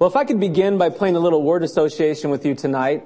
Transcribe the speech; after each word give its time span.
Well, 0.00 0.08
if 0.08 0.16
I 0.16 0.24
could 0.24 0.40
begin 0.40 0.78
by 0.78 0.88
playing 0.88 1.16
a 1.16 1.20
little 1.20 1.42
word 1.42 1.62
association 1.62 2.30
with 2.30 2.46
you 2.46 2.54
tonight, 2.54 3.04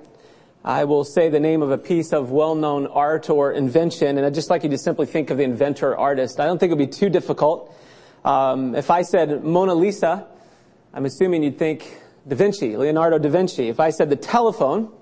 I 0.65 0.85
will 0.85 1.03
say 1.03 1.29
the 1.29 1.41
name 1.41 1.61
of 1.61 1.73
a 1.73 1.77
piece 1.77 2.13
of 2.13 2.31
well-known 2.31 2.87
art 2.87 3.29
or 3.29 3.51
invention, 3.51 4.17
and 4.17 4.25
I'd 4.25 4.33
just 4.33 4.49
like 4.49 4.63
you 4.63 4.69
to 4.69 4.79
simply 4.79 5.07
think 5.07 5.31
of 5.31 5.39
the 5.39 5.43
inventor 5.43 5.91
or 5.91 5.99
artist. 5.99 6.39
I 6.39 6.47
don't 6.47 6.57
think 6.57 6.71
it 6.71 6.79
would 6.79 6.89
be 6.89 6.97
too 6.97 7.09
difficult. 7.09 7.77
Um, 8.25 8.77
if 8.77 8.93
I 8.93 9.03
said 9.03 9.43
Mona 9.43 9.75
Lisa, 9.75 10.29
I'm 10.93 11.05
assuming 11.05 11.43
you'd 11.43 11.59
think 11.59 12.01
Da 12.29 12.37
Vinci, 12.37 12.77
Leonardo 12.77 13.19
da 13.19 13.29
Vinci. 13.29 13.69
If 13.69 13.81
I 13.81 13.91
said 13.91 14.09
the 14.09 14.15
telephone, 14.15 14.93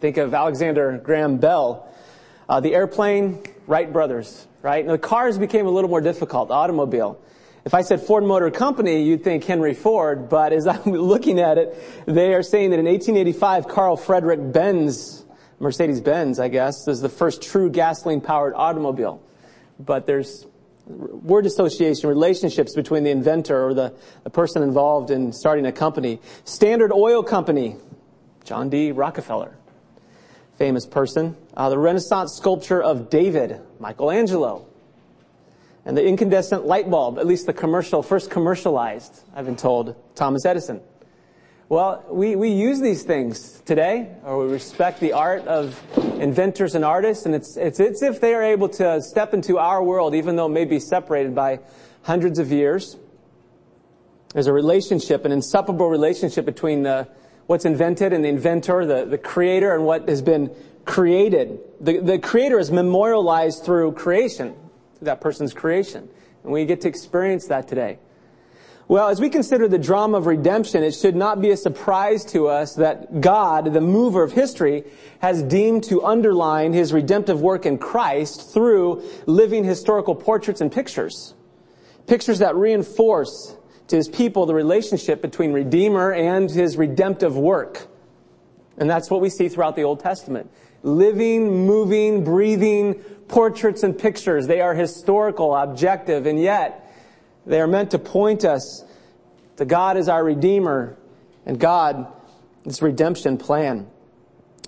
think 0.00 0.16
of 0.16 0.32
Alexander 0.32 0.96
Graham 0.96 1.36
Bell. 1.36 1.86
Uh, 2.48 2.60
the 2.60 2.74
airplane, 2.74 3.42
Wright 3.66 3.92
brothers, 3.92 4.46
right? 4.62 4.82
And 4.82 4.94
the 4.94 4.96
cars 4.96 5.36
became 5.36 5.66
a 5.66 5.70
little 5.70 5.90
more 5.90 6.00
difficult, 6.00 6.50
automobile. 6.50 7.20
If 7.64 7.74
I 7.74 7.82
said 7.82 8.00
Ford 8.00 8.24
Motor 8.24 8.50
Company, 8.50 9.02
you'd 9.02 9.22
think 9.22 9.44
Henry 9.44 9.74
Ford, 9.74 10.28
but 10.28 10.52
as 10.52 10.66
I'm 10.66 10.82
looking 10.84 11.38
at 11.38 11.58
it, 11.58 11.76
they 12.06 12.32
are 12.32 12.42
saying 12.42 12.70
that 12.70 12.78
in 12.78 12.86
1885, 12.86 13.68
Carl 13.68 13.96
Frederick 13.96 14.52
Benz, 14.52 15.24
Mercedes-Benz, 15.58 16.38
I 16.38 16.48
guess, 16.48 16.88
is 16.88 17.00
the 17.00 17.10
first 17.10 17.42
true 17.42 17.68
gasoline-powered 17.68 18.54
automobile. 18.54 19.22
But 19.78 20.06
there's 20.06 20.46
word 20.86 21.44
association, 21.44 22.08
relationships 22.08 22.74
between 22.74 23.04
the 23.04 23.10
inventor 23.10 23.66
or 23.66 23.74
the, 23.74 23.94
the 24.24 24.30
person 24.30 24.62
involved 24.62 25.10
in 25.10 25.32
starting 25.32 25.66
a 25.66 25.72
company. 25.72 26.18
Standard 26.44 26.92
Oil 26.92 27.22
Company, 27.22 27.76
John 28.44 28.70
D. 28.70 28.90
Rockefeller, 28.90 29.54
famous 30.56 30.86
person. 30.86 31.36
Uh, 31.54 31.68
the 31.68 31.78
Renaissance 31.78 32.34
sculpture 32.36 32.82
of 32.82 33.10
David, 33.10 33.60
Michelangelo, 33.78 34.66
and 35.90 35.98
the 35.98 36.06
incandescent 36.06 36.64
light 36.64 36.88
bulb, 36.88 37.18
at 37.18 37.26
least 37.26 37.46
the 37.46 37.52
commercial, 37.52 38.00
first 38.00 38.30
commercialized, 38.30 39.24
I've 39.34 39.44
been 39.44 39.56
told, 39.56 39.96
Thomas 40.14 40.46
Edison. 40.46 40.80
Well, 41.68 42.04
we, 42.08 42.36
we 42.36 42.50
use 42.50 42.80
these 42.80 43.02
things 43.02 43.60
today, 43.62 44.14
or 44.22 44.46
we 44.46 44.52
respect 44.52 45.00
the 45.00 45.14
art 45.14 45.48
of 45.48 45.82
inventors 46.20 46.76
and 46.76 46.84
artists, 46.84 47.26
and 47.26 47.34
it's, 47.34 47.56
it's, 47.56 47.80
it's 47.80 48.04
if 48.04 48.20
they 48.20 48.34
are 48.34 48.42
able 48.44 48.68
to 48.68 49.02
step 49.02 49.34
into 49.34 49.58
our 49.58 49.82
world, 49.82 50.14
even 50.14 50.36
though 50.36 50.46
it 50.46 50.50
may 50.50 50.64
be 50.64 50.78
separated 50.78 51.34
by 51.34 51.58
hundreds 52.02 52.38
of 52.38 52.52
years. 52.52 52.96
There's 54.32 54.46
a 54.46 54.52
relationship, 54.52 55.24
an 55.24 55.32
inseparable 55.32 55.90
relationship 55.90 56.44
between 56.44 56.84
the, 56.84 57.08
what's 57.48 57.64
invented 57.64 58.12
and 58.12 58.24
the 58.24 58.28
inventor, 58.28 58.86
the, 58.86 59.06
the 59.06 59.18
creator, 59.18 59.74
and 59.74 59.84
what 59.84 60.08
has 60.08 60.22
been 60.22 60.54
created. 60.84 61.58
The, 61.80 61.98
the 61.98 62.20
creator 62.20 62.60
is 62.60 62.70
memorialized 62.70 63.64
through 63.64 63.94
creation 63.94 64.54
that 65.02 65.20
person's 65.20 65.52
creation. 65.52 66.08
And 66.44 66.52
we 66.52 66.64
get 66.64 66.80
to 66.82 66.88
experience 66.88 67.46
that 67.46 67.68
today. 67.68 67.98
Well, 68.90 69.08
as 69.08 69.20
we 69.20 69.28
consider 69.28 69.68
the 69.68 69.78
drama 69.78 70.18
of 70.18 70.26
redemption, 70.26 70.82
it 70.82 70.96
should 70.96 71.14
not 71.14 71.40
be 71.40 71.52
a 71.52 71.56
surprise 71.56 72.24
to 72.32 72.48
us 72.48 72.74
that 72.74 73.20
God, 73.20 73.72
the 73.72 73.80
mover 73.80 74.24
of 74.24 74.32
history, 74.32 74.82
has 75.20 75.44
deemed 75.44 75.84
to 75.84 76.02
underline 76.02 76.72
his 76.72 76.92
redemptive 76.92 77.40
work 77.40 77.66
in 77.66 77.78
Christ 77.78 78.52
through 78.52 79.04
living 79.26 79.62
historical 79.62 80.16
portraits 80.16 80.60
and 80.60 80.72
pictures. 80.72 81.34
Pictures 82.08 82.40
that 82.40 82.56
reinforce 82.56 83.56
to 83.86 83.94
his 83.94 84.08
people 84.08 84.46
the 84.46 84.54
relationship 84.54 85.22
between 85.22 85.52
Redeemer 85.52 86.12
and 86.12 86.50
his 86.50 86.76
redemptive 86.76 87.36
work. 87.36 87.86
And 88.76 88.90
that's 88.90 89.08
what 89.08 89.20
we 89.20 89.30
see 89.30 89.48
throughout 89.48 89.76
the 89.76 89.84
Old 89.84 90.00
Testament. 90.00 90.50
Living, 90.82 91.66
moving, 91.66 92.24
breathing 92.24 92.94
portraits 93.28 93.82
and 93.82 93.98
pictures. 93.98 94.46
They 94.46 94.60
are 94.60 94.74
historical, 94.74 95.54
objective, 95.54 96.26
and 96.26 96.40
yet 96.40 96.92
they 97.46 97.60
are 97.60 97.66
meant 97.66 97.92
to 97.92 97.98
point 97.98 98.44
us 98.44 98.84
to 99.56 99.64
God 99.64 99.96
as 99.96 100.08
our 100.08 100.22
Redeemer 100.22 100.96
and 101.46 101.58
God, 101.58 102.06
His 102.64 102.82
redemption 102.82 103.38
plan. 103.38 103.88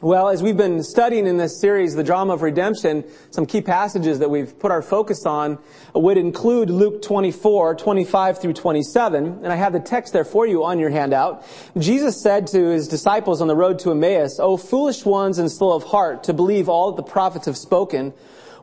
Well, 0.03 0.31
as 0.31 0.43
we've 0.43 0.57
been 0.57 0.83
studying 0.83 1.29
in 1.29 1.37
this 1.37 1.61
series, 1.61 1.95
the 1.95 2.03
drama 2.03 2.33
of 2.33 2.43
redemption, 2.43 3.05
some 3.31 3.47
key 3.47 3.61
passages 3.61 4.19
that 4.19 4.29
we've 4.29 4.59
put 4.59 4.73
our 4.73 4.83
focus 4.83 5.25
on 5.27 5.61
would 5.95 6.19
include 6.19 6.71
Luke 6.71 7.03
24, 7.03 7.77
25 7.77 8.41
through 8.41 8.55
27. 8.55 9.25
And 9.45 9.47
I 9.47 9.55
have 9.55 9.73
the 9.73 9.79
text 9.79 10.13
there 10.13 10.25
for 10.25 10.45
you 10.45 10.65
on 10.65 10.81
your 10.81 10.91
handout. 10.91 11.47
Jesus 11.79 12.21
said 12.21 12.49
to 12.49 12.71
his 12.71 12.89
disciples 12.89 13.41
on 13.41 13.47
the 13.47 13.55
road 13.55 13.79
to 13.79 13.93
Emmaus, 13.93 14.41
O 14.41 14.57
foolish 14.57 15.05
ones 15.05 15.39
and 15.39 15.49
slow 15.49 15.77
of 15.77 15.85
heart 15.85 16.25
to 16.25 16.33
believe 16.33 16.69
all 16.69 16.91
that 16.91 16.97
the 16.97 17.09
prophets 17.09 17.47
have 17.47 17.57
spoken, 17.57 18.13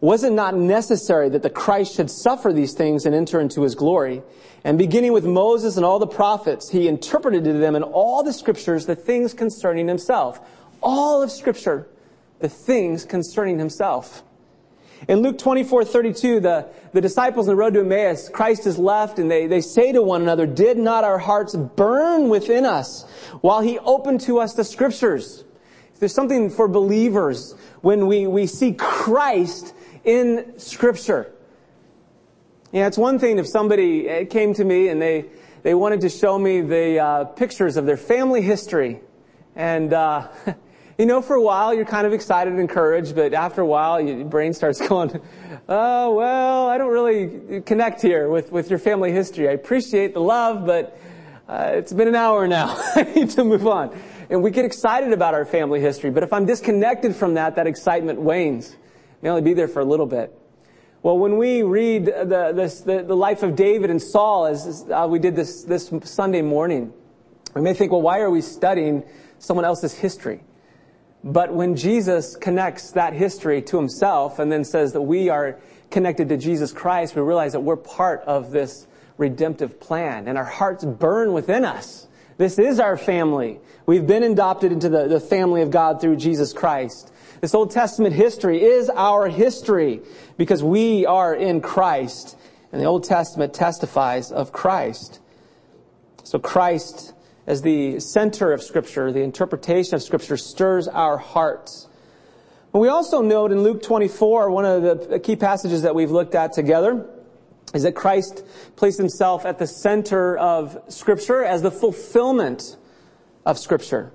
was 0.01 0.25
it 0.25 0.33
not 0.33 0.57
necessary 0.57 1.29
that 1.29 1.43
the 1.43 1.49
Christ 1.49 1.95
should 1.95 2.11
suffer 2.11 2.51
these 2.51 2.73
things 2.73 3.05
and 3.05 3.15
enter 3.15 3.39
into 3.39 3.61
his 3.61 3.75
glory? 3.75 4.23
And 4.65 4.77
beginning 4.77 5.13
with 5.13 5.25
Moses 5.25 5.77
and 5.77 5.85
all 5.85 5.99
the 5.99 6.07
prophets, 6.07 6.69
he 6.69 6.89
interpreted 6.89 7.45
to 7.45 7.53
them 7.53 7.77
in 7.77 7.83
all 7.83 8.23
the 8.23 8.33
scriptures 8.33 8.85
the 8.85 8.95
things 8.95 9.33
concerning 9.33 9.87
himself. 9.87 10.41
All 10.81 11.21
of 11.21 11.31
scripture, 11.31 11.87
the 12.39 12.49
things 12.49 13.05
concerning 13.05 13.59
himself. 13.59 14.23
In 15.07 15.21
Luke 15.21 15.37
24, 15.37 15.85
32, 15.85 16.39
the, 16.41 16.67
the 16.93 16.99
disciples 16.99 17.47
on 17.47 17.53
the 17.53 17.55
road 17.55 17.73
to 17.75 17.81
Emmaus, 17.81 18.27
Christ 18.27 18.67
is 18.67 18.77
left 18.77 19.17
and 19.17 19.31
they, 19.31 19.47
they 19.47 19.61
say 19.61 19.93
to 19.93 20.01
one 20.01 20.21
another, 20.21 20.45
did 20.45 20.77
not 20.77 21.03
our 21.03 21.17
hearts 21.17 21.55
burn 21.55 22.27
within 22.27 22.65
us 22.65 23.03
while 23.39 23.61
he 23.61 23.79
opened 23.79 24.21
to 24.21 24.39
us 24.39 24.55
the 24.55 24.65
scriptures? 24.65 25.45
There's 25.99 26.13
something 26.13 26.49
for 26.49 26.67
believers 26.67 27.55
when 27.81 28.07
we, 28.07 28.27
we 28.27 28.47
see 28.47 28.73
Christ 28.73 29.73
in 30.03 30.57
Scripture. 30.57 31.33
Yeah, 32.71 32.87
it's 32.87 32.97
one 32.97 33.19
thing 33.19 33.37
if 33.37 33.47
somebody 33.47 34.25
came 34.25 34.53
to 34.53 34.63
me 34.63 34.87
and 34.89 35.01
they, 35.01 35.25
they 35.63 35.73
wanted 35.73 36.01
to 36.01 36.09
show 36.09 36.39
me 36.39 36.61
the 36.61 36.99
uh, 36.99 37.25
pictures 37.25 37.75
of 37.75 37.85
their 37.85 37.97
family 37.97 38.41
history. 38.41 39.01
And, 39.55 39.91
uh, 39.93 40.29
you 40.99 41.05
know, 41.05 41.21
for 41.21 41.35
a 41.37 41.41
while 41.41 41.73
you're 41.73 41.85
kind 41.85 42.05
of 42.05 42.11
excited 42.11 42.51
and 42.51 42.59
encouraged, 42.59 43.15
but 43.15 43.33
after 43.33 43.61
a 43.61 43.65
while 43.65 44.01
your 44.01 44.25
brain 44.25 44.53
starts 44.53 44.85
going, 44.87 45.21
oh, 45.69 46.13
well, 46.13 46.67
I 46.67 46.77
don't 46.77 46.91
really 46.91 47.61
connect 47.61 48.01
here 48.01 48.29
with, 48.29 48.51
with 48.51 48.69
your 48.69 48.79
family 48.79 49.13
history. 49.13 49.47
I 49.47 49.53
appreciate 49.53 50.13
the 50.13 50.19
love, 50.19 50.65
but 50.65 50.99
uh, 51.47 51.71
it's 51.73 51.93
been 51.93 52.09
an 52.09 52.15
hour 52.15 52.49
now. 52.49 52.75
I 52.95 53.03
need 53.03 53.29
to 53.31 53.45
move 53.45 53.65
on. 53.65 53.97
And 54.29 54.43
we 54.43 54.51
get 54.51 54.65
excited 54.65 55.13
about 55.13 55.33
our 55.33 55.45
family 55.45 55.79
history, 55.79 56.11
but 56.11 56.21
if 56.21 56.33
I'm 56.33 56.45
disconnected 56.45 57.15
from 57.15 57.35
that, 57.35 57.55
that 57.55 57.65
excitement 57.65 58.19
wanes 58.19 58.75
may 59.21 59.29
only 59.29 59.41
be 59.41 59.53
there 59.53 59.69
for 59.69 59.79
a 59.79 59.85
little 59.85 60.05
bit. 60.05 60.37
Well, 61.01 61.17
when 61.17 61.37
we 61.37 61.63
read 61.63 62.07
the, 62.07 62.51
this, 62.53 62.81
the, 62.81 63.03
the, 63.03 63.15
life 63.15 63.41
of 63.41 63.55
David 63.55 63.89
and 63.89 64.01
Saul, 64.01 64.47
as 64.47 64.85
uh, 64.91 65.07
we 65.09 65.17
did 65.17 65.33
this, 65.33 65.63
this 65.63 65.93
Sunday 66.03 66.41
morning, 66.41 66.91
we 67.55 67.61
may 67.61 67.73
think, 67.73 67.93
well, 67.93 68.01
why 68.01 68.19
are 68.19 68.29
we 68.29 68.41
studying 68.41 69.05
someone 69.39 69.63
else's 69.63 69.93
history? 69.93 70.41
But 71.23 71.53
when 71.53 71.75
Jesus 71.75 72.35
connects 72.35 72.91
that 72.91 73.13
history 73.13 73.61
to 73.63 73.77
himself 73.77 74.39
and 74.39 74.51
then 74.51 74.63
says 74.63 74.93
that 74.93 75.01
we 75.01 75.29
are 75.29 75.59
connected 75.89 76.29
to 76.29 76.37
Jesus 76.37 76.71
Christ, 76.71 77.15
we 77.15 77.21
realize 77.21 77.53
that 77.53 77.59
we're 77.59 77.75
part 77.75 78.21
of 78.21 78.51
this 78.51 78.87
redemptive 79.17 79.79
plan 79.79 80.27
and 80.27 80.37
our 80.37 80.45
hearts 80.45 80.85
burn 80.85 81.33
within 81.33 81.65
us. 81.65 82.07
This 82.37 82.57
is 82.57 82.79
our 82.79 82.95
family. 82.95 83.59
We've 83.85 84.07
been 84.07 84.23
adopted 84.23 84.71
into 84.71 84.87
the, 84.87 85.09
the 85.09 85.19
family 85.19 85.61
of 85.61 85.71
God 85.71 85.99
through 85.99 86.15
Jesus 86.15 86.53
Christ. 86.53 87.11
This 87.41 87.53
Old 87.53 87.71
Testament 87.71 88.15
history 88.15 88.63
is 88.63 88.89
our 88.89 89.27
history 89.27 90.01
because 90.37 90.63
we 90.63 91.05
are 91.05 91.35
in 91.35 91.59
Christ. 91.59 92.37
And 92.71 92.81
the 92.81 92.85
Old 92.85 93.03
Testament 93.03 93.53
testifies 93.53 94.31
of 94.31 94.53
Christ. 94.53 95.19
So 96.23 96.39
Christ, 96.39 97.13
as 97.47 97.61
the 97.61 97.99
center 97.99 98.51
of 98.51 98.61
Scripture, 98.61 99.11
the 99.11 99.21
interpretation 99.21 99.95
of 99.95 100.03
Scripture, 100.03 100.37
stirs 100.37 100.87
our 100.87 101.17
hearts. 101.17 101.87
But 102.71 102.79
we 102.79 102.87
also 102.87 103.21
note 103.21 103.51
in 103.51 103.63
Luke 103.63 103.81
24, 103.81 104.51
one 104.51 104.65
of 104.65 105.09
the 105.09 105.19
key 105.19 105.35
passages 105.35 105.81
that 105.81 105.95
we've 105.95 106.11
looked 106.11 106.35
at 106.35 106.53
together, 106.53 107.09
is 107.73 107.83
that 107.83 107.93
Christ 107.93 108.43
placed 108.75 108.97
himself 108.97 109.45
at 109.45 109.57
the 109.59 109.67
center 109.67 110.37
of 110.37 110.77
Scripture 110.87 111.43
as 111.43 111.61
the 111.61 111.71
fulfillment 111.71 112.77
of 113.45 113.57
Scripture. 113.57 114.11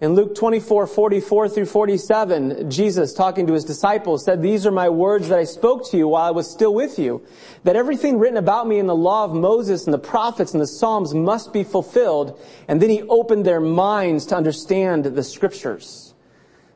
In 0.00 0.14
Luke 0.14 0.36
24, 0.36 0.86
44 0.86 1.48
through 1.48 1.66
47, 1.66 2.70
Jesus, 2.70 3.12
talking 3.12 3.48
to 3.48 3.52
his 3.52 3.64
disciples, 3.64 4.24
said, 4.24 4.40
These 4.40 4.64
are 4.64 4.70
my 4.70 4.88
words 4.88 5.28
that 5.28 5.40
I 5.40 5.44
spoke 5.44 5.90
to 5.90 5.96
you 5.96 6.06
while 6.06 6.22
I 6.22 6.30
was 6.30 6.48
still 6.48 6.72
with 6.72 7.00
you, 7.00 7.26
that 7.64 7.74
everything 7.74 8.20
written 8.20 8.36
about 8.36 8.68
me 8.68 8.78
in 8.78 8.86
the 8.86 8.94
law 8.94 9.24
of 9.24 9.34
Moses 9.34 9.86
and 9.86 9.94
the 9.94 9.98
prophets 9.98 10.52
and 10.52 10.60
the 10.60 10.68
Psalms 10.68 11.14
must 11.14 11.52
be 11.52 11.64
fulfilled. 11.64 12.40
And 12.68 12.80
then 12.80 12.90
he 12.90 13.02
opened 13.02 13.44
their 13.44 13.60
minds 13.60 14.24
to 14.26 14.36
understand 14.36 15.04
the 15.04 15.24
scriptures. 15.24 16.14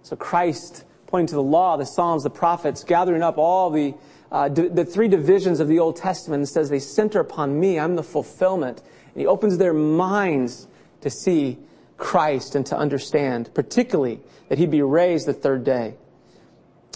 So 0.02 0.16
Christ, 0.16 0.84
pointing 1.06 1.28
to 1.28 1.36
the 1.36 1.44
law, 1.44 1.76
the 1.76 1.86
Psalms, 1.86 2.24
the 2.24 2.30
prophets, 2.30 2.82
gathering 2.82 3.22
up 3.22 3.38
all 3.38 3.70
the, 3.70 3.94
uh, 4.32 4.48
the 4.48 4.84
three 4.84 5.06
divisions 5.06 5.60
of 5.60 5.68
the 5.68 5.78
Old 5.78 5.94
Testament 5.94 6.40
and 6.40 6.48
says, 6.48 6.70
They 6.70 6.80
center 6.80 7.20
upon 7.20 7.60
me. 7.60 7.78
I'm 7.78 7.94
the 7.94 8.02
fulfillment. 8.02 8.82
And 9.14 9.20
he 9.20 9.28
opens 9.28 9.58
their 9.58 9.74
minds 9.74 10.66
to 11.02 11.08
see 11.08 11.58
Christ 12.02 12.54
and 12.56 12.66
to 12.66 12.76
understand, 12.76 13.54
particularly 13.54 14.20
that 14.48 14.58
he'd 14.58 14.70
be 14.70 14.82
raised 14.82 15.26
the 15.26 15.32
third 15.32 15.64
day, 15.64 15.94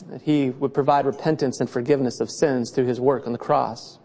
that 0.08 0.22
he 0.22 0.50
would 0.50 0.74
provide 0.74 1.06
repentance 1.06 1.60
and 1.60 1.70
forgiveness 1.70 2.20
of 2.20 2.30
sins 2.30 2.70
through 2.70 2.86
his 2.86 3.00
work 3.00 3.26
on 3.26 3.32
the 3.32 3.38
cross. 3.38 3.98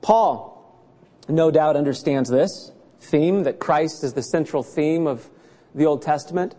Paul, 0.00 0.80
no 1.28 1.50
doubt, 1.50 1.76
understands 1.76 2.30
this 2.30 2.70
theme, 3.00 3.42
that 3.42 3.58
Christ 3.58 4.04
is 4.04 4.14
the 4.14 4.22
central 4.22 4.62
theme 4.62 5.06
of 5.06 5.28
the 5.74 5.86
Old 5.86 6.02
Testament. 6.02 6.54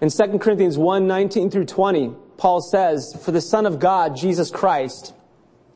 In 0.00 0.10
2 0.10 0.38
Corinthians 0.38 0.78
1, 0.78 1.06
19 1.06 1.50
through 1.50 1.64
20, 1.64 2.12
Paul 2.36 2.60
says, 2.60 3.16
For 3.24 3.32
the 3.32 3.40
Son 3.40 3.66
of 3.66 3.78
God, 3.78 4.16
Jesus 4.16 4.50
Christ, 4.50 5.14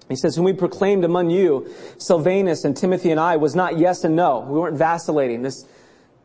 he 0.08 0.16
says, 0.16 0.36
whom 0.36 0.44
we 0.44 0.52
proclaimed 0.52 1.04
among 1.04 1.30
you, 1.30 1.72
Silvanus 1.98 2.64
and 2.64 2.76
Timothy 2.76 3.10
and 3.10 3.18
I, 3.18 3.36
was 3.36 3.54
not 3.54 3.78
yes 3.78 4.04
and 4.04 4.14
no. 4.14 4.40
We 4.40 4.58
weren't 4.58 4.78
vacillating. 4.78 5.42
This, 5.42 5.64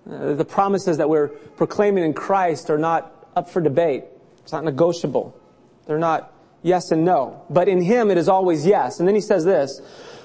Uh, 0.10 0.34
the 0.34 0.46
promises 0.46 0.98
that 0.98 1.10
we're 1.10 1.28
proclaiming 1.28 2.04
in 2.04 2.14
Christ 2.14 2.70
are 2.70 2.78
not 2.78 3.28
up 3.36 3.50
for 3.50 3.62
debate. 3.62 4.04
It's 4.42 4.52
not 4.52 4.64
negotiable. 4.64 5.36
They're 5.86 6.00
not 6.00 6.34
yes 6.64 6.92
and 6.92 7.06
no. 7.06 7.44
But 7.50 7.68
in 7.68 7.82
Him 7.82 8.10
it 8.10 8.18
is 8.18 8.28
always 8.28 8.66
yes. 8.66 9.00
And 9.00 9.08
then 9.08 9.16
he 9.16 9.22
says 9.22 9.46
this, 9.46 9.82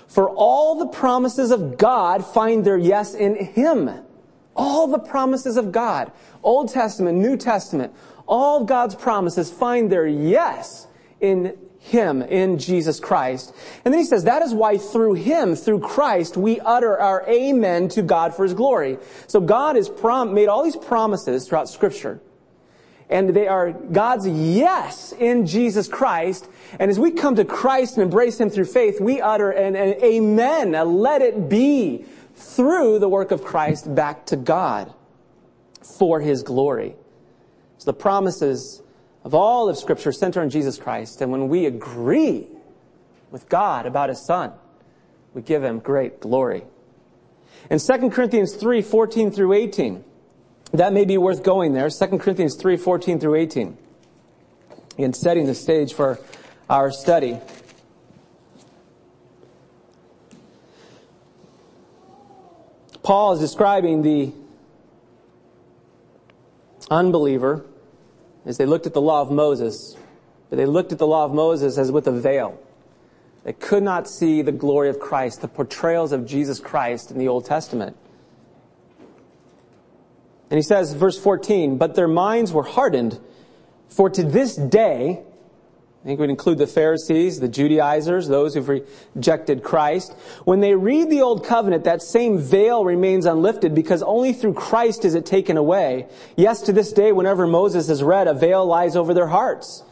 for 0.08 0.31
all 0.31 0.78
the 0.78 0.87
promises 0.87 1.50
of 1.50 1.76
God 1.76 2.25
find 2.25 2.64
their 2.64 2.78
yes 2.78 3.14
in 3.14 3.37
Him. 3.37 3.90
All 4.55 4.87
the 4.87 4.99
promises 4.99 5.58
of 5.58 5.73
God, 5.73 6.11
Old 6.43 6.73
Testament, 6.73 7.19
New 7.19 7.37
Testament, 7.37 7.93
all 8.26 8.64
God's 8.64 8.94
promises 8.94 9.52
find 9.52 9.93
their 9.93 10.06
yes 10.06 10.87
in 11.20 11.58
him 11.86 12.20
in 12.20 12.58
Jesus 12.58 12.98
Christ. 12.98 13.54
And 13.84 13.94
then 13.94 14.00
he 14.00 14.06
says, 14.06 14.24
that 14.24 14.42
is 14.42 14.52
why 14.52 14.76
through 14.76 15.14
Him, 15.14 15.54
through 15.54 15.80
Christ, 15.80 16.36
we 16.36 16.58
utter 16.58 16.98
our 16.98 17.24
amen 17.28 17.88
to 17.90 18.02
God 18.02 18.34
for 18.34 18.42
His 18.42 18.54
glory. 18.54 18.98
So 19.28 19.40
God 19.40 19.76
has 19.76 19.88
prom- 19.88 20.34
made 20.34 20.48
all 20.48 20.64
these 20.64 20.76
promises 20.76 21.46
throughout 21.46 21.68
scripture. 21.68 22.20
And 23.08 23.30
they 23.30 23.46
are 23.46 23.70
God's 23.70 24.26
yes 24.26 25.12
in 25.12 25.46
Jesus 25.46 25.86
Christ. 25.86 26.48
And 26.80 26.90
as 26.90 26.98
we 26.98 27.12
come 27.12 27.36
to 27.36 27.44
Christ 27.44 27.96
and 27.96 28.02
embrace 28.02 28.40
Him 28.40 28.50
through 28.50 28.64
faith, 28.64 29.00
we 29.00 29.20
utter 29.20 29.52
an, 29.52 29.76
an 29.76 30.02
amen, 30.02 30.74
a 30.74 30.84
let 30.84 31.22
it 31.22 31.48
be 31.48 32.04
through 32.34 32.98
the 32.98 33.08
work 33.08 33.30
of 33.30 33.44
Christ 33.44 33.94
back 33.94 34.26
to 34.26 34.36
God 34.36 34.92
for 35.82 36.18
His 36.18 36.42
glory. 36.42 36.96
So 37.78 37.92
the 37.92 37.96
promises 37.96 38.82
of 39.26 39.34
all 39.34 39.69
of 39.69 39.76
Scripture 39.76 40.12
center 40.12 40.40
on 40.40 40.50
Jesus 40.50 40.78
Christ. 40.78 41.20
And 41.20 41.32
when 41.32 41.49
we 41.49 41.67
agree 41.67 42.46
with 43.32 43.49
God 43.49 43.84
about 43.84 44.08
His 44.08 44.25
Son, 44.25 44.52
we 45.34 45.43
give 45.43 45.64
Him 45.64 45.81
great 45.81 46.20
glory. 46.20 46.62
In 47.69 47.81
2 47.81 48.11
Corinthians 48.11 48.55
3, 48.55 48.82
14 48.82 49.32
through 49.32 49.55
18, 49.55 50.05
that 50.75 50.93
may 50.93 51.05
be 51.05 51.19
worth 51.19 51.43
going 51.43 51.73
there. 51.73 51.90
2 51.90 52.19
Corinthians 52.19 52.55
3, 52.55 52.76
14 52.76 53.19
through 53.19 53.34
18. 53.34 53.76
In 54.99 55.12
setting 55.12 55.46
the 55.46 55.56
stage 55.56 55.93
for 55.93 56.20
our 56.70 56.93
study. 56.93 57.40
Paul 63.02 63.32
is 63.32 63.40
describing 63.40 64.02
the 64.02 64.32
unbeliever 66.88 67.67
is 68.46 68.56
they 68.56 68.66
looked 68.66 68.87
at 68.87 68.94
the 68.94 69.00
law 69.00 69.20
of 69.20 69.31
Moses, 69.31 69.96
but 70.48 70.56
they 70.56 70.66
looked 70.66 70.93
at 70.93 70.98
the 70.98 71.06
law 71.06 71.25
of 71.25 71.34
Moses 71.34 71.76
as 71.76 71.93
with 71.93 72.06
a 72.06 72.12
veil. 72.12 72.58
They 73.44 73.52
could 73.52 73.82
not 73.82 74.08
see 74.08 74.43
the 74.43 74.52
glory 74.52 74.88
of 74.88 74.98
Christ, 74.98 75.40
the 75.40 75.48
portrayals 75.48 76.12
of 76.12 76.26
Jesus 76.26 76.58
Christ 76.58 77.10
in 77.10 77.19
the 77.19 77.28
Old 77.28 77.44
Testament. 77.44 77.96
And 80.50 80.58
he 80.58 80.62
says, 80.62 80.94
verse 80.94 81.19
14, 81.19 81.76
but 81.76 81.96
their 81.96 82.08
minds 82.08 82.52
were 82.52 82.62
hardened, 82.62 83.20
for 83.88 84.08
to 84.10 84.22
this 84.22 84.56
day, 84.56 85.22
think 86.06 86.20
we'd 86.20 86.30
include 86.30 86.58
the 86.58 86.68
Pharisees, 86.68 87.40
the 87.40 87.48
Judaizers, 87.48 88.28
those 88.28 88.54
who've 88.54 88.82
rejected 89.16 89.64
Christ. 89.64 90.12
When 90.44 90.60
they 90.60 90.74
read 90.74 91.10
the 91.10 91.20
Old 91.20 91.44
Covenant, 91.44 91.82
that 91.82 92.00
same 92.00 92.38
veil 92.38 92.84
remains 92.84 93.26
unlifted 93.26 93.74
because 93.74 94.04
only 94.04 94.32
through 94.32 94.54
Christ 94.54 95.04
is 95.04 95.16
it 95.16 95.26
taken 95.26 95.56
away. 95.56 96.06
Yes, 96.36 96.62
to 96.62 96.72
this 96.72 96.92
day, 96.92 97.10
whenever 97.10 97.46
Moses 97.48 97.88
is 97.88 98.04
read, 98.04 98.28
a 98.28 98.34
veil 98.34 98.64
lies 98.64 98.94
over 98.94 99.14
their 99.14 99.26
hearts. 99.26 99.82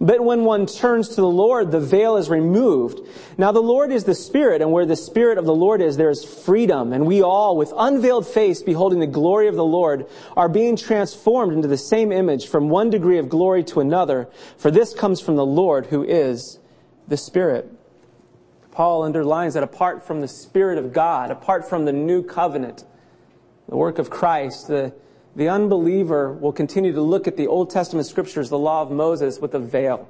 But 0.00 0.22
when 0.22 0.44
one 0.44 0.66
turns 0.66 1.10
to 1.10 1.16
the 1.16 1.26
Lord, 1.26 1.70
the 1.70 1.80
veil 1.80 2.16
is 2.16 2.30
removed. 2.30 3.00
Now 3.38 3.52
the 3.52 3.60
Lord 3.60 3.92
is 3.92 4.04
the 4.04 4.14
Spirit, 4.14 4.62
and 4.62 4.72
where 4.72 4.86
the 4.86 4.96
Spirit 4.96 5.38
of 5.38 5.44
the 5.44 5.54
Lord 5.54 5.80
is, 5.80 5.96
there 5.96 6.10
is 6.10 6.24
freedom. 6.24 6.92
And 6.92 7.06
we 7.06 7.22
all, 7.22 7.56
with 7.56 7.72
unveiled 7.76 8.26
face, 8.26 8.62
beholding 8.62 9.00
the 9.00 9.06
glory 9.06 9.48
of 9.48 9.54
the 9.54 9.64
Lord, 9.64 10.06
are 10.36 10.48
being 10.48 10.76
transformed 10.76 11.52
into 11.52 11.68
the 11.68 11.76
same 11.76 12.12
image 12.12 12.48
from 12.48 12.68
one 12.68 12.90
degree 12.90 13.18
of 13.18 13.28
glory 13.28 13.64
to 13.64 13.80
another. 13.80 14.28
For 14.56 14.70
this 14.70 14.94
comes 14.94 15.20
from 15.20 15.36
the 15.36 15.46
Lord, 15.46 15.86
who 15.86 16.02
is 16.02 16.58
the 17.08 17.16
Spirit. 17.16 17.70
Paul 18.70 19.02
underlines 19.02 19.54
that 19.54 19.62
apart 19.62 20.02
from 20.06 20.20
the 20.20 20.28
Spirit 20.28 20.78
of 20.78 20.92
God, 20.92 21.30
apart 21.30 21.68
from 21.68 21.84
the 21.84 21.92
new 21.92 22.22
covenant, 22.22 22.84
the 23.68 23.76
work 23.76 23.98
of 23.98 24.08
Christ, 24.08 24.68
the 24.68 24.94
the 25.34 25.48
unbeliever 25.48 26.32
will 26.32 26.52
continue 26.52 26.92
to 26.92 27.00
look 27.00 27.26
at 27.26 27.36
the 27.36 27.46
Old 27.46 27.70
Testament 27.70 28.06
scriptures, 28.06 28.50
the 28.50 28.58
law 28.58 28.82
of 28.82 28.90
Moses, 28.90 29.38
with 29.38 29.54
a 29.54 29.58
veil. 29.58 30.08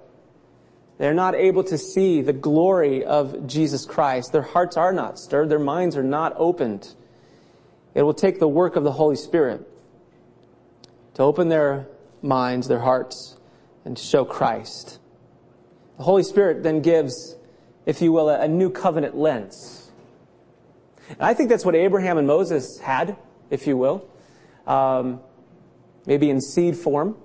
They're 0.98 1.14
not 1.14 1.34
able 1.34 1.64
to 1.64 1.78
see 1.78 2.22
the 2.22 2.32
glory 2.32 3.04
of 3.04 3.46
Jesus 3.46 3.86
Christ. 3.86 4.32
Their 4.32 4.42
hearts 4.42 4.76
are 4.76 4.92
not 4.92 5.18
stirred. 5.18 5.48
Their 5.48 5.58
minds 5.58 5.96
are 5.96 6.02
not 6.02 6.34
opened. 6.36 6.94
It 7.94 8.02
will 8.02 8.14
take 8.14 8.40
the 8.40 8.48
work 8.48 8.76
of 8.76 8.84
the 8.84 8.92
Holy 8.92 9.16
Spirit 9.16 9.68
to 11.14 11.22
open 11.22 11.48
their 11.48 11.86
minds, 12.20 12.68
their 12.68 12.80
hearts, 12.80 13.36
and 13.84 13.96
to 13.96 14.02
show 14.02 14.24
Christ. 14.24 14.98
The 15.98 16.04
Holy 16.04 16.22
Spirit 16.22 16.62
then 16.62 16.82
gives, 16.82 17.36
if 17.86 18.02
you 18.02 18.12
will, 18.12 18.28
a, 18.28 18.48
new 18.48 18.70
covenant 18.70 19.16
lens. 19.16 19.90
And 21.08 21.22
I 21.22 21.34
think 21.34 21.48
that's 21.48 21.64
what 21.64 21.74
Abraham 21.74 22.18
and 22.18 22.26
Moses 22.26 22.78
had, 22.78 23.16
if 23.50 23.66
you 23.66 23.76
will 23.76 24.08
um, 24.66 25.20
maybe 26.06 26.30
in 26.30 26.40
seed 26.40 26.76
form. 26.76 27.16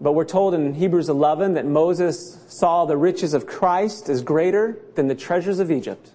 But 0.00 0.12
we're 0.12 0.24
told 0.24 0.54
in 0.54 0.74
Hebrews 0.74 1.08
11 1.08 1.54
that 1.54 1.64
Moses 1.64 2.44
saw 2.48 2.84
the 2.86 2.96
riches 2.96 3.34
of 3.34 3.46
Christ 3.46 4.08
as 4.08 4.22
greater 4.22 4.80
than 4.96 5.06
the 5.06 5.14
treasures 5.14 5.60
of 5.60 5.70
Egypt. 5.70 6.10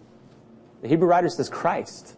The 0.81 0.89
Hebrew 0.89 1.07
writer 1.07 1.29
says 1.29 1.49
Christ. 1.49 2.15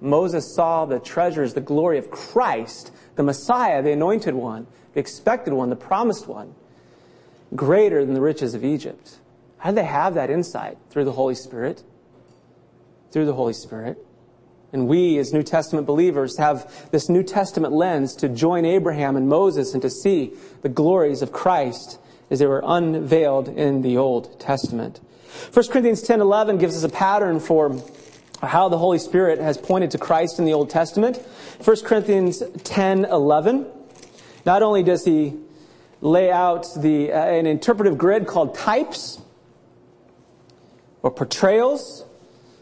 Moses 0.00 0.52
saw 0.52 0.84
the 0.84 0.98
treasures, 0.98 1.54
the 1.54 1.60
glory 1.60 1.96
of 1.98 2.10
Christ, 2.10 2.90
the 3.14 3.22
Messiah, 3.22 3.82
the 3.82 3.92
anointed 3.92 4.34
one, 4.34 4.66
the 4.94 5.00
expected 5.00 5.54
one, 5.54 5.70
the 5.70 5.76
promised 5.76 6.26
one, 6.26 6.56
greater 7.54 8.04
than 8.04 8.14
the 8.14 8.20
riches 8.20 8.54
of 8.54 8.64
Egypt. 8.64 9.18
How 9.58 9.70
did 9.70 9.76
they 9.76 9.84
have 9.84 10.14
that 10.14 10.28
insight? 10.28 10.76
Through 10.90 11.04
the 11.04 11.12
Holy 11.12 11.36
Spirit. 11.36 11.84
Through 13.12 13.26
the 13.26 13.34
Holy 13.34 13.52
Spirit. 13.52 14.04
And 14.72 14.88
we, 14.88 15.18
as 15.18 15.32
New 15.32 15.42
Testament 15.42 15.86
believers, 15.86 16.38
have 16.38 16.90
this 16.90 17.08
New 17.08 17.22
Testament 17.22 17.74
lens 17.74 18.16
to 18.16 18.28
join 18.28 18.64
Abraham 18.64 19.16
and 19.16 19.28
Moses 19.28 19.74
and 19.74 19.82
to 19.82 19.90
see 19.90 20.32
the 20.62 20.70
glories 20.70 21.20
of 21.20 21.30
Christ 21.30 21.98
as 22.30 22.38
they 22.38 22.46
were 22.46 22.62
unveiled 22.64 23.48
in 23.48 23.82
the 23.82 23.98
Old 23.98 24.40
Testament. 24.40 25.00
1 25.52 25.66
Corinthians 25.68 26.02
10 26.02 26.20
11 26.20 26.58
gives 26.58 26.76
us 26.76 26.84
a 26.84 26.88
pattern 26.88 27.38
for 27.38 27.78
how 28.42 28.68
the 28.68 28.78
Holy 28.78 28.98
Spirit 28.98 29.38
has 29.38 29.58
pointed 29.58 29.90
to 29.90 29.98
Christ 29.98 30.38
in 30.38 30.46
the 30.46 30.54
Old 30.54 30.70
Testament. 30.70 31.18
1 31.62 31.76
Corinthians 31.84 32.42
10 32.64 33.04
11. 33.04 33.66
Not 34.46 34.62
only 34.62 34.82
does 34.82 35.04
he 35.04 35.34
lay 36.00 36.30
out 36.30 36.66
the, 36.76 37.12
uh, 37.12 37.24
an 37.24 37.46
interpretive 37.46 37.96
grid 37.96 38.26
called 38.26 38.54
types 38.54 39.20
or 41.02 41.10
portrayals 41.10 42.04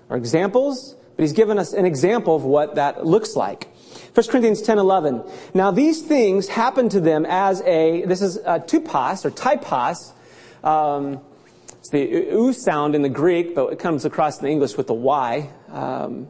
or 0.09 0.17
examples, 0.17 0.97
but 1.21 1.25
he's 1.25 1.35
given 1.35 1.59
us 1.59 1.75
an 1.75 1.85
example 1.85 2.35
of 2.35 2.45
what 2.45 2.77
that 2.77 3.05
looks 3.05 3.37
like. 3.37 3.69
1 4.15 4.27
Corinthians 4.29 4.62
10, 4.62 4.79
11. 4.79 5.23
Now 5.53 5.71
these 5.71 6.00
things 6.00 6.49
happen 6.49 6.89
to 6.89 6.99
them 6.99 7.27
as 7.29 7.61
a, 7.67 8.07
this 8.07 8.23
is 8.23 8.39
a 8.39 8.59
tupas 8.59 9.27
or 9.27 9.31
typos. 9.31 10.15
Um, 10.65 11.21
it's 11.73 11.91
the 11.91 12.00
u 12.00 12.55
sound 12.55 12.95
in 12.95 13.03
the 13.03 13.11
Greek, 13.11 13.55
but 13.55 13.71
it 13.71 13.79
comes 13.79 14.07
across 14.07 14.39
in 14.39 14.47
the 14.47 14.50
English 14.50 14.79
with 14.79 14.87
the 14.87 14.95
y. 14.95 15.50
Um, 15.69 16.27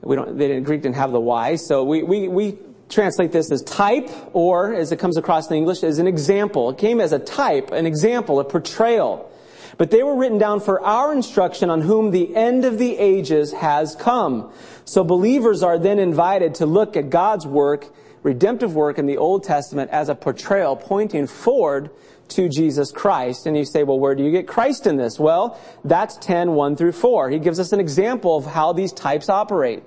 we 0.00 0.14
don't, 0.14 0.38
they 0.38 0.46
didn't, 0.46 0.62
Greek 0.62 0.82
didn't 0.82 0.94
have 0.94 1.10
the 1.10 1.18
y, 1.18 1.56
so 1.56 1.82
we, 1.82 2.04
we, 2.04 2.28
we 2.28 2.56
translate 2.88 3.32
this 3.32 3.50
as 3.50 3.62
type, 3.62 4.08
or 4.32 4.72
as 4.74 4.92
it 4.92 5.00
comes 5.00 5.16
across 5.16 5.50
in 5.50 5.56
English, 5.56 5.82
as 5.82 5.98
an 5.98 6.06
example. 6.06 6.70
It 6.70 6.78
came 6.78 7.00
as 7.00 7.12
a 7.12 7.18
type, 7.18 7.72
an 7.72 7.84
example, 7.84 8.38
a 8.38 8.44
portrayal. 8.44 9.28
But 9.76 9.90
they 9.90 10.02
were 10.02 10.16
written 10.16 10.38
down 10.38 10.60
for 10.60 10.80
our 10.80 11.12
instruction 11.12 11.70
on 11.70 11.80
whom 11.80 12.10
the 12.10 12.34
end 12.34 12.64
of 12.64 12.78
the 12.78 12.96
ages 12.96 13.52
has 13.52 13.96
come. 13.96 14.52
So 14.84 15.02
believers 15.04 15.62
are 15.62 15.78
then 15.78 15.98
invited 15.98 16.56
to 16.56 16.66
look 16.66 16.96
at 16.96 17.10
God's 17.10 17.46
work, 17.46 17.92
redemptive 18.22 18.74
work 18.74 18.98
in 18.98 19.06
the 19.06 19.16
Old 19.16 19.44
Testament 19.44 19.90
as 19.90 20.08
a 20.08 20.14
portrayal 20.14 20.76
pointing 20.76 21.26
forward 21.26 21.90
to 22.28 22.48
Jesus 22.48 22.90
Christ. 22.92 23.46
And 23.46 23.56
you 23.56 23.64
say, 23.64 23.82
well, 23.82 23.98
where 23.98 24.14
do 24.14 24.22
you 24.22 24.30
get 24.30 24.46
Christ 24.46 24.86
in 24.86 24.96
this? 24.96 25.18
Well, 25.18 25.58
that's 25.84 26.16
10, 26.18 26.52
1 26.52 26.76
through 26.76 26.92
4. 26.92 27.30
He 27.30 27.38
gives 27.38 27.60
us 27.60 27.72
an 27.72 27.80
example 27.80 28.36
of 28.36 28.46
how 28.46 28.72
these 28.72 28.92
types 28.92 29.28
operate. 29.28 29.82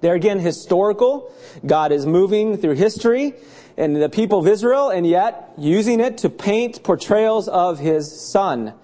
They're 0.00 0.14
again 0.14 0.38
historical. 0.38 1.32
God 1.64 1.92
is 1.92 2.06
moving 2.06 2.58
through 2.58 2.74
history 2.74 3.34
and 3.76 3.96
the 3.96 4.08
people 4.08 4.38
of 4.38 4.46
Israel 4.46 4.90
and 4.90 5.06
yet 5.06 5.52
using 5.56 6.00
it 6.00 6.18
to 6.18 6.30
paint 6.30 6.82
portrayals 6.82 7.48
of 7.48 7.78
his 7.78 8.30
son. 8.30 8.74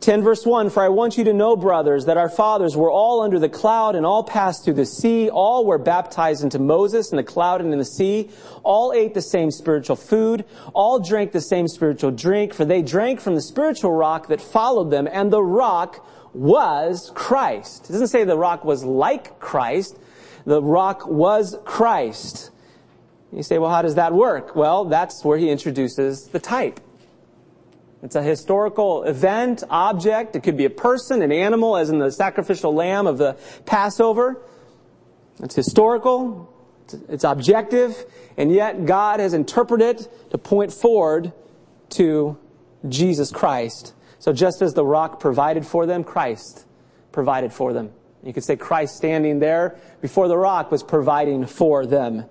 10 0.00 0.22
verse 0.22 0.46
1, 0.46 0.70
For 0.70 0.82
I 0.82 0.88
want 0.88 1.18
you 1.18 1.24
to 1.24 1.32
know, 1.32 1.56
brothers, 1.56 2.04
that 2.04 2.16
our 2.16 2.28
fathers 2.28 2.76
were 2.76 2.90
all 2.90 3.20
under 3.20 3.40
the 3.40 3.48
cloud 3.48 3.96
and 3.96 4.06
all 4.06 4.22
passed 4.22 4.64
through 4.64 4.74
the 4.74 4.86
sea. 4.86 5.28
All 5.28 5.66
were 5.66 5.78
baptized 5.78 6.44
into 6.44 6.60
Moses 6.60 7.10
in 7.10 7.16
the 7.16 7.24
cloud 7.24 7.60
and 7.60 7.72
in 7.72 7.78
the 7.78 7.84
sea. 7.84 8.30
All 8.62 8.92
ate 8.92 9.14
the 9.14 9.22
same 9.22 9.50
spiritual 9.50 9.96
food. 9.96 10.44
All 10.72 11.00
drank 11.00 11.32
the 11.32 11.40
same 11.40 11.66
spiritual 11.66 12.12
drink, 12.12 12.54
for 12.54 12.64
they 12.64 12.80
drank 12.80 13.20
from 13.20 13.34
the 13.34 13.42
spiritual 13.42 13.90
rock 13.90 14.28
that 14.28 14.40
followed 14.40 14.90
them, 14.90 15.08
and 15.10 15.32
the 15.32 15.42
rock 15.42 16.06
was 16.32 17.10
Christ. 17.14 17.90
It 17.90 17.92
doesn't 17.92 18.08
say 18.08 18.22
the 18.22 18.38
rock 18.38 18.64
was 18.64 18.84
like 18.84 19.40
Christ. 19.40 19.98
The 20.44 20.62
rock 20.62 21.06
was 21.08 21.56
Christ. 21.64 22.50
You 23.32 23.42
say, 23.42 23.58
well, 23.58 23.70
how 23.70 23.82
does 23.82 23.96
that 23.96 24.14
work? 24.14 24.54
Well, 24.54 24.84
that's 24.84 25.24
where 25.24 25.36
he 25.36 25.50
introduces 25.50 26.28
the 26.28 26.38
type. 26.38 26.80
It's 28.02 28.14
a 28.14 28.22
historical 28.22 29.02
event, 29.02 29.64
object. 29.68 30.36
It 30.36 30.42
could 30.42 30.56
be 30.56 30.64
a 30.64 30.70
person, 30.70 31.20
an 31.22 31.32
animal, 31.32 31.76
as 31.76 31.90
in 31.90 31.98
the 31.98 32.10
sacrificial 32.12 32.72
lamb 32.72 33.06
of 33.06 33.18
the 33.18 33.36
Passover. 33.66 34.40
It's 35.42 35.54
historical. 35.54 36.52
It's 37.08 37.24
objective. 37.24 38.04
And 38.36 38.52
yet 38.52 38.86
God 38.86 39.20
has 39.20 39.34
interpreted 39.34 40.00
it 40.00 40.30
to 40.30 40.38
point 40.38 40.72
forward 40.72 41.32
to 41.90 42.38
Jesus 42.88 43.32
Christ. 43.32 43.94
So 44.20 44.32
just 44.32 44.62
as 44.62 44.74
the 44.74 44.84
rock 44.84 45.18
provided 45.20 45.66
for 45.66 45.86
them, 45.86 46.04
Christ 46.04 46.66
provided 47.10 47.52
for 47.52 47.72
them. 47.72 47.90
You 48.22 48.32
could 48.32 48.44
say 48.44 48.56
Christ 48.56 48.96
standing 48.96 49.38
there 49.38 49.76
before 50.00 50.28
the 50.28 50.36
rock 50.36 50.70
was 50.70 50.82
providing 50.82 51.46
for 51.46 51.86
them. 51.86 52.26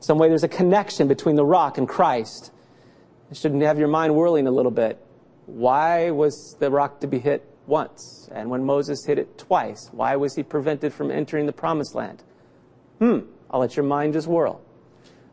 Some 0.00 0.18
way 0.18 0.28
there's 0.28 0.44
a 0.44 0.48
connection 0.48 1.08
between 1.08 1.36
the 1.36 1.44
rock 1.44 1.78
and 1.78 1.88
Christ. 1.88 2.52
You 3.30 3.36
shouldn't 3.36 3.62
have 3.62 3.78
your 3.78 3.88
mind 3.88 4.14
whirling 4.14 4.46
a 4.46 4.50
little 4.50 4.70
bit. 4.70 4.98
Why 5.52 6.10
was 6.10 6.56
the 6.58 6.70
rock 6.70 7.00
to 7.00 7.06
be 7.06 7.18
hit 7.18 7.46
once? 7.66 8.28
And 8.32 8.48
when 8.48 8.64
Moses 8.64 9.04
hit 9.04 9.18
it 9.18 9.36
twice, 9.36 9.90
why 9.92 10.16
was 10.16 10.34
he 10.34 10.42
prevented 10.42 10.94
from 10.94 11.10
entering 11.10 11.46
the 11.46 11.52
promised 11.52 11.94
land? 11.94 12.22
Hmm, 12.98 13.20
I'll 13.50 13.60
let 13.60 13.76
your 13.76 13.84
mind 13.84 14.14
just 14.14 14.26
whirl. 14.26 14.62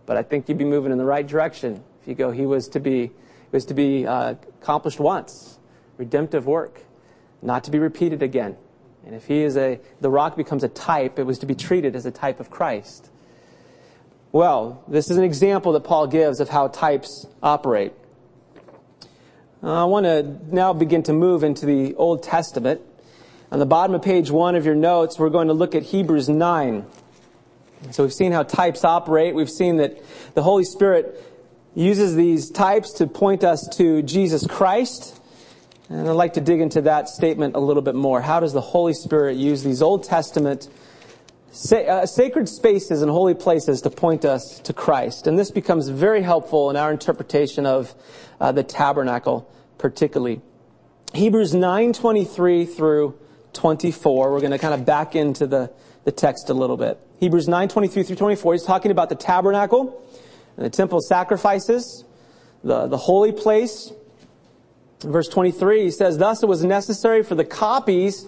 But 0.05 0.17
I 0.17 0.23
think 0.23 0.49
you'd 0.49 0.57
be 0.57 0.65
moving 0.65 0.91
in 0.91 0.97
the 0.97 1.05
right 1.05 1.25
direction 1.25 1.83
if 2.01 2.07
you 2.07 2.15
go, 2.15 2.31
he 2.31 2.45
was 2.45 2.67
to 2.69 2.79
be, 2.79 3.11
was 3.51 3.65
to 3.65 3.73
be 3.73 4.05
uh, 4.05 4.35
accomplished 4.61 4.99
once. 4.99 5.59
Redemptive 5.97 6.45
work, 6.45 6.81
not 7.41 7.65
to 7.65 7.71
be 7.71 7.79
repeated 7.79 8.23
again. 8.23 8.55
And 9.05 9.15
if 9.15 9.25
he 9.25 9.41
is 9.41 9.57
a, 9.57 9.79
the 10.01 10.09
rock 10.09 10.35
becomes 10.35 10.63
a 10.63 10.69
type, 10.69 11.19
it 11.19 11.23
was 11.23 11.39
to 11.39 11.45
be 11.45 11.55
treated 11.55 11.95
as 11.95 12.05
a 12.05 12.11
type 12.11 12.39
of 12.39 12.49
Christ. 12.49 13.09
Well, 14.31 14.83
this 14.87 15.09
is 15.09 15.17
an 15.17 15.23
example 15.23 15.73
that 15.73 15.81
Paul 15.81 16.07
gives 16.07 16.39
of 16.39 16.49
how 16.49 16.67
types 16.67 17.25
operate. 17.41 17.93
Uh, 19.61 19.81
I 19.81 19.83
want 19.83 20.05
to 20.05 20.55
now 20.55 20.71
begin 20.71 21.03
to 21.03 21.11
move 21.11 21.43
into 21.43 21.65
the 21.65 21.93
Old 21.95 22.23
Testament. 22.23 22.79
On 23.51 23.59
the 23.59 23.65
bottom 23.65 23.93
of 23.93 24.01
page 24.01 24.31
one 24.31 24.55
of 24.55 24.65
your 24.65 24.75
notes, 24.75 25.19
we're 25.19 25.29
going 25.29 25.49
to 25.49 25.53
look 25.53 25.75
at 25.75 25.83
Hebrews 25.83 26.29
9. 26.29 26.85
So 27.91 28.03
we've 28.03 28.13
seen 28.13 28.31
how 28.31 28.43
types 28.43 28.85
operate. 28.85 29.35
We've 29.35 29.49
seen 29.49 29.75
that 29.77 30.01
the 30.33 30.43
Holy 30.43 30.63
Spirit 30.63 31.21
uses 31.75 32.15
these 32.15 32.49
types 32.49 32.93
to 32.93 33.07
point 33.07 33.43
us 33.43 33.67
to 33.75 34.01
Jesus 34.01 34.47
Christ. 34.47 35.19
And 35.89 36.07
I'd 36.07 36.13
like 36.13 36.33
to 36.35 36.41
dig 36.41 36.61
into 36.61 36.83
that 36.83 37.09
statement 37.09 37.55
a 37.55 37.59
little 37.59 37.83
bit 37.83 37.95
more. 37.95 38.21
How 38.21 38.39
does 38.39 38.53
the 38.53 38.61
Holy 38.61 38.93
Spirit 38.93 39.35
use 39.35 39.61
these 39.61 39.81
Old 39.81 40.05
Testament 40.05 40.69
uh, 41.71 42.05
sacred 42.05 42.47
spaces 42.47 43.01
and 43.01 43.11
holy 43.11 43.33
places 43.33 43.81
to 43.81 43.89
point 43.89 44.23
us 44.23 44.59
to 44.63 44.73
Christ. 44.73 45.25
And 45.27 45.37
this 45.37 45.51
becomes 45.51 45.89
very 45.89 46.21
helpful 46.21 46.69
in 46.69 46.75
our 46.75 46.91
interpretation 46.91 47.65
of 47.65 47.95
uh, 48.39 48.51
the 48.51 48.63
tabernacle, 48.63 49.51
particularly. 49.77 50.41
Hebrews 51.13 51.53
9:23 51.53 52.75
through 52.75 53.19
24. 53.53 54.31
We're 54.31 54.39
going 54.39 54.51
to 54.51 54.59
kind 54.59 54.75
of 54.75 54.85
back 54.85 55.15
into 55.15 55.47
the, 55.47 55.71
the 56.03 56.11
text 56.11 56.49
a 56.49 56.53
little 56.53 56.77
bit. 56.77 56.99
Hebrews 57.19 57.47
9:23 57.47 58.05
through 58.05 58.15
24. 58.15 58.53
He's 58.53 58.63
talking 58.63 58.91
about 58.91 59.09
the 59.09 59.15
tabernacle 59.15 60.05
and 60.55 60.65
the 60.65 60.69
temple 60.69 61.01
sacrifices, 61.01 62.03
the, 62.63 62.87
the 62.87 62.97
holy 62.97 63.31
place. 63.31 63.91
Verse 65.01 65.29
23, 65.29 65.83
he 65.83 65.91
says, 65.91 66.17
Thus 66.17 66.43
it 66.43 66.47
was 66.47 66.63
necessary 66.63 67.23
for 67.23 67.33
the 67.33 67.45
copies 67.45 68.27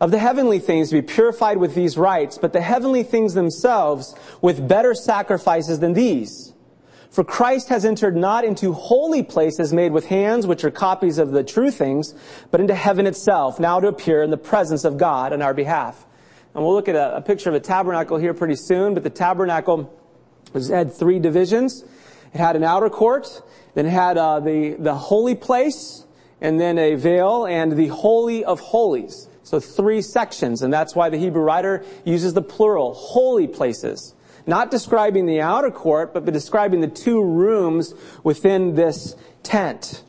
of 0.00 0.10
the 0.10 0.18
heavenly 0.18 0.58
things 0.58 0.90
to 0.90 0.96
be 0.96 1.02
purified 1.02 1.58
with 1.58 1.74
these 1.74 1.96
rites, 1.96 2.38
but 2.38 2.52
the 2.52 2.60
heavenly 2.60 3.02
things 3.02 3.34
themselves 3.34 4.14
with 4.40 4.68
better 4.68 4.94
sacrifices 4.94 5.78
than 5.80 5.92
these. 5.92 6.52
For 7.10 7.22
Christ 7.22 7.68
has 7.68 7.84
entered 7.84 8.16
not 8.16 8.44
into 8.44 8.72
holy 8.72 9.22
places 9.22 9.72
made 9.72 9.92
with 9.92 10.06
hands, 10.06 10.48
which 10.48 10.64
are 10.64 10.70
copies 10.70 11.18
of 11.18 11.30
the 11.30 11.44
true 11.44 11.70
things, 11.70 12.12
but 12.50 12.60
into 12.60 12.74
heaven 12.74 13.06
itself, 13.06 13.60
now 13.60 13.78
to 13.78 13.86
appear 13.86 14.24
in 14.24 14.30
the 14.30 14.36
presence 14.36 14.84
of 14.84 14.98
God 14.98 15.32
on 15.32 15.40
our 15.40 15.54
behalf. 15.54 16.06
And 16.54 16.64
we'll 16.64 16.74
look 16.74 16.88
at 16.88 16.96
a, 16.96 17.16
a 17.16 17.22
picture 17.22 17.48
of 17.48 17.54
a 17.54 17.60
tabernacle 17.60 18.16
here 18.16 18.34
pretty 18.34 18.56
soon, 18.56 18.94
but 18.94 19.04
the 19.04 19.10
tabernacle 19.10 19.96
was, 20.52 20.68
had 20.68 20.92
three 20.92 21.20
divisions. 21.20 21.84
It 22.32 22.38
had 22.38 22.56
an 22.56 22.64
outer 22.64 22.90
court, 22.90 23.42
then 23.74 23.86
it 23.86 23.90
had 23.90 24.18
uh, 24.18 24.40
the, 24.40 24.74
the 24.76 24.94
holy 24.96 25.36
place, 25.36 26.04
and 26.40 26.60
then 26.60 26.78
a 26.78 26.96
veil, 26.96 27.46
and 27.46 27.76
the 27.76 27.86
holy 27.86 28.44
of 28.44 28.58
holies. 28.58 29.28
So 29.44 29.60
three 29.60 30.02
sections, 30.02 30.62
and 30.62 30.72
that's 30.72 30.96
why 30.96 31.10
the 31.10 31.18
Hebrew 31.18 31.42
writer 31.42 31.84
uses 32.04 32.32
the 32.32 32.42
plural, 32.42 32.94
holy 32.94 33.46
places. 33.46 34.14
Not 34.46 34.70
describing 34.70 35.26
the 35.26 35.42
outer 35.42 35.70
court, 35.70 36.12
but 36.14 36.24
describing 36.24 36.80
the 36.80 36.88
two 36.88 37.22
rooms 37.22 37.94
within 38.22 38.74
this 38.74 39.14
tent. 39.42 40.02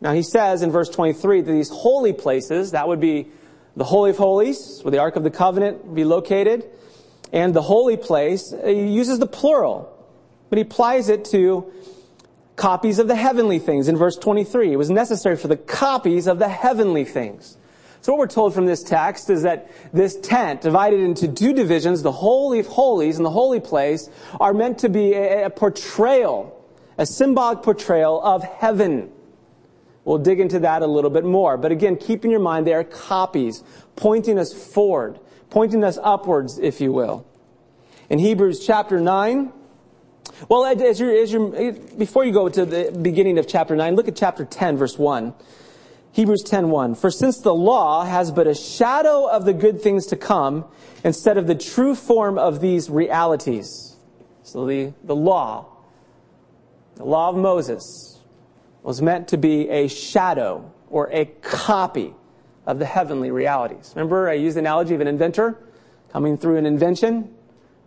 Now 0.00 0.12
he 0.12 0.22
says 0.22 0.62
in 0.62 0.70
verse 0.70 0.88
23 0.88 1.42
that 1.42 1.52
these 1.52 1.70
holy 1.70 2.12
places, 2.12 2.72
that 2.72 2.88
would 2.88 3.00
be 3.00 3.28
the 3.76 3.84
Holy 3.84 4.10
of 4.10 4.16
Holies, 4.16 4.80
where 4.82 4.90
the 4.90 4.98
Ark 4.98 5.14
of 5.16 5.22
the 5.22 5.30
Covenant 5.30 5.84
would 5.84 5.94
be 5.94 6.04
located, 6.04 6.68
and 7.32 7.54
the 7.54 7.62
holy 7.62 7.96
place, 7.96 8.52
he 8.64 8.88
uses 8.88 9.20
the 9.20 9.26
plural, 9.26 9.96
but 10.48 10.58
he 10.58 10.62
applies 10.62 11.08
it 11.08 11.24
to 11.26 11.72
copies 12.56 12.98
of 12.98 13.06
the 13.06 13.14
heavenly 13.14 13.60
things 13.60 13.86
in 13.86 13.96
verse 13.96 14.16
23. 14.16 14.72
It 14.72 14.76
was 14.76 14.90
necessary 14.90 15.36
for 15.36 15.46
the 15.46 15.56
copies 15.56 16.26
of 16.26 16.40
the 16.40 16.48
heavenly 16.48 17.04
things. 17.04 17.56
So 18.02 18.12
what 18.12 18.18
we're 18.18 18.26
told 18.28 18.54
from 18.54 18.64
this 18.66 18.82
text 18.82 19.28
is 19.28 19.42
that 19.42 19.70
this 19.92 20.16
tent, 20.16 20.62
divided 20.62 21.00
into 21.00 21.28
two 21.28 21.52
divisions, 21.52 22.02
the 22.02 22.12
Holy 22.12 22.58
of 22.58 22.66
Holies 22.66 23.18
and 23.18 23.26
the 23.26 23.30
Holy 23.30 23.60
Place, 23.60 24.08
are 24.40 24.54
meant 24.54 24.78
to 24.78 24.88
be 24.88 25.12
a, 25.12 25.46
a 25.46 25.50
portrayal, 25.50 26.64
a 26.96 27.04
symbolic 27.04 27.62
portrayal 27.62 28.22
of 28.22 28.42
heaven. 28.42 29.10
We'll 30.04 30.18
dig 30.18 30.40
into 30.40 30.60
that 30.60 30.80
a 30.80 30.86
little 30.86 31.10
bit 31.10 31.24
more. 31.24 31.58
But 31.58 31.72
again, 31.72 31.96
keep 31.96 32.24
in 32.24 32.30
your 32.30 32.40
mind 32.40 32.66
they 32.66 32.72
are 32.72 32.84
copies, 32.84 33.62
pointing 33.96 34.38
us 34.38 34.52
forward, 34.52 35.20
pointing 35.50 35.84
us 35.84 35.98
upwards, 36.02 36.58
if 36.58 36.80
you 36.80 36.92
will. 36.92 37.26
In 38.08 38.18
Hebrews 38.18 38.64
chapter 38.66 38.98
9, 38.98 39.52
well, 40.48 40.64
as 40.64 40.98
you're, 40.98 41.14
as 41.14 41.30
you're, 41.30 41.72
before 41.98 42.24
you 42.24 42.32
go 42.32 42.48
to 42.48 42.64
the 42.64 42.98
beginning 43.02 43.38
of 43.38 43.46
chapter 43.46 43.76
9, 43.76 43.94
look 43.94 44.08
at 44.08 44.16
chapter 44.16 44.46
10, 44.46 44.78
verse 44.78 44.98
1. 44.98 45.34
Hebrews 46.12 46.42
10:1 46.42 46.96
For 46.96 47.10
since 47.10 47.38
the 47.38 47.54
law 47.54 48.04
has 48.04 48.30
but 48.30 48.46
a 48.46 48.54
shadow 48.54 49.28
of 49.28 49.44
the 49.44 49.52
good 49.52 49.80
things 49.80 50.06
to 50.06 50.16
come 50.16 50.64
instead 51.04 51.38
of 51.38 51.46
the 51.46 51.54
true 51.54 51.94
form 51.94 52.38
of 52.38 52.60
these 52.60 52.90
realities. 52.90 53.96
So 54.42 54.66
the, 54.66 54.92
the 55.04 55.14
law, 55.14 55.66
the 56.96 57.04
law 57.04 57.28
of 57.28 57.36
Moses 57.36 58.18
was 58.82 59.00
meant 59.00 59.28
to 59.28 59.36
be 59.36 59.68
a 59.68 59.86
shadow 59.88 60.72
or 60.88 61.08
a 61.12 61.26
copy 61.26 62.14
of 62.66 62.78
the 62.78 62.86
heavenly 62.86 63.30
realities. 63.30 63.92
Remember 63.94 64.28
I 64.28 64.34
used 64.34 64.56
the 64.56 64.60
analogy 64.60 64.94
of 64.94 65.00
an 65.00 65.06
inventor 65.06 65.58
coming 66.12 66.36
through 66.36 66.56
an 66.56 66.66
invention? 66.66 67.34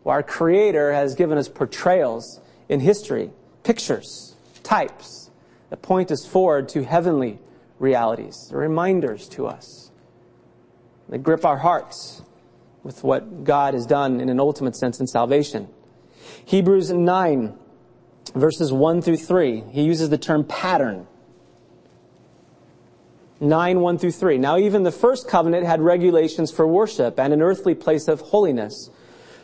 Well, 0.03 0.13
our 0.13 0.23
creator 0.23 0.93
has 0.93 1.15
given 1.15 1.37
us 1.37 1.49
portrayals 1.49 2.39
in 2.69 2.79
history, 2.79 3.31
pictures, 3.63 4.35
types 4.63 5.29
that 5.69 5.81
point 5.81 6.11
us 6.11 6.25
forward 6.25 6.69
to 6.69 6.83
heavenly 6.83 7.39
realities. 7.79 8.47
They're 8.49 8.59
reminders 8.59 9.27
to 9.29 9.47
us. 9.47 9.91
They 11.09 11.17
grip 11.17 11.45
our 11.45 11.57
hearts 11.57 12.21
with 12.83 13.03
what 13.03 13.43
God 13.43 13.73
has 13.73 13.85
done 13.85 14.19
in 14.19 14.29
an 14.29 14.39
ultimate 14.39 14.75
sense 14.75 14.99
in 14.99 15.07
salvation. 15.07 15.67
Hebrews 16.45 16.91
9, 16.91 17.57
verses 18.35 18.71
1 18.71 19.01
through 19.01 19.17
3, 19.17 19.63
he 19.71 19.83
uses 19.83 20.09
the 20.09 20.17
term 20.17 20.43
pattern. 20.43 21.07
9, 23.39 23.79
1 23.79 23.97
through 23.97 24.11
3. 24.11 24.37
Now 24.37 24.57
even 24.57 24.83
the 24.83 24.91
first 24.91 25.27
covenant 25.27 25.65
had 25.65 25.81
regulations 25.81 26.51
for 26.51 26.65
worship 26.65 27.19
and 27.19 27.33
an 27.33 27.41
earthly 27.41 27.75
place 27.75 28.07
of 28.07 28.21
holiness. 28.21 28.89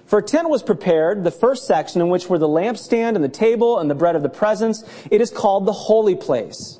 For 0.05 0.19
a 0.19 0.23
tent 0.23 0.49
was 0.49 0.63
prepared, 0.63 1.23
the 1.23 1.31
first 1.31 1.67
section 1.67 2.01
in 2.01 2.09
which 2.09 2.29
were 2.29 2.39
the 2.39 2.47
lampstand 2.47 3.15
and 3.15 3.23
the 3.23 3.29
table 3.29 3.77
and 3.77 3.89
the 3.89 3.95
bread 3.95 4.15
of 4.15 4.23
the 4.23 4.29
presence. 4.29 4.83
It 5.11 5.21
is 5.21 5.29
called 5.29 5.65
the 5.65 5.73
holy 5.73 6.15
place. 6.15 6.79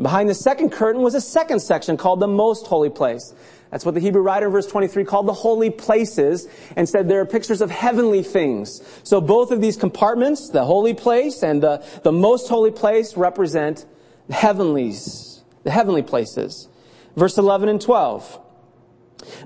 Behind 0.00 0.28
the 0.28 0.34
second 0.34 0.70
curtain 0.70 1.02
was 1.02 1.14
a 1.14 1.20
second 1.20 1.60
section 1.60 1.96
called 1.96 2.20
the 2.20 2.28
most 2.28 2.66
holy 2.66 2.90
place. 2.90 3.34
That's 3.70 3.84
what 3.84 3.94
the 3.94 4.00
Hebrew 4.00 4.22
writer 4.22 4.46
in 4.46 4.52
verse 4.52 4.66
23 4.66 5.04
called 5.04 5.26
the 5.26 5.32
holy 5.32 5.70
places 5.70 6.48
and 6.76 6.88
said 6.88 7.08
there 7.08 7.20
are 7.20 7.26
pictures 7.26 7.60
of 7.60 7.70
heavenly 7.70 8.22
things. 8.22 8.82
So 9.02 9.20
both 9.20 9.50
of 9.50 9.60
these 9.60 9.76
compartments, 9.76 10.50
the 10.50 10.64
holy 10.64 10.94
place 10.94 11.42
and 11.42 11.62
the, 11.62 11.84
the 12.02 12.12
most 12.12 12.48
holy 12.48 12.70
place 12.70 13.16
represent 13.16 13.84
the 14.28 14.34
heavenlies, 14.34 15.42
the 15.64 15.70
heavenly 15.70 16.02
places. 16.02 16.68
Verse 17.16 17.36
11 17.36 17.68
and 17.68 17.80
12. 17.80 18.40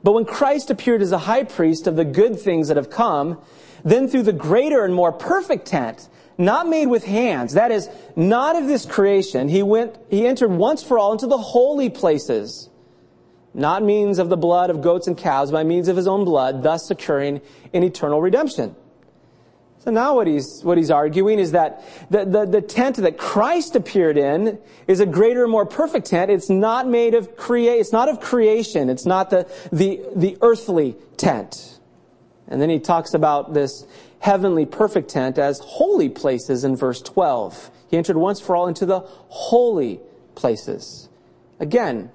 But 0.03 0.13
when 0.13 0.27
Christ 0.27 0.71
appeared 0.71 1.03
as 1.03 1.13
a 1.13 1.19
high 1.19 1.45
priest 1.45 1.87
of 1.87 1.97
the 1.97 2.05
good 2.05 2.39
things 2.39 2.69
that 2.69 2.77
have 2.77 2.91
come, 2.91 3.41
then 3.85 4.07
through 4.07 4.25
the 4.25 4.33
greater 4.33 4.85
and 4.85 4.95
more 4.95 5.13
perfect 5.13 5.67
tent, 5.67 6.09
not 6.39 6.69
made 6.69 6.87
with 6.87 7.05
hands, 7.05 7.55
that 7.55 7.71
is, 7.71 7.89
not 8.17 8.57
of 8.57 8.67
this 8.67 8.87
creation, 8.87 9.49
he 9.49 9.63
went, 9.63 9.97
he 10.11 10.27
entered 10.27 10.51
once 10.51 10.83
for 10.83 10.99
all 10.99 11.13
into 11.13 11.27
the 11.27 11.39
holy 11.39 11.91
places, 11.91 12.69
not 13.55 13.83
means 13.83 14.19
of 14.19 14.29
the 14.29 14.37
blood 14.37 14.71
of 14.71 14.81
goats 14.81 15.07
and 15.07 15.17
calves, 15.17 15.51
by 15.51 15.65
means 15.65 15.89
of 15.89 15.97
his 15.97 16.07
own 16.07 16.25
blood, 16.25 16.63
thus 16.63 16.87
securing 16.87 17.41
an 17.73 17.83
eternal 17.83 18.21
redemption. 18.21 18.75
So 19.85 19.91
now 19.91 20.15
what 20.15 20.29
he's, 20.29 20.63
what 20.63 20.79
he's 20.79 20.93
arguing 20.93 21.41
is 21.41 21.53
that 21.53 21.83
the, 22.09 22.25
the, 22.25 22.47
the, 22.47 22.61
tent 22.61 22.99
that 22.99 23.19
Christ 23.19 23.75
appeared 23.75 24.17
in 24.17 24.61
is 24.87 25.01
a 25.01 25.07
greater, 25.07 25.49
more 25.49 25.67
perfect 25.67 26.07
tent. 26.07 26.31
It's 26.31 26.49
not 26.49 26.87
made 26.87 27.15
of 27.15 27.37
create, 27.37 27.81
it's 27.81 27.93
not 27.93 28.09
of 28.09 28.21
creation. 28.21 28.89
It's 28.89 29.07
not 29.07 29.31
the, 29.31 29.51
the, 29.73 30.01
the 30.15 30.39
earthly 30.41 30.95
tent. 31.17 31.81
And 32.47 32.63
then 32.63 32.71
he 32.71 32.79
talks 32.79 33.15
about 33.15 33.55
this 33.55 33.85
heavenly 34.23 34.65
perfect 34.65 35.11
tent 35.11 35.37
as 35.37 35.59
holy 35.59 36.09
places 36.09 36.63
in 36.63 36.77
verse 36.77 37.03
12. 37.03 37.71
He 37.91 37.97
entered 37.97 38.17
once 38.17 38.41
for 38.41 38.55
all 38.55 38.69
into 38.69 38.87
the 38.87 39.01
holy 39.01 40.01
places. 40.37 41.09
Again, 41.59 42.11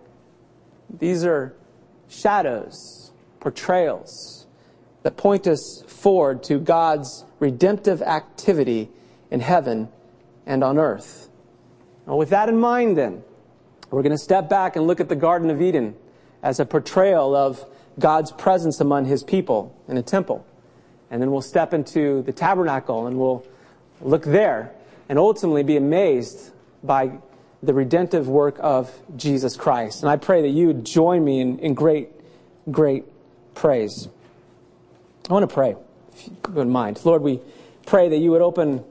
these 0.89 1.25
are 1.25 1.53
shadows, 2.07 3.11
portrayals 3.41 4.47
that 5.03 5.17
point 5.17 5.47
us 5.47 5.83
forward 5.85 6.43
to 6.43 6.59
God's 6.59 7.25
redemptive 7.39 8.01
activity 8.01 8.89
in 9.29 9.41
heaven 9.41 9.89
and 10.45 10.63
on 10.63 10.77
earth. 10.77 11.29
Now, 12.07 12.15
with 12.15 12.29
that 12.29 12.47
in 12.47 12.57
mind, 12.57 12.97
then, 12.97 13.21
we're 13.91 14.01
going 14.01 14.15
to 14.15 14.17
step 14.17 14.49
back 14.49 14.77
and 14.77 14.87
look 14.87 15.01
at 15.01 15.09
the 15.09 15.15
Garden 15.17 15.49
of 15.49 15.61
Eden 15.61 15.95
as 16.41 16.61
a 16.61 16.65
portrayal 16.65 17.35
of 17.35 17.65
God's 17.99 18.31
presence 18.31 18.79
among 18.79 19.05
his 19.05 19.23
people 19.23 19.75
in 19.89 19.97
a 19.97 20.01
temple. 20.01 20.45
And 21.09 21.21
then 21.21 21.31
we'll 21.31 21.41
step 21.41 21.73
into 21.73 22.21
the 22.23 22.33
tabernacle 22.33 23.07
and 23.07 23.17
we'll 23.17 23.45
look 24.01 24.23
there 24.23 24.71
and 25.09 25.17
ultimately 25.17 25.63
be 25.63 25.77
amazed 25.77 26.51
by 26.83 27.19
the 27.63 27.73
redemptive 27.73 28.27
work 28.27 28.57
of 28.59 28.91
Jesus 29.15 29.55
Christ. 29.55 30.03
And 30.03 30.09
I 30.09 30.17
pray 30.17 30.41
that 30.43 30.49
you 30.49 30.67
would 30.67 30.85
join 30.85 31.23
me 31.23 31.39
in, 31.39 31.59
in 31.59 31.73
great, 31.73 32.09
great 32.69 33.05
praise. 33.55 34.07
I 35.29 35.33
want 35.33 35.49
to 35.49 35.53
pray 35.53 35.75
if 36.13 36.27
you 36.27 36.37
wouldn't 36.49 36.71
mind. 36.71 37.03
Lord, 37.03 37.21
we 37.21 37.41
pray 37.85 38.09
that 38.09 38.17
you 38.17 38.31
would 38.31 38.41
open 38.41 38.83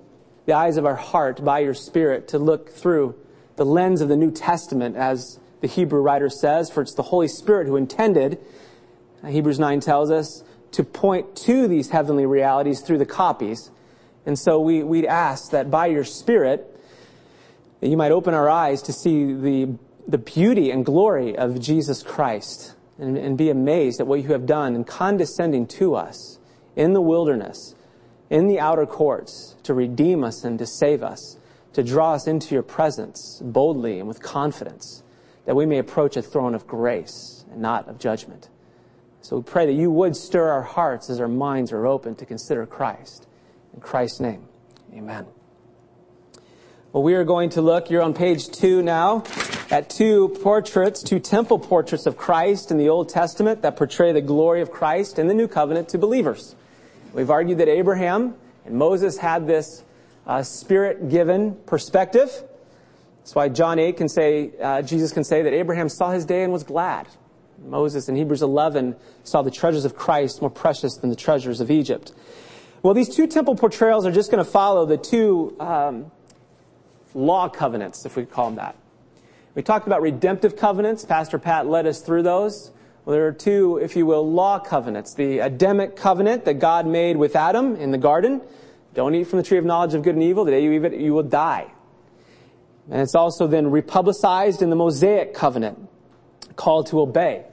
the 0.46 0.54
eyes 0.54 0.76
of 0.76 0.86
our 0.86 0.96
heart 0.96 1.44
by 1.44 1.60
your 1.60 1.74
Spirit 1.74 2.28
to 2.28 2.38
look 2.38 2.70
through 2.70 3.14
the 3.56 3.64
lens 3.64 4.00
of 4.00 4.08
the 4.08 4.16
New 4.16 4.30
Testament, 4.30 4.96
as 4.96 5.38
the 5.60 5.66
Hebrew 5.66 6.00
writer 6.00 6.28
says, 6.28 6.70
for 6.70 6.82
it's 6.82 6.94
the 6.94 7.02
Holy 7.02 7.28
Spirit 7.28 7.66
who 7.66 7.76
intended, 7.76 8.38
Hebrews 9.26 9.58
9 9.58 9.80
tells 9.80 10.10
us, 10.10 10.44
to 10.72 10.84
point 10.84 11.36
to 11.36 11.68
these 11.68 11.90
heavenly 11.90 12.26
realities 12.26 12.80
through 12.80 12.98
the 12.98 13.06
copies. 13.06 13.70
And 14.24 14.38
so 14.38 14.60
we, 14.60 14.82
we'd 14.82 15.06
ask 15.06 15.50
that 15.52 15.70
by 15.70 15.86
your 15.86 16.04
Spirit, 16.04 16.78
that 17.80 17.88
you 17.88 17.96
might 17.96 18.12
open 18.12 18.34
our 18.34 18.48
eyes 18.48 18.82
to 18.82 18.92
see 18.92 19.32
the, 19.32 19.78
the 20.08 20.18
beauty 20.18 20.70
and 20.70 20.84
glory 20.84 21.36
of 21.36 21.60
Jesus 21.60 22.02
Christ 22.02 22.74
and, 22.98 23.16
and 23.16 23.36
be 23.38 23.50
amazed 23.50 24.00
at 24.00 24.06
what 24.06 24.22
you 24.22 24.28
have 24.28 24.46
done 24.46 24.74
in 24.74 24.84
condescending 24.84 25.66
to 25.66 25.94
us 25.94 26.38
in 26.74 26.92
the 26.92 27.00
wilderness, 27.00 27.74
in 28.30 28.46
the 28.48 28.58
outer 28.60 28.86
courts, 28.86 29.56
to 29.62 29.74
redeem 29.74 30.24
us 30.24 30.44
and 30.44 30.58
to 30.58 30.66
save 30.66 31.02
us, 31.02 31.38
to 31.72 31.82
draw 31.82 32.12
us 32.12 32.26
into 32.26 32.54
your 32.54 32.62
presence 32.62 33.40
boldly 33.44 33.98
and 33.98 34.08
with 34.08 34.22
confidence, 34.22 35.02
that 35.44 35.54
we 35.54 35.66
may 35.66 35.78
approach 35.78 36.16
a 36.16 36.22
throne 36.22 36.54
of 36.54 36.66
grace 36.66 37.44
and 37.50 37.60
not 37.60 37.88
of 37.88 37.98
judgment. 37.98 38.48
So 39.22 39.36
we 39.36 39.42
pray 39.42 39.66
that 39.66 39.72
you 39.72 39.90
would 39.90 40.16
stir 40.16 40.48
our 40.48 40.62
hearts 40.62 41.10
as 41.10 41.20
our 41.20 41.28
minds 41.28 41.72
are 41.72 41.86
open 41.86 42.14
to 42.16 42.26
consider 42.26 42.64
Christ. 42.66 43.26
In 43.74 43.80
Christ's 43.80 44.20
name, 44.20 44.46
amen. 44.94 45.26
Well, 46.92 47.02
we 47.02 47.14
are 47.14 47.24
going 47.24 47.50
to 47.50 47.60
look, 47.60 47.90
you're 47.90 48.02
on 48.02 48.14
page 48.14 48.48
two 48.48 48.82
now, 48.82 49.24
at 49.70 49.90
two 49.90 50.28
portraits, 50.42 51.02
two 51.02 51.18
temple 51.18 51.58
portraits 51.58 52.06
of 52.06 52.16
Christ 52.16 52.70
in 52.70 52.78
the 52.78 52.88
Old 52.88 53.08
Testament 53.08 53.62
that 53.62 53.76
portray 53.76 54.12
the 54.12 54.22
glory 54.22 54.62
of 54.62 54.70
Christ 54.70 55.18
in 55.18 55.26
the 55.26 55.34
New 55.34 55.48
Covenant 55.48 55.90
to 55.90 55.98
believers. 55.98 56.54
We've 57.12 57.30
argued 57.30 57.58
that 57.58 57.68
Abraham 57.68 58.34
and 58.64 58.76
Moses 58.76 59.18
had 59.18 59.46
this 59.46 59.82
uh, 60.26 60.42
spirit-given 60.42 61.56
perspective. 61.66 62.30
That's 63.18 63.34
why 63.34 63.48
John 63.48 63.78
8 63.78 63.96
can 63.96 64.08
say, 64.08 64.52
uh, 64.62 64.82
Jesus 64.82 65.12
can 65.12 65.24
say 65.24 65.42
that 65.42 65.52
Abraham 65.52 65.88
saw 65.88 66.12
his 66.12 66.24
day 66.24 66.44
and 66.44 66.52
was 66.52 66.62
glad. 66.62 67.08
Moses 67.64 68.08
in 68.08 68.16
Hebrews 68.16 68.42
11 68.42 68.96
saw 69.24 69.42
the 69.42 69.50
treasures 69.50 69.84
of 69.84 69.96
Christ 69.96 70.40
more 70.40 70.50
precious 70.50 70.96
than 70.96 71.10
the 71.10 71.16
treasures 71.16 71.60
of 71.60 71.70
Egypt. 71.70 72.12
Well, 72.82 72.94
these 72.94 73.14
two 73.14 73.26
temple 73.26 73.56
portrayals 73.56 74.06
are 74.06 74.12
just 74.12 74.30
going 74.30 74.44
to 74.44 74.50
follow 74.50 74.86
the 74.86 74.96
two 74.96 75.56
um, 75.58 76.10
law 77.14 77.48
covenants, 77.48 78.04
if 78.04 78.16
we 78.16 78.24
could 78.24 78.32
call 78.32 78.46
them 78.46 78.56
that. 78.56 78.76
We 79.54 79.62
talked 79.62 79.86
about 79.86 80.02
redemptive 80.02 80.56
covenants. 80.56 81.04
Pastor 81.04 81.38
Pat 81.38 81.66
led 81.66 81.86
us 81.86 82.00
through 82.00 82.22
those. 82.22 82.70
Well, 83.04 83.16
there 83.16 83.26
are 83.26 83.32
two, 83.32 83.78
if 83.78 83.96
you 83.96 84.04
will, 84.04 84.30
law 84.30 84.58
covenants. 84.58 85.14
The 85.14 85.38
Adamic 85.38 85.96
covenant 85.96 86.44
that 86.44 86.54
God 86.54 86.86
made 86.86 87.16
with 87.16 87.36
Adam 87.36 87.76
in 87.76 87.90
the 87.90 87.98
garden. 87.98 88.42
Don't 88.94 89.14
eat 89.14 89.24
from 89.24 89.38
the 89.38 89.42
tree 89.42 89.58
of 89.58 89.64
knowledge 89.64 89.94
of 89.94 90.02
good 90.02 90.14
and 90.14 90.22
evil. 90.22 90.44
The 90.44 90.50
day 90.50 90.62
you 90.62 90.72
eat 90.72 90.84
it, 90.84 91.00
you 91.00 91.14
will 91.14 91.22
die. 91.22 91.70
And 92.90 93.00
it's 93.00 93.14
also 93.14 93.46
then 93.46 93.66
republicized 93.66 94.62
in 94.62 94.70
the 94.70 94.76
Mosaic 94.76 95.34
covenant, 95.34 95.88
called 96.56 96.88
to 96.88 97.00
obey 97.00 97.44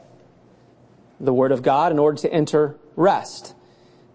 the 1.19 1.33
word 1.33 1.51
of 1.51 1.61
God 1.61 1.91
in 1.91 1.99
order 1.99 2.17
to 2.21 2.33
enter 2.33 2.75
rest. 2.95 3.53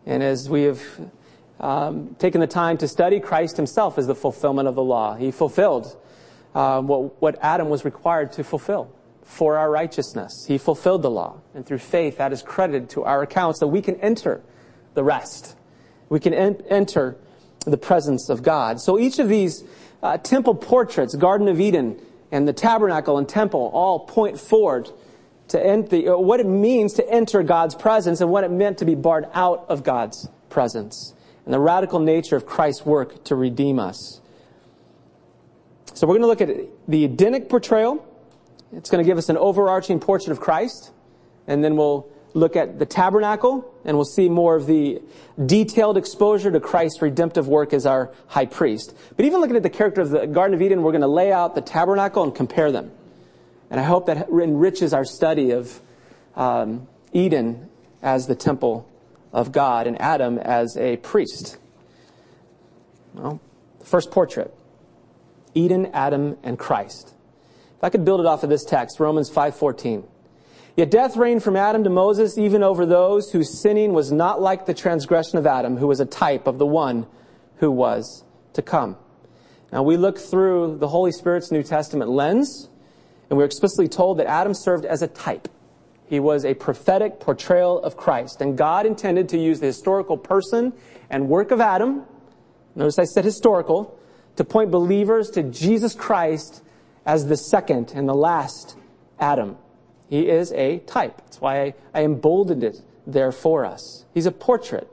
And 0.07 0.23
as 0.23 0.49
we 0.49 0.63
have 0.63 0.83
um, 1.61 2.17
taken 2.19 2.41
the 2.41 2.47
time 2.47 2.79
to 2.79 2.89
study, 2.89 3.21
Christ 3.21 3.57
himself 3.57 3.99
is 3.99 4.07
the 4.07 4.15
fulfillment 4.15 4.69
of 4.69 4.75
the 4.75 4.83
law. 4.83 5.15
He 5.15 5.31
fulfilled 5.31 5.97
uh, 6.55 6.81
what, 6.81 7.21
what 7.21 7.39
Adam 7.43 7.69
was 7.69 7.85
required 7.85 8.33
to 8.33 8.45
fulfill 8.45 8.91
for 9.23 9.59
our 9.59 9.71
righteousness. 9.71 10.47
He 10.47 10.57
fulfilled 10.57 11.03
the 11.03 11.11
law. 11.11 11.41
And 11.55 11.67
through 11.67 11.79
faith, 11.79 12.17
that 12.17 12.33
is 12.33 12.43
credited 12.43 12.89
to 12.91 13.05
our 13.05 13.23
account 13.23 13.59
so 13.59 13.67
we 13.67 13.83
can 13.83 13.97
enter 13.97 14.43
the 14.95 15.05
rest. 15.05 15.55
We 16.09 16.21
can 16.21 16.33
en- 16.33 16.63
enter 16.69 17.17
the 17.67 17.77
presence 17.77 18.31
of 18.31 18.43
God. 18.43 18.81
So 18.81 18.99
each 18.99 19.19
of 19.19 19.29
these 19.29 19.65
uh, 20.03 20.17
temple 20.19 20.55
portraits, 20.55 21.15
Garden 21.15 21.49
of 21.49 21.61
Eden 21.61 22.01
and 22.31 22.47
the 22.47 22.53
tabernacle 22.53 23.19
and 23.19 23.29
temple, 23.29 23.71
all 23.73 24.01
point 24.01 24.39
forward 24.39 24.91
to 25.49 25.65
enter, 25.65 26.15
uh, 26.15 26.19
what 26.19 26.41
it 26.41 26.47
means 26.47 26.95
to 26.95 27.11
enter 27.11 27.43
God's 27.43 27.75
presence 27.75 28.21
and 28.21 28.31
what 28.31 28.45
it 28.45 28.51
meant 28.51 28.79
to 28.79 28.85
be 28.85 28.95
barred 28.95 29.27
out 29.33 29.67
of 29.69 29.83
God's 29.83 30.29
presence 30.51 31.15
and 31.45 31.55
the 31.55 31.59
radical 31.59 31.99
nature 31.99 32.37
of 32.37 32.45
Christ's 32.45 32.85
work 32.85 33.25
to 33.25 33.35
redeem 33.35 33.79
us. 33.79 34.21
So 35.95 36.07
we're 36.07 36.19
going 36.19 36.23
to 36.23 36.27
look 36.27 36.43
at 36.43 36.69
the 36.87 37.05
Edenic 37.05 37.49
portrayal, 37.49 38.05
it's 38.73 38.91
going 38.91 39.03
to 39.03 39.07
give 39.09 39.17
us 39.17 39.31
an 39.31 39.39
overarching 39.39 39.99
portrait 39.99 40.31
of 40.31 40.41
Christ, 40.41 40.93
and 41.47 41.65
then 41.65 41.77
we'll 41.77 42.09
look 42.39 42.57
at 42.57 42.79
the 42.79 42.87
tabernacle, 42.87 43.73
and 43.85 43.97
we'll 43.97 44.05
see 44.05 44.29
more 44.29 44.57
of 44.57 44.67
the 44.67 45.03
detailed 45.45 45.97
exposure 45.97 46.51
to 46.51 46.61
Christ's 46.61 47.03
redemptive 47.03 47.49
work 47.49 47.73
as 47.73 47.87
our 47.87 48.13
high 48.27 48.47
priest. 48.47 48.95
But 49.17 49.25
even 49.25 49.41
looking 49.41 49.57
at 49.57 49.63
the 49.63 49.71
character 49.71 50.01
of 50.01 50.11
the 50.11 50.27
Garden 50.27 50.55
of 50.55 50.63
Eden, 50.63 50.83
we're 50.83 50.93
going 50.93 51.03
to 51.03 51.09
lay 51.09 51.33
out 51.33 51.55
the 51.55 51.61
tabernacle 51.61 52.23
and 52.23 52.35
compare 52.35 52.73
them. 52.73 52.91
And 53.71 53.79
I 53.79 53.83
hope 53.83 54.07
that 54.07 54.29
enriches 54.29 54.93
our 54.93 55.05
study 55.05 55.51
of 55.51 55.81
um, 56.37 56.89
Eden 57.13 57.69
as 58.03 58.27
the 58.27 58.35
temple 58.35 58.89
of 59.33 59.53
God 59.53 59.87
and 59.87 60.01
Adam 60.01 60.39
as 60.39 60.77
a 60.77 60.97
priest. 60.99 61.59
Well, 63.15 63.41
the 63.79 63.85
first 63.85 64.11
portrait 64.11 64.55
Eden, 65.55 65.91
Adam, 65.93 66.37
and 66.43 66.59
Christ. 66.59 67.15
If 67.77 67.85
I 67.85 67.91
could 67.91 68.05
build 68.05 68.21
it 68.21 68.27
off 68.27 68.43
of 68.43 68.51
this 68.51 68.65
text, 68.65 69.01
Romans 69.01 69.31
5:14. 69.31 70.05
Yet 70.79 70.93
death 70.93 71.17
reigned 71.17 71.43
from 71.43 71.57
Adam 71.57 71.83
to 71.83 71.91
Moses 71.91 72.39
even 72.39 72.63
over 72.63 72.87
those 72.87 73.33
whose 73.33 73.61
sinning 73.61 73.95
was 73.95 74.13
not 74.13 74.41
like 74.41 74.65
the 74.65 74.75
transgression 74.75 75.37
of 75.37 75.45
Adam, 75.45 75.77
who 75.77 75.89
was 75.89 75.99
a 75.99 76.07
type 76.07 76.47
of 76.47 76.59
the 76.59 76.67
one 76.67 77.09
who 77.57 77.69
was 77.69 78.23
to 78.53 78.63
come. 78.63 78.97
Now 79.73 79.83
we 79.83 79.97
look 79.97 80.19
through 80.19 80.77
the 80.79 80.87
Holy 80.87 81.11
Spirit's 81.11 81.51
New 81.51 81.65
Testament 81.65 82.13
lens, 82.13 82.69
and 83.29 83.37
we're 83.37 83.45
explicitly 83.45 83.89
told 83.89 84.21
that 84.21 84.29
Adam 84.29 84.55
served 84.55 84.85
as 84.85 85.03
a 85.03 85.09
type. 85.09 85.49
He 86.07 86.21
was 86.21 86.45
a 86.45 86.55
prophetic 86.55 87.19
portrayal 87.19 87.83
of 87.83 87.97
Christ, 87.97 88.41
and 88.41 88.57
God 88.57 88.87
intended 88.87 89.29
to 89.31 89.37
use 89.37 89.59
the 89.59 89.67
historical 89.67 90.17
person 90.17 90.73
and 91.11 91.29
work 91.29 91.51
of 91.51 91.61
Adam, 91.61 92.05
notice 92.77 93.01
I 93.01 93.05
said 93.05 93.25
historical, 93.25 93.99
to 94.37 94.45
point 94.45 94.71
believers 94.71 95.29
to 95.31 95.43
Jesus 95.43 95.97
Christ 95.97 96.63
as 97.05 97.27
the 97.27 97.37
second 97.37 97.91
and 97.97 98.09
the 98.09 98.15
last 98.15 98.77
Adam. 99.19 99.57
He 100.09 100.29
is 100.29 100.53
a 100.53 100.79
type. 100.81 101.19
That's 101.19 101.41
why 101.41 101.63
I, 101.63 101.75
I 101.95 102.05
emboldened 102.05 102.65
it 102.65 102.81
there 103.07 103.33
for 103.33 103.65
us. 103.65 104.05
He's 104.15 104.27
a 104.27 104.33
portrait. 104.33 104.89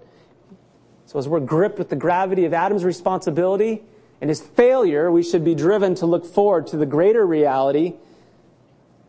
So 1.05 1.19
as 1.19 1.27
we're 1.27 1.39
gripped 1.39 1.77
with 1.77 1.89
the 1.89 1.95
gravity 1.95 2.45
of 2.45 2.53
Adam's 2.53 2.83
responsibility 2.83 3.83
and 4.19 4.29
his 4.29 4.41
failure, 4.41 5.11
we 5.11 5.23
should 5.23 5.45
be 5.45 5.55
driven 5.55 5.95
to 5.95 6.05
look 6.05 6.25
forward 6.25 6.67
to 6.67 6.77
the 6.77 6.85
greater 6.85 7.25
reality 7.25 7.93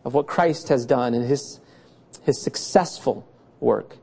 of 0.05 0.13
what 0.13 0.27
Christ 0.27 0.69
has 0.69 0.85
done 0.85 1.13
and 1.13 1.25
his, 1.25 1.59
his 2.23 2.41
successful 2.41 3.27
work. 3.59 3.97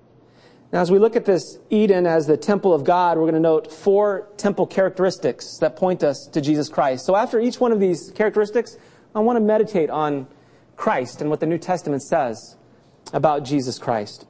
Now, 0.72 0.80
as 0.80 0.90
we 0.90 0.98
look 0.98 1.14
at 1.14 1.24
this 1.24 1.58
Eden 1.70 2.04
as 2.04 2.26
the 2.26 2.36
temple 2.36 2.74
of 2.74 2.82
God, 2.82 3.16
we're 3.16 3.24
going 3.24 3.34
to 3.34 3.40
note 3.40 3.72
four 3.72 4.28
temple 4.36 4.66
characteristics 4.66 5.58
that 5.58 5.76
point 5.76 6.02
us 6.02 6.28
to 6.32 6.40
Jesus 6.40 6.68
Christ. 6.68 7.06
So 7.06 7.14
after 7.14 7.38
each 7.40 7.60
one 7.60 7.70
of 7.70 7.78
these 7.78 8.10
characteristics, 8.10 8.76
I 9.14 9.20
want 9.20 9.36
to 9.36 9.40
meditate 9.40 9.88
on 9.88 10.26
Christ 10.76 11.20
and 11.20 11.30
what 11.30 11.40
the 11.40 11.46
New 11.46 11.58
Testament 11.58 12.02
says 12.02 12.56
about 13.12 13.44
Jesus 13.44 13.78
Christ. 13.78 14.26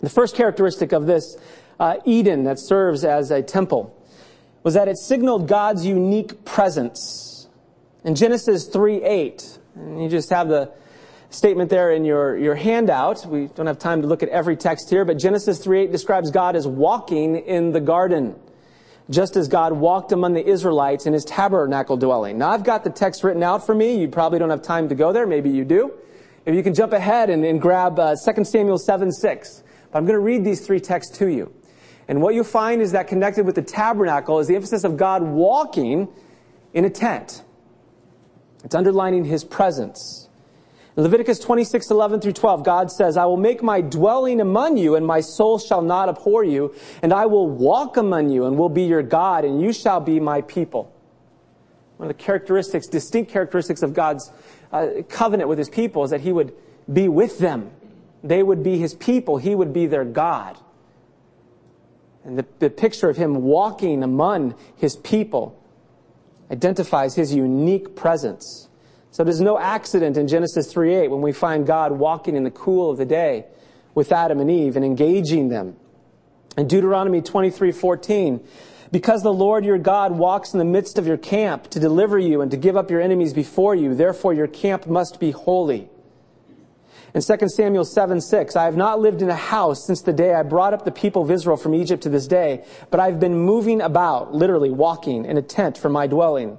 The 0.00 0.10
first 0.10 0.34
characteristic 0.34 0.92
of 0.92 1.06
this 1.06 1.36
uh, 1.78 1.96
Eden 2.04 2.44
that 2.44 2.58
serves 2.58 3.04
as 3.04 3.30
a 3.30 3.42
temple 3.42 3.96
was 4.62 4.74
that 4.74 4.88
it 4.88 4.98
signaled 4.98 5.48
God's 5.48 5.84
unique 5.86 6.44
presence. 6.44 7.48
In 8.04 8.14
Genesis 8.14 8.66
3 8.66 9.02
8, 9.02 9.58
and 9.76 10.02
you 10.02 10.08
just 10.08 10.30
have 10.30 10.48
the 10.48 10.72
statement 11.30 11.70
there 11.70 11.92
in 11.92 12.04
your, 12.04 12.36
your 12.36 12.54
handout. 12.54 13.24
We 13.26 13.46
don't 13.46 13.66
have 13.66 13.78
time 13.78 14.02
to 14.02 14.08
look 14.08 14.22
at 14.22 14.28
every 14.30 14.56
text 14.56 14.90
here, 14.90 15.04
but 15.04 15.18
Genesis 15.18 15.58
3 15.62 15.82
8 15.82 15.92
describes 15.92 16.30
God 16.30 16.56
as 16.56 16.66
walking 16.66 17.36
in 17.36 17.72
the 17.72 17.80
garden, 17.80 18.36
just 19.10 19.36
as 19.36 19.48
God 19.48 19.72
walked 19.72 20.12
among 20.12 20.34
the 20.34 20.46
Israelites 20.46 21.04
in 21.04 21.12
his 21.12 21.24
tabernacle 21.24 21.96
dwelling. 21.96 22.38
Now 22.38 22.50
I've 22.50 22.64
got 22.64 22.84
the 22.84 22.90
text 22.90 23.24
written 23.24 23.42
out 23.42 23.66
for 23.66 23.74
me. 23.74 24.00
You 24.00 24.08
probably 24.08 24.38
don't 24.38 24.50
have 24.50 24.62
time 24.62 24.88
to 24.88 24.94
go 24.94 25.12
there. 25.12 25.26
Maybe 25.26 25.50
you 25.50 25.64
do. 25.64 25.92
If 26.46 26.54
you 26.54 26.62
can 26.62 26.74
jump 26.74 26.92
ahead 26.92 27.28
and, 27.28 27.44
and 27.44 27.60
grab 27.60 27.98
uh, 27.98 28.14
2 28.16 28.44
Samuel 28.44 28.78
7 28.78 29.10
6. 29.10 29.62
But 29.90 29.98
I'm 29.98 30.04
going 30.06 30.14
to 30.14 30.20
read 30.20 30.44
these 30.44 30.64
three 30.64 30.80
texts 30.80 31.18
to 31.18 31.26
you. 31.28 31.52
And 32.08 32.22
what 32.22 32.34
you 32.34 32.44
find 32.44 32.80
is 32.80 32.92
that 32.92 33.08
connected 33.08 33.44
with 33.44 33.56
the 33.56 33.62
tabernacle 33.62 34.38
is 34.38 34.46
the 34.46 34.54
emphasis 34.54 34.84
of 34.84 34.96
God 34.96 35.22
walking 35.22 36.08
in 36.72 36.84
a 36.84 36.90
tent. 36.90 37.42
It's 38.64 38.74
underlining 38.74 39.24
his 39.24 39.44
presence. 39.44 40.29
In 40.96 41.04
Leviticus 41.04 41.38
26, 41.38 41.90
11 41.90 42.20
through 42.20 42.32
12, 42.32 42.64
God 42.64 42.90
says, 42.90 43.16
I 43.16 43.24
will 43.24 43.36
make 43.36 43.62
my 43.62 43.80
dwelling 43.80 44.40
among 44.40 44.76
you, 44.76 44.96
and 44.96 45.06
my 45.06 45.20
soul 45.20 45.58
shall 45.58 45.82
not 45.82 46.08
abhor 46.08 46.42
you, 46.42 46.74
and 47.02 47.12
I 47.12 47.26
will 47.26 47.48
walk 47.48 47.96
among 47.96 48.30
you, 48.30 48.46
and 48.46 48.58
will 48.58 48.68
be 48.68 48.82
your 48.82 49.02
God, 49.02 49.44
and 49.44 49.60
you 49.60 49.72
shall 49.72 50.00
be 50.00 50.18
my 50.18 50.40
people. 50.42 50.92
One 51.96 52.10
of 52.10 52.16
the 52.16 52.22
characteristics, 52.22 52.86
distinct 52.86 53.30
characteristics 53.30 53.82
of 53.82 53.94
God's 53.94 54.32
uh, 54.72 55.02
covenant 55.08 55.48
with 55.48 55.58
his 55.58 55.68
people 55.68 56.02
is 56.02 56.10
that 56.10 56.22
he 56.22 56.32
would 56.32 56.54
be 56.90 57.08
with 57.08 57.38
them. 57.38 57.70
They 58.24 58.42
would 58.42 58.62
be 58.62 58.78
his 58.78 58.94
people. 58.94 59.36
He 59.36 59.54
would 59.54 59.72
be 59.72 59.86
their 59.86 60.04
God. 60.04 60.58
And 62.24 62.38
the, 62.38 62.46
the 62.58 62.70
picture 62.70 63.10
of 63.10 63.16
him 63.16 63.42
walking 63.42 64.02
among 64.02 64.54
his 64.76 64.96
people 64.96 65.62
identifies 66.50 67.14
his 67.14 67.34
unique 67.34 67.94
presence. 67.94 68.69
So 69.12 69.24
there's 69.24 69.40
no 69.40 69.58
accident 69.58 70.16
in 70.16 70.28
Genesis 70.28 70.72
3:8 70.72 71.10
when 71.10 71.20
we 71.20 71.32
find 71.32 71.66
God 71.66 71.98
walking 71.98 72.36
in 72.36 72.44
the 72.44 72.50
cool 72.50 72.90
of 72.90 72.96
the 72.96 73.04
day 73.04 73.46
with 73.94 74.12
Adam 74.12 74.38
and 74.40 74.50
Eve 74.50 74.76
and 74.76 74.84
engaging 74.84 75.48
them. 75.48 75.76
In 76.56 76.68
Deuteronomy 76.68 77.20
23:14, 77.20 78.40
because 78.92 79.22
the 79.22 79.32
Lord 79.32 79.64
your 79.64 79.78
God 79.78 80.16
walks 80.16 80.52
in 80.52 80.58
the 80.58 80.64
midst 80.64 80.98
of 80.98 81.06
your 81.06 81.16
camp 81.16 81.68
to 81.70 81.80
deliver 81.80 82.18
you 82.18 82.40
and 82.40 82.50
to 82.50 82.56
give 82.56 82.76
up 82.76 82.90
your 82.90 83.00
enemies 83.00 83.32
before 83.32 83.74
you, 83.74 83.94
therefore 83.94 84.32
your 84.32 84.46
camp 84.46 84.86
must 84.86 85.18
be 85.20 85.30
holy. 85.30 85.88
In 87.12 87.20
2 87.20 87.48
Samuel 87.48 87.84
7, 87.84 88.20
6, 88.20 88.54
I 88.54 88.64
have 88.64 88.76
not 88.76 89.00
lived 89.00 89.20
in 89.22 89.30
a 89.30 89.34
house 89.34 89.84
since 89.84 90.00
the 90.00 90.12
day 90.12 90.32
I 90.32 90.44
brought 90.44 90.72
up 90.72 90.84
the 90.84 90.92
people 90.92 91.22
of 91.22 91.30
Israel 91.30 91.56
from 91.56 91.74
Egypt 91.74 92.04
to 92.04 92.08
this 92.08 92.28
day, 92.28 92.62
but 92.90 93.00
I've 93.00 93.18
been 93.18 93.34
moving 93.34 93.80
about, 93.80 94.32
literally 94.32 94.70
walking, 94.70 95.24
in 95.24 95.36
a 95.36 95.42
tent 95.42 95.76
for 95.76 95.88
my 95.88 96.06
dwelling. 96.06 96.58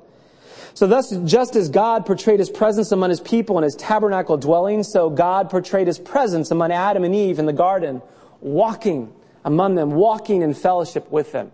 So 0.73 0.87
thus, 0.87 1.11
just 1.25 1.55
as 1.55 1.69
God 1.69 2.05
portrayed 2.05 2.39
his 2.39 2.49
presence 2.49 2.91
among 2.91 3.09
his 3.09 3.19
people 3.19 3.57
in 3.57 3.63
his 3.63 3.75
tabernacle 3.75 4.37
dwelling, 4.37 4.83
so 4.83 5.09
God 5.09 5.49
portrayed 5.49 5.87
his 5.87 5.99
presence 5.99 6.51
among 6.51 6.71
Adam 6.71 7.03
and 7.03 7.13
Eve 7.13 7.39
in 7.39 7.45
the 7.45 7.53
garden, 7.53 8.01
walking 8.39 9.13
among 9.43 9.75
them, 9.75 9.91
walking 9.91 10.41
in 10.41 10.53
fellowship 10.53 11.11
with 11.11 11.31
them. 11.31 11.51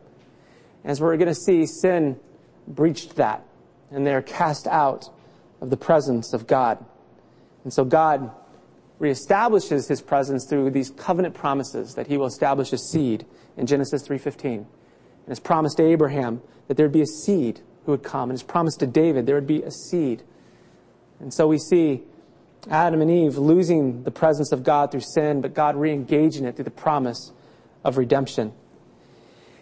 As 0.84 1.02
we're 1.02 1.18
going 1.18 1.28
to 1.28 1.36
see, 1.36 1.66
sin 1.66 2.20
breached 2.68 3.16
that, 3.16 3.44
and 3.92 4.06
they're 4.06 4.22
cast 4.22 4.68
out 4.68 5.10
of 5.62 5.70
the 5.70 5.78
presence 5.78 6.34
of 6.34 6.48
God. 6.48 6.84
And 7.64 7.74
so 7.74 7.84
God 7.84 8.32
reestablishes 9.00 9.88
his 9.88 10.02
presence 10.02 10.46
through 10.46 10.72
these 10.72 10.90
covenant 10.92 11.36
promises 11.36 11.96
that 11.96 12.08
he 12.08 12.18
will 12.18 12.26
establish 12.26 12.74
a 12.74 12.78
seed 12.78 13.26
in 13.56 13.66
Genesis 13.66 14.04
3:15. 14.04 14.54
And 14.54 14.66
his 15.28 15.40
promised 15.40 15.78
to 15.78 15.84
Abraham 15.84 16.42
that 16.68 16.78
there'd 16.78 16.92
be 16.92 17.02
a 17.02 17.08
seed 17.08 17.62
who 17.88 17.94
would 17.94 18.04
come, 18.04 18.30
and 18.30 18.34
his 18.34 18.44
promise 18.44 18.76
to 18.76 18.86
David 18.86 19.26
there 19.26 19.36
would 19.36 19.48
be 19.48 19.64
a 19.64 19.72
seed. 19.72 20.22
And 21.22 21.34
so 21.34 21.48
we 21.48 21.58
see 21.58 22.04
Adam 22.70 23.02
and 23.02 23.10
Eve 23.10 23.38
losing 23.38 24.04
the 24.04 24.12
presence 24.12 24.52
of 24.52 24.64
God 24.64 24.92
through 24.92 25.02
sin, 25.02 25.40
but 25.40 25.54
God 25.54 25.78
re-engaging 25.78 26.46
it 26.46 26.56
through 26.58 26.66
the 26.66 26.72
promise 26.72 27.32
of 27.86 27.98
redemption. 27.98 28.52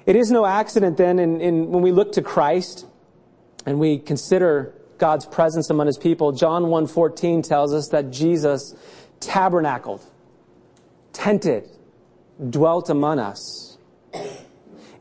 It 0.07 0.15
is 0.15 0.31
no 0.31 0.45
accident 0.45 0.97
then 0.97 1.19
in, 1.19 1.39
in 1.39 1.71
when 1.71 1.83
we 1.83 1.91
look 1.91 2.13
to 2.13 2.23
Christ 2.23 2.87
and 3.65 3.79
we 3.79 3.99
consider 3.99 4.73
God's 4.97 5.27
presence 5.27 5.69
among 5.69 5.85
his 5.85 5.97
people, 5.97 6.31
John 6.31 6.63
1:14 6.63 7.43
tells 7.43 7.73
us 7.73 7.89
that 7.89 8.09
Jesus 8.09 8.73
tabernacled, 9.19 10.01
tented, 11.13 11.69
dwelt 12.49 12.89
among 12.89 13.19
us. 13.19 13.77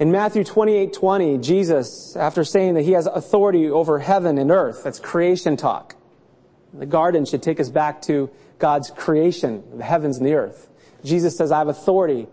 In 0.00 0.10
Matthew 0.10 0.42
28, 0.42 0.92
20, 0.92 1.38
Jesus, 1.38 2.16
after 2.16 2.42
saying 2.42 2.74
that 2.74 2.82
he 2.82 2.92
has 2.92 3.06
authority 3.06 3.70
over 3.70 4.00
heaven 4.00 4.38
and 4.38 4.50
earth, 4.50 4.82
that's 4.82 4.98
creation 4.98 5.56
talk. 5.56 5.94
The 6.72 6.86
garden 6.86 7.24
should 7.24 7.42
take 7.42 7.60
us 7.60 7.70
back 7.70 8.02
to 8.02 8.30
God's 8.58 8.90
creation, 8.90 9.62
the 9.76 9.84
heavens 9.84 10.18
and 10.18 10.26
the 10.26 10.34
earth. 10.34 10.68
Jesus 11.04 11.36
says, 11.36 11.52
I 11.52 11.58
have 11.58 11.68
authority, 11.68 12.26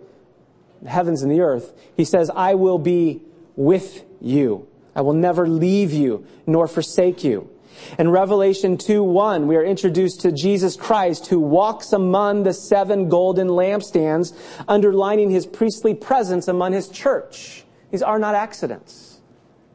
the 0.81 0.89
heavens 0.89 1.21
and 1.21 1.31
the 1.31 1.41
earth. 1.41 1.73
He 1.95 2.05
says, 2.05 2.31
I 2.33 2.55
will 2.55 2.79
be 2.79 3.21
with 3.55 4.03
you. 4.19 4.67
I 4.95 5.01
will 5.01 5.13
never 5.13 5.47
leave 5.47 5.93
you 5.93 6.25
nor 6.47 6.67
forsake 6.67 7.23
you. 7.23 7.49
In 7.97 8.09
Revelation 8.09 8.77
2 8.77 9.03
1, 9.03 9.47
we 9.47 9.55
are 9.55 9.63
introduced 9.63 10.21
to 10.21 10.31
Jesus 10.31 10.75
Christ 10.75 11.27
who 11.27 11.39
walks 11.39 11.93
among 11.93 12.43
the 12.43 12.53
seven 12.53 13.09
golden 13.09 13.47
lampstands, 13.47 14.33
underlining 14.67 15.29
his 15.29 15.45
priestly 15.45 15.93
presence 15.93 16.47
among 16.47 16.73
his 16.73 16.87
church. 16.87 17.63
These 17.91 18.03
are 18.03 18.19
not 18.19 18.35
accidents. 18.35 19.19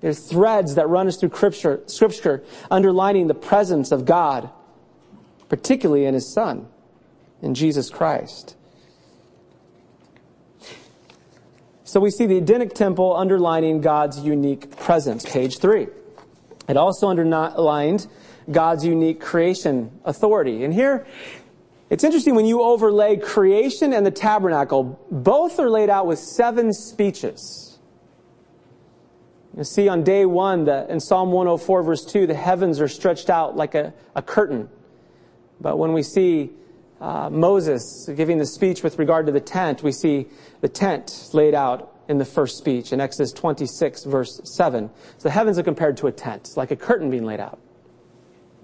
There's 0.01 0.21
threads 0.21 0.75
that 0.75 0.89
run 0.89 1.09
us 1.09 1.17
through 1.17 1.31
scripture, 1.31 1.83
scripture 1.87 2.45
underlining 2.71 3.27
the 3.27 3.35
presence 3.35 3.93
of 3.93 4.05
God, 4.05 4.51
particularly 5.49 6.05
in 6.05 6.15
his 6.15 6.33
Son, 6.33 6.69
in 7.43 7.55
Jesus 7.55 7.91
Christ. 7.91 8.57
So 11.85 12.01
we 12.01 12.11
see 12.11 12.27
the 12.27 12.39
Edenic 12.39 12.75
temple 12.75 13.17
underlining 13.17 13.81
God's 13.81 14.19
unique 14.19 14.77
presence. 14.77 15.25
Page 15.25 15.59
three. 15.59 15.87
It 16.69 16.77
also 16.77 17.09
underlined 17.09 18.07
God's 18.51 18.85
unique 18.85 19.21
creation 19.21 19.91
authority. 20.05 20.65
And 20.65 20.73
here, 20.73 21.07
it's 21.91 22.03
interesting 22.03 22.35
when 22.35 22.47
you 22.47 22.63
overlay 22.63 23.17
creation 23.17 23.93
and 23.93 24.05
the 24.05 24.11
tabernacle, 24.11 24.99
both 25.11 25.61
are 25.61 25.71
laid 25.71 25.91
out 25.91 26.07
with 26.07 26.19
seven 26.19 26.73
speeches. 26.73 27.79
You 29.57 29.65
see 29.65 29.89
on 29.89 30.03
day 30.03 30.27
one 30.27 30.65
that 30.65 30.91
in 30.91 31.01
Psalm 31.01 31.33
104 31.33 31.83
verse 31.83 32.05
2, 32.05 32.27
the 32.27 32.35
heavens 32.35 32.81
are 32.81 32.89
stretched 32.89 33.31
out 33.31 33.57
like 33.57 33.75
a, 33.75 33.95
a 34.15 34.21
curtain. 34.21 34.69
But 35.61 35.79
when 35.79 35.93
we 35.93 36.03
see 36.03 36.51
uh, 37.01 37.31
Moses 37.31 38.09
giving 38.15 38.39
the 38.39 38.47
speech 38.47 38.83
with 38.83 38.99
regard 38.99 39.27
to 39.27 39.33
the 39.33 39.41
tent, 39.41 39.83
we 39.83 39.93
see 39.93 40.27
the 40.61 40.69
tent 40.69 41.31
laid 41.33 41.55
out 41.55 41.96
in 42.09 42.19
the 42.19 42.25
first 42.25 42.59
speech 42.59 42.93
in 42.93 43.01
Exodus 43.01 43.33
26 43.33 44.05
verse 44.05 44.41
7. 44.45 44.91
So 45.19 45.23
the 45.25 45.31
heavens 45.31 45.59
are 45.59 45.63
compared 45.63 45.97
to 45.99 46.07
a 46.07 46.13
tent, 46.13 46.51
like 46.57 46.71
a 46.71 46.77
curtain 46.77 47.11
being 47.11 47.25
laid 47.25 47.41
out. 47.41 47.59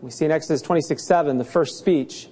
We 0.01 0.11
see 0.11 0.25
in 0.25 0.31
Exodus 0.31 0.63
26 0.63 1.07
7, 1.07 1.39
the 1.39 1.45
first 1.45 1.79
speech, 1.79 2.29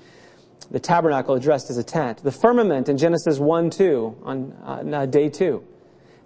the 0.71 0.81
tabernacle 0.81 1.35
addressed 1.35 1.71
as 1.71 1.79
a 1.79 1.85
tent. 1.85 2.23
The 2.23 2.33
firmament 2.33 2.89
in 2.89 2.97
Genesis 2.97 3.39
1 3.39 3.71
2 3.71 4.19
on 4.23 4.93
uh, 4.95 5.07
day 5.07 5.29
2. 5.29 5.65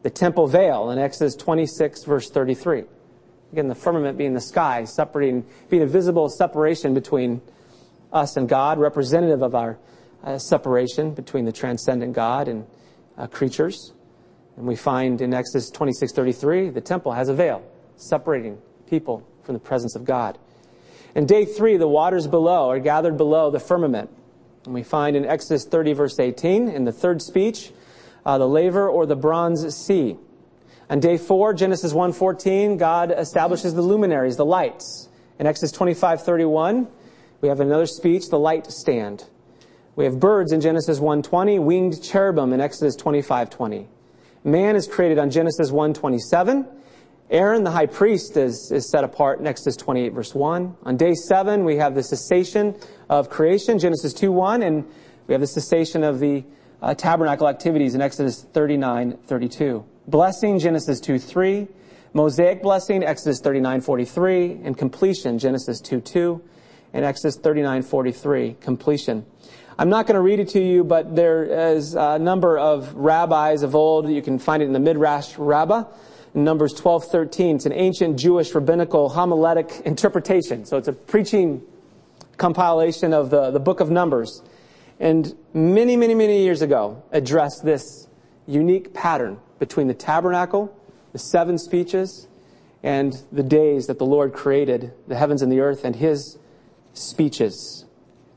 The 0.03 0.11
temple 0.11 0.47
veil 0.47 0.91
in 0.91 0.99
Exodus 0.99 1.35
26 1.37 2.05
verse 2.05 2.31
33. 2.31 2.85
Again, 3.53 3.69
the 3.69 3.75
firmament 3.75 4.19
being 4.19 4.35
the 4.35 4.41
sky, 4.41 4.85
separating, 4.85 5.47
being 5.71 5.83
a 5.83 5.87
visible 5.87 6.29
separation 6.29 6.93
between 6.93 7.41
us 8.13 8.37
and 8.37 8.49
God, 8.49 8.79
representative 8.79 9.43
of 9.43 9.55
our 9.55 9.79
uh, 10.25 10.39
separation 10.39 11.13
between 11.15 11.45
the 11.45 11.53
transcendent 11.53 12.15
God 12.15 12.49
and 12.49 12.67
uh, 13.17 13.27
creatures. 13.27 13.93
And 14.57 14.67
we 14.67 14.77
find 14.77 15.21
in 15.21 15.35
Exodus 15.35 15.71
26:33, 15.71 16.71
the 16.71 16.81
temple 16.81 17.13
has 17.13 17.29
a 17.29 17.35
veil 17.35 17.63
separating 17.97 18.59
people 18.89 19.23
from 19.43 19.55
the 19.55 19.61
presence 19.61 19.95
of 19.95 20.05
God. 20.05 20.39
In 21.15 21.27
day 21.27 21.45
three, 21.45 21.77
the 21.77 21.89
waters 21.89 22.27
below 22.27 22.69
are 22.71 22.79
gathered 22.79 23.17
below 23.17 23.51
the 23.51 23.61
firmament. 23.61 24.11
And 24.65 24.75
we 24.75 24.83
find 24.83 25.17
in 25.17 25.25
Exodus 25.25 25.65
30 25.65 25.93
verse 25.93 26.19
18, 26.19 26.69
in 26.69 26.85
the 26.85 26.93
third 26.93 27.23
speech, 27.23 27.73
uh, 28.25 28.39
the 28.39 28.49
laver 28.49 28.89
or 28.89 29.07
the 29.07 29.17
bronze 29.17 29.75
sea. 29.77 30.17
On 30.91 31.01
day 31.01 31.17
four, 31.17 31.55
Genesis 31.55 31.93
1:14, 31.93 32.77
God 32.77 33.13
establishes 33.17 33.75
the 33.75 33.83
luminaries, 33.83 34.37
the 34.37 34.45
lights. 34.45 35.09
In 35.39 35.47
Exodus 35.47 35.73
25:31, 35.73 36.89
We 37.41 37.49
have 37.49 37.61
another 37.61 37.85
speech, 37.85 38.31
the 38.31 38.39
light 38.39 38.73
stand. 38.73 39.25
We 39.97 40.07
have 40.07 40.19
birds 40.19 40.51
in 40.51 40.63
Genesis 40.63 40.99
1:20, 40.99 41.59
winged 41.59 42.03
cherubim 42.03 42.55
in 42.55 42.61
Exodus 42.61 42.97
25:20. 42.97 43.89
Man 44.47 44.77
is 44.77 44.87
created 44.87 45.19
on 45.19 45.31
Genesis 45.31 45.71
1:27. 45.71 46.67
Aaron, 47.31 47.65
the 47.65 47.71
high 47.71 47.87
priest, 47.87 48.37
is, 48.37 48.71
is 48.71 48.91
set 48.91 49.03
apart 49.03 49.41
in 49.41 49.47
Exodus 49.47 49.77
28 49.77 50.13
verse 50.13 50.35
1. 50.35 50.77
On 50.83 50.97
day 50.99 51.15
7, 51.15 51.65
we 51.65 51.77
have 51.77 51.95
the 51.95 52.03
cessation 52.03 52.77
of 53.09 53.31
creation, 53.31 53.79
Genesis 53.79 54.13
2:1, 54.13 54.63
and 54.63 54.85
we 55.27 55.33
have 55.33 55.41
the 55.41 55.47
cessation 55.47 56.05
of 56.05 56.21
the 56.21 56.45
uh, 56.83 56.93
tabernacle 56.93 57.49
activities 57.49 57.95
in 57.95 58.03
Exodus 58.03 58.45
39:32. 58.53 59.83
Blessing, 60.07 60.59
Genesis 60.59 61.01
2:3. 61.01 61.67
Mosaic 62.13 62.63
blessing, 62.63 63.03
Exodus 63.03 63.41
39:43, 63.41 64.61
and 64.63 64.77
completion, 64.77 65.39
Genesis 65.39 65.81
2:2, 65.81 66.43
and 66.93 67.03
Exodus 67.03 67.39
39:43, 67.39 68.61
completion. 68.61 69.25
I'm 69.77 69.89
not 69.89 70.07
going 70.07 70.15
to 70.15 70.21
read 70.21 70.39
it 70.39 70.51
to 70.51 70.63
you, 70.63 70.85
but 70.85 71.17
there 71.17 71.73
is 71.73 71.95
a 71.95 72.17
number 72.19 72.57
of 72.57 72.95
rabbis 72.95 73.63
of 73.65 73.75
old. 73.75 74.09
You 74.09 74.23
can 74.23 74.39
find 74.39 74.63
it 74.63 74.67
in 74.67 74.73
the 74.73 74.79
Midrash 74.79 75.37
Rabbah, 75.37 75.85
in 76.33 76.45
Numbers 76.45 76.75
12, 76.75 77.07
13. 77.07 77.57
It's 77.57 77.67
an 77.67 77.73
ancient 77.73 78.17
Jewish 78.17 78.55
rabbinical 78.55 79.11
homiletic 79.11 79.81
interpretation. 79.81 80.65
So 80.65 80.77
it's 80.77 80.87
a 80.87 80.93
preaching 80.93 81.61
compilation 82.37 83.13
of 83.13 83.31
the, 83.31 83.51
the 83.51 83.59
book 83.59 83.81
of 83.81 83.91
Numbers. 83.91 84.43
And 85.01 85.35
many, 85.53 85.97
many, 85.97 86.15
many 86.15 86.45
years 86.45 86.63
ago, 86.63 87.03
addressed 87.11 87.65
this 87.65 88.07
unique 88.47 88.95
pattern 88.95 89.41
between 89.59 89.89
the 89.89 89.95
tabernacle, 89.95 90.77
the 91.13 91.19
seven 91.19 91.59
speeches, 91.59 92.29
and 92.85 93.21
the 93.33 93.43
days 93.43 93.89
that 93.89 93.99
the 93.99 94.07
Lord 94.07 94.35
created 94.35 94.93
the 95.09 95.17
heavens 95.17 95.43
and 95.43 95.51
the 95.51 95.61
earth 95.61 95.85
and 95.85 95.97
his 95.97 96.39
speeches. 96.93 97.87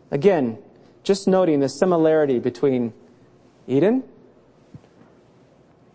Again, 0.09 0.57
just 1.07 1.25
noting 1.25 1.61
the 1.61 1.69
similarity 1.69 2.37
between 2.37 2.93
Eden 3.65 4.03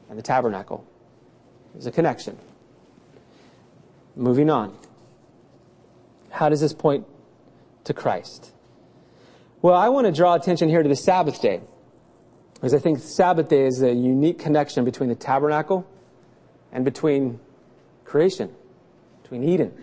and 0.09 0.19
the 0.19 0.23
tabernacle. 0.23 0.87
There's 1.75 1.85
a 1.85 1.93
connection. 1.93 2.39
Moving 4.17 4.49
on. 4.49 4.75
How 6.31 6.49
does 6.49 6.63
this 6.63 6.73
point 6.73 7.07
to 7.85 7.93
Christ? 7.93 8.53
Well, 9.61 9.75
I 9.75 9.91
want 9.91 10.07
to 10.07 10.13
draw 10.13 10.35
attention 10.35 10.71
here 10.71 10.83
to 10.83 10.89
the 10.89 10.97
Sabbath 10.97 11.43
day. 11.43 11.61
Because 12.55 12.73
I 12.73 12.79
think 12.79 12.99
Sabbath 13.01 13.51
day 13.51 13.67
is 13.67 13.83
a 13.83 13.93
unique 13.93 14.39
connection 14.39 14.83
between 14.85 15.11
the 15.11 15.15
tabernacle 15.15 15.87
and 16.73 16.87
between 16.87 17.39
creation, 18.07 18.51
between 19.23 19.45
Eden. 19.45 19.75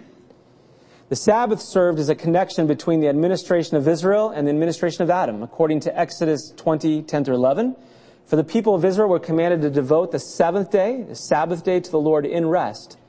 The 1.10 1.15
Sabbath 1.15 1.60
served 1.60 1.98
as 1.98 2.10
a 2.10 2.13
connection 2.13 2.67
between 2.67 3.00
the 3.00 3.08
administration 3.08 3.78
of 3.78 3.88
Israel 3.88 4.30
and 4.30 4.45
the 4.45 4.52
administration 4.52 5.02
of 5.02 5.10
Adam, 5.10 5.41
according 5.41 5.80
to 5.82 6.00
Exodus 6.00 6.54
20, 6.56 7.02
10 7.02 7.26
through 7.26 7.34
11. 7.34 7.76
For 8.26 8.36
the 8.36 8.43
people 8.43 8.76
of 8.76 8.86
Israel 8.86 9.10
were 9.10 9.19
commanded 9.19 9.63
to 9.63 9.72
devote 9.72 10.12
the 10.12 10.19
seventh 10.19 10.69
day, 10.69 11.02
the 11.02 11.15
Sabbath 11.15 11.63
day, 11.63 11.80
to 11.80 11.89
the 11.89 12.00
Lord 12.00 12.28
in 12.28 12.48
rest. 12.48 13.00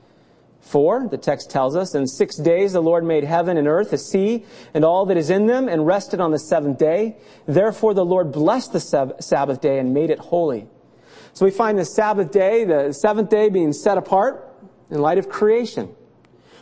For, 0.61 1.07
the 1.07 1.17
text 1.19 1.51
tells 1.51 1.75
us, 1.75 1.93
in 1.93 2.07
six 2.07 2.37
days 2.37 2.73
the 2.73 2.81
Lord 2.81 3.03
made 3.03 3.23
heaven 3.23 3.55
and 3.55 3.67
earth, 3.67 3.91
the 3.91 3.99
sea, 3.99 4.45
and 4.73 4.83
all 4.83 5.05
that 5.05 5.17
is 5.17 5.29
in 5.29 5.45
them, 5.45 5.69
and 5.69 5.85
rested 5.85 6.19
on 6.19 6.31
the 6.31 6.39
seventh 6.39 6.79
day. 6.79 7.17
Therefore 7.45 7.93
the 7.93 8.03
Lord 8.03 8.31
blessed 8.31 8.73
the 8.73 8.79
Sabbath 9.19 9.61
day 9.61 9.77
and 9.77 9.93
made 9.93 10.09
it 10.09 10.17
holy. 10.17 10.67
So 11.33 11.45
we 11.45 11.51
find 11.51 11.77
the 11.77 11.85
Sabbath 11.85 12.31
day, 12.31 12.63
the 12.63 12.93
seventh 12.93 13.29
day 13.29 13.49
being 13.49 13.73
set 13.73 13.99
apart 13.99 14.51
in 14.89 14.99
light 15.01 15.19
of 15.19 15.29
creation. 15.29 15.93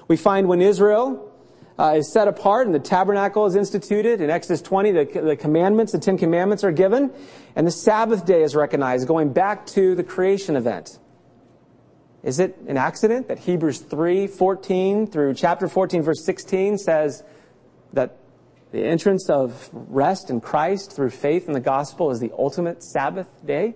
We 0.10 0.18
find 0.18 0.50
when 0.50 0.62
Israel 0.62 1.28
uh, 1.80 1.94
is 1.96 2.12
set 2.12 2.28
apart 2.28 2.66
and 2.66 2.76
the 2.76 2.80
tabernacle 2.80 3.46
is 3.46 3.56
instituted. 3.56 4.20
In 4.20 4.30
Exodus 4.30 4.62
20, 4.62 4.92
the, 4.92 5.06
the 5.22 5.36
commandments, 5.38 5.94
the 5.94 6.00
Ten 6.00 6.18
Commandments 6.18 6.66
are 6.66 6.74
given, 6.74 7.10
and 7.56 7.66
the 7.66 7.72
Sabbath 7.72 8.26
day 8.26 8.44
is 8.44 8.54
recognized, 8.54 9.08
going 9.08 9.32
back 9.32 9.66
to 9.68 9.96
the 9.96 10.04
creation 10.04 10.58
event. 10.58 11.00
Is 12.22 12.40
it 12.40 12.58
an 12.68 12.76
accident 12.76 13.30
that 13.30 13.40
Hebrews 13.40 13.80
3, 13.80 14.28
14 14.28 15.08
through 15.08 15.36
chapter 15.36 15.70
14, 15.70 16.02
verse 16.02 16.26
16 16.26 16.78
says 16.78 17.24
that 17.94 18.18
the 18.74 18.84
entrance 18.84 19.30
of 19.30 19.70
rest 19.72 20.30
in 20.30 20.42
Christ 20.42 20.92
through 20.92 21.12
faith 21.12 21.48
in 21.48 21.54
the 21.54 21.62
gospel 21.62 22.12
is 22.12 22.20
the 22.20 22.34
ultimate 22.38 22.84
Sabbath 22.84 23.30
day? 23.46 23.76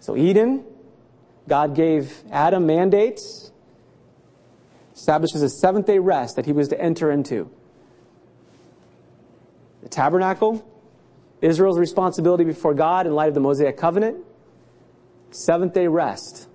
So 0.00 0.14
Eden, 0.14 0.62
God 1.48 1.74
gave 1.74 2.22
Adam 2.30 2.66
mandates 2.66 3.50
establishes 4.98 5.42
a 5.42 5.48
seventh 5.48 5.86
day 5.86 5.98
rest 5.98 6.36
that 6.36 6.44
he 6.44 6.52
was 6.52 6.68
to 6.68 6.80
enter 6.80 7.10
into. 7.10 7.48
The 9.82 9.88
tabernacle, 9.88 10.66
Israel's 11.40 11.78
responsibility 11.78 12.44
before 12.44 12.74
God 12.74 13.06
in 13.06 13.14
light 13.14 13.28
of 13.28 13.34
the 13.34 13.40
Mosaic 13.40 13.76
covenant, 13.76 14.24
seventh 15.30 15.72
day 15.72 15.86
rest. 15.86 16.48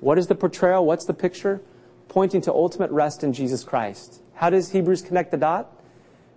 What 0.00 0.18
is 0.18 0.26
the 0.26 0.34
portrayal? 0.34 0.86
What's 0.86 1.04
the 1.04 1.12
picture? 1.12 1.60
Pointing 2.08 2.40
to 2.42 2.52
ultimate 2.52 2.90
rest 2.90 3.22
in 3.22 3.34
Jesus 3.34 3.62
Christ. 3.62 4.22
How 4.34 4.48
does 4.48 4.70
Hebrews 4.72 5.02
connect 5.02 5.30
the 5.30 5.36
dot? 5.36 5.70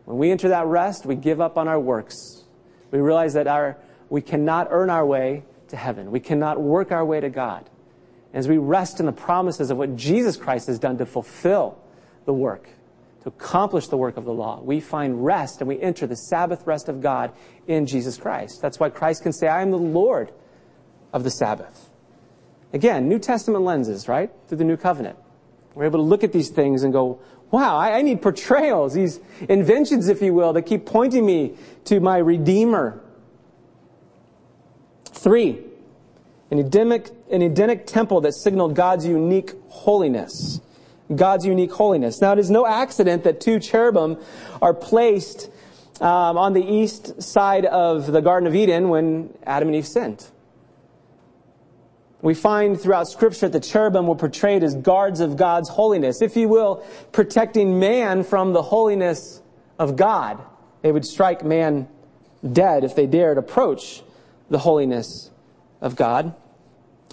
When 0.03 0.17
we 0.17 0.31
enter 0.31 0.49
that 0.49 0.67
rest, 0.67 1.05
we 1.05 1.15
give 1.15 1.39
up 1.39 1.57
on 1.57 1.67
our 1.67 1.79
works. 1.79 2.43
We 2.91 2.99
realize 2.99 3.33
that 3.33 3.47
our, 3.47 3.77
we 4.09 4.21
cannot 4.21 4.67
earn 4.69 4.89
our 4.89 5.05
way 5.05 5.43
to 5.69 5.77
heaven. 5.77 6.11
We 6.11 6.19
cannot 6.19 6.61
work 6.61 6.91
our 6.91 7.03
way 7.03 7.21
to 7.21 7.29
God 7.29 7.69
as 8.35 8.49
we 8.49 8.57
rest 8.57 8.99
in 8.99 9.05
the 9.05 9.13
promises 9.13 9.71
of 9.71 9.77
what 9.77 9.95
Jesus 9.95 10.35
Christ 10.35 10.67
has 10.67 10.77
done 10.77 10.97
to 10.97 11.05
fulfill 11.05 11.79
the 12.25 12.33
work, 12.33 12.67
to 13.23 13.29
accomplish 13.29 13.87
the 13.87 13.95
work 13.97 14.17
of 14.17 14.25
the 14.25 14.33
law, 14.33 14.59
we 14.61 14.81
find 14.81 15.23
rest 15.23 15.61
and 15.61 15.69
we 15.69 15.81
enter 15.81 16.05
the 16.05 16.17
Sabbath 16.17 16.67
rest 16.67 16.89
of 16.89 17.01
God 17.01 17.31
in 17.65 17.85
Jesus 17.85 18.17
Christ. 18.17 18.61
That's 18.61 18.77
why 18.77 18.89
Christ 18.89 19.23
can 19.23 19.31
say, 19.31 19.47
I 19.47 19.61
am 19.61 19.71
the 19.71 19.77
Lord 19.77 20.33
of 21.13 21.23
the 21.23 21.31
Sabbath. 21.31 21.89
Again, 22.73 23.07
New 23.07 23.19
Testament 23.19 23.63
lenses, 23.63 24.09
right? 24.09 24.29
Through 24.49 24.57
the 24.57 24.65
New 24.65 24.77
Covenant. 24.77 25.17
We're 25.73 25.85
able 25.85 25.99
to 25.99 26.05
look 26.05 26.25
at 26.25 26.33
these 26.33 26.49
things 26.49 26.83
and 26.83 26.91
go, 26.91 27.21
wow, 27.51 27.77
I, 27.77 28.01
need 28.01 28.21
portrayals, 28.21 28.93
these 28.93 29.21
inventions, 29.47 30.09
if 30.09 30.21
you 30.21 30.33
will, 30.33 30.51
that 30.53 30.63
keep 30.63 30.85
pointing 30.85 31.25
me 31.25 31.55
to 31.85 32.01
my 32.01 32.17
Redeemer. 32.17 33.01
Three, 35.05 35.63
an 36.51 36.59
Edenic, 36.59 37.11
an 37.35 37.41
Edenic 37.41 37.85
temple 37.85 38.21
that 38.21 38.33
signaled 38.33 38.75
God's 38.75 39.05
unique 39.05 39.51
holiness. 39.69 40.61
God's 41.13 41.45
unique 41.45 41.71
holiness. 41.71 42.21
Now, 42.21 42.33
it 42.33 42.39
is 42.39 42.49
no 42.49 42.65
accident 42.65 43.25
that 43.25 43.39
two 43.39 43.59
cherubim 43.59 44.17
are 44.61 44.73
placed 44.73 45.51
um, 46.01 46.37
on 46.37 46.53
the 46.53 46.63
east 46.63 47.21
side 47.21 47.65
of 47.65 48.11
the 48.11 48.21
Garden 48.21 48.47
of 48.47 48.55
Eden 48.55 48.89
when 48.89 49.33
Adam 49.43 49.69
and 49.69 49.77
Eve 49.77 49.87
sinned. 49.87 50.25
We 52.21 52.33
find 52.33 52.79
throughout 52.79 53.07
Scripture 53.07 53.47
that 53.49 53.61
the 53.61 53.65
cherubim 53.65 54.07
were 54.07 54.15
portrayed 54.15 54.63
as 54.63 54.73
guards 54.73 55.19
of 55.19 55.37
God's 55.37 55.69
holiness, 55.69 56.23
if 56.23 56.35
you 56.35 56.49
will, 56.49 56.83
protecting 57.11 57.79
man 57.79 58.23
from 58.23 58.53
the 58.53 58.63
holiness 58.63 59.43
of 59.77 59.95
God. 59.95 60.41
They 60.81 60.91
would 60.91 61.05
strike 61.05 61.45
man 61.45 61.87
dead 62.51 62.83
if 62.83 62.95
they 62.95 63.05
dared 63.05 63.37
approach 63.37 64.01
the 64.49 64.57
holiness 64.57 65.29
of 65.81 65.95
God. 65.95 66.33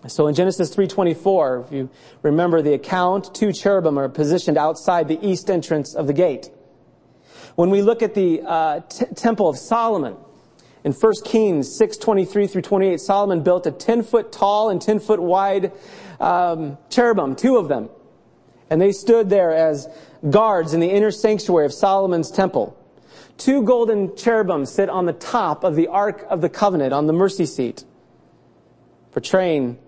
So 0.08 0.26
in 0.26 0.34
Genesis 0.34 0.74
3:24, 0.74 1.64
if 1.66 1.72
you 1.72 1.88
remember 2.22 2.60
the 2.60 2.74
account, 2.74 3.32
two 3.34 3.52
cherubim 3.52 3.98
are 3.98 4.08
positioned 4.08 4.58
outside 4.58 5.06
the 5.06 5.18
east 5.26 5.48
entrance 5.48 5.94
of 5.94 6.06
the 6.06 6.12
gate. 6.12 6.50
When 7.54 7.70
we 7.70 7.82
look 7.82 8.02
at 8.02 8.14
the 8.14 8.42
uh, 8.44 8.80
t- 8.88 9.06
temple 9.14 9.48
of 9.48 9.56
Solomon, 9.56 10.16
in 10.82 10.92
1 10.92 11.12
Kings 11.24 11.78
6:23 11.78 12.50
through 12.50 12.62
28, 12.62 13.00
Solomon 13.00 13.42
built 13.42 13.66
a 13.66 13.70
10 13.70 14.02
foot 14.02 14.32
tall 14.32 14.70
and 14.70 14.82
10 14.82 14.98
foot 14.98 15.22
wide 15.22 15.70
um, 16.18 16.78
cherubim, 16.90 17.36
two 17.36 17.56
of 17.56 17.68
them, 17.68 17.88
and 18.70 18.80
they 18.80 18.90
stood 18.90 19.30
there 19.30 19.52
as 19.52 19.88
guards 20.28 20.74
in 20.74 20.80
the 20.80 20.90
inner 20.90 21.12
sanctuary 21.12 21.66
of 21.66 21.72
Solomon's 21.72 22.30
temple. 22.30 22.76
Two 23.38 23.62
golden 23.62 24.16
cherubim 24.16 24.66
sit 24.66 24.88
on 24.88 25.06
the 25.06 25.12
top 25.12 25.62
of 25.62 25.76
the 25.76 25.86
Ark 25.86 26.26
of 26.28 26.40
the 26.40 26.48
Covenant 26.48 26.92
on 26.92 27.06
the 27.06 27.12
mercy 27.12 27.46
seat 27.46 27.84
portraying 29.12 29.78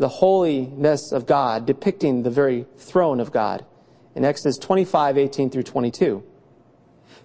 the 0.00 0.08
holiness 0.08 1.12
of 1.12 1.26
God, 1.26 1.66
depicting 1.66 2.22
the 2.22 2.30
very 2.30 2.64
throne 2.78 3.20
of 3.20 3.30
God 3.32 3.66
in 4.14 4.24
Exodus 4.24 4.56
25, 4.56 5.18
18 5.18 5.50
through 5.50 5.62
22. 5.62 6.24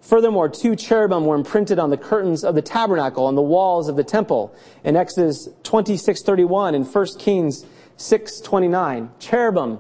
Furthermore, 0.01 0.49
two 0.49 0.75
cherubim 0.75 1.25
were 1.25 1.35
imprinted 1.35 1.79
on 1.79 1.89
the 1.89 1.95
curtains 1.95 2.43
of 2.43 2.53
the 2.53 2.61
tabernacle 2.61 3.25
on 3.25 3.35
the 3.35 3.41
walls 3.41 3.87
of 3.87 3.95
the 3.95 4.03
temple 4.03 4.53
in 4.83 4.97
Exodus 4.97 5.47
26, 5.63 6.21
31 6.21 6.75
and 6.75 6.85
1 6.85 7.05
Kings 7.17 7.65
6, 7.95 8.41
29. 8.41 9.09
Cherubim, 9.19 9.79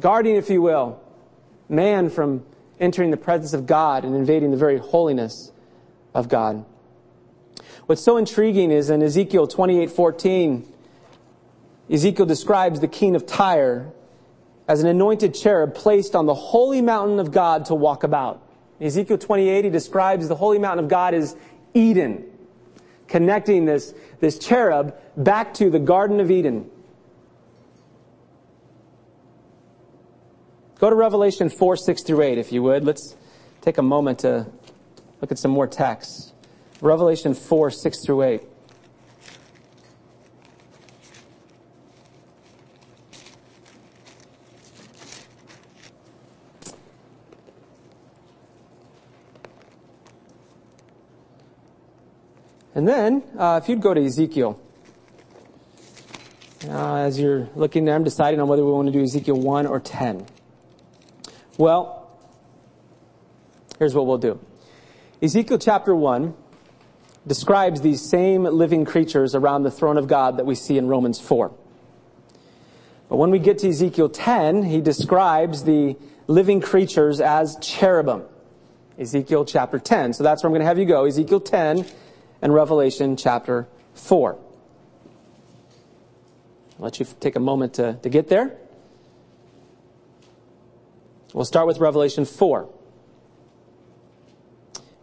guarding, 0.00 0.34
if 0.34 0.48
you 0.48 0.62
will, 0.62 0.98
man 1.68 2.08
from 2.08 2.42
entering 2.80 3.10
the 3.10 3.18
presence 3.18 3.52
of 3.52 3.66
God 3.66 4.02
and 4.02 4.16
invading 4.16 4.50
the 4.50 4.56
very 4.56 4.78
holiness 4.78 5.52
of 6.14 6.30
God. 6.30 6.64
What's 7.84 8.02
so 8.02 8.16
intriguing 8.16 8.70
is 8.70 8.88
in 8.88 9.02
Ezekiel 9.02 9.46
28:14, 9.46 10.64
Ezekiel 11.90 12.26
describes 12.26 12.80
the 12.80 12.88
king 12.88 13.14
of 13.16 13.26
Tyre 13.26 13.92
as 14.66 14.82
an 14.82 14.88
anointed 14.88 15.34
cherub 15.34 15.74
placed 15.74 16.14
on 16.14 16.26
the 16.26 16.34
holy 16.34 16.82
mountain 16.82 17.18
of 17.18 17.32
God 17.32 17.64
to 17.66 17.74
walk 17.74 18.02
about. 18.02 18.42
Ezekiel 18.80 19.18
28, 19.18 19.64
he 19.64 19.70
describes 19.70 20.28
the 20.28 20.36
holy 20.36 20.58
mountain 20.58 20.84
of 20.84 20.90
God 20.90 21.14
as 21.14 21.34
Eden, 21.74 22.24
connecting 23.08 23.64
this, 23.64 23.94
this 24.20 24.38
cherub 24.38 24.94
back 25.16 25.54
to 25.54 25.70
the 25.70 25.78
Garden 25.78 26.20
of 26.20 26.30
Eden. 26.30 26.70
Go 30.78 30.90
to 30.90 30.96
Revelation 30.96 31.48
4, 31.48 31.76
6 31.76 32.02
through 32.02 32.22
8, 32.22 32.38
if 32.38 32.52
you 32.52 32.62
would. 32.62 32.84
Let's 32.84 33.16
take 33.62 33.78
a 33.78 33.82
moment 33.82 34.20
to 34.20 34.46
look 35.20 35.32
at 35.32 35.38
some 35.38 35.50
more 35.50 35.66
texts. 35.66 36.32
Revelation 36.80 37.34
4, 37.34 37.70
6 37.70 38.04
through 38.04 38.22
8. 38.22 38.42
And 52.78 52.86
then, 52.86 53.24
uh, 53.36 53.58
if 53.60 53.68
you'd 53.68 53.80
go 53.80 53.92
to 53.92 54.00
Ezekiel, 54.00 54.56
uh, 56.68 56.94
as 56.98 57.18
you're 57.18 57.48
looking 57.56 57.84
there, 57.84 57.96
I'm 57.96 58.04
deciding 58.04 58.38
on 58.38 58.46
whether 58.46 58.64
we 58.64 58.70
want 58.70 58.86
to 58.86 58.92
do 58.92 59.02
Ezekiel 59.02 59.34
1 59.34 59.66
or 59.66 59.80
10. 59.80 60.24
Well, 61.56 62.08
here's 63.80 63.96
what 63.96 64.06
we'll 64.06 64.18
do. 64.18 64.38
Ezekiel 65.20 65.58
chapter 65.58 65.92
1 65.92 66.36
describes 67.26 67.80
these 67.80 68.00
same 68.00 68.44
living 68.44 68.84
creatures 68.84 69.34
around 69.34 69.64
the 69.64 69.72
throne 69.72 69.98
of 69.98 70.06
God 70.06 70.36
that 70.36 70.46
we 70.46 70.54
see 70.54 70.78
in 70.78 70.86
Romans 70.86 71.18
4. 71.18 71.50
But 73.08 73.16
when 73.16 73.32
we 73.32 73.40
get 73.40 73.58
to 73.58 73.70
Ezekiel 73.70 74.08
10, 74.08 74.62
he 74.62 74.80
describes 74.80 75.64
the 75.64 75.96
living 76.28 76.60
creatures 76.60 77.20
as 77.20 77.56
cherubim. 77.60 78.22
Ezekiel 79.00 79.44
chapter 79.44 79.80
10. 79.80 80.12
So 80.12 80.22
that's 80.22 80.44
where 80.44 80.48
I'm 80.48 80.52
going 80.52 80.60
to 80.60 80.66
have 80.66 80.78
you 80.78 80.84
go. 80.84 81.06
Ezekiel 81.06 81.40
10 81.40 81.84
and 82.40 82.54
Revelation 82.54 83.16
chapter 83.16 83.66
4. 83.94 84.38
I'll 86.78 86.84
let 86.84 87.00
you 87.00 87.06
take 87.18 87.36
a 87.36 87.40
moment 87.40 87.74
to, 87.74 87.94
to 88.02 88.08
get 88.08 88.28
there. 88.28 88.56
We'll 91.34 91.44
start 91.44 91.66
with 91.66 91.78
Revelation 91.78 92.24
4. 92.24 92.68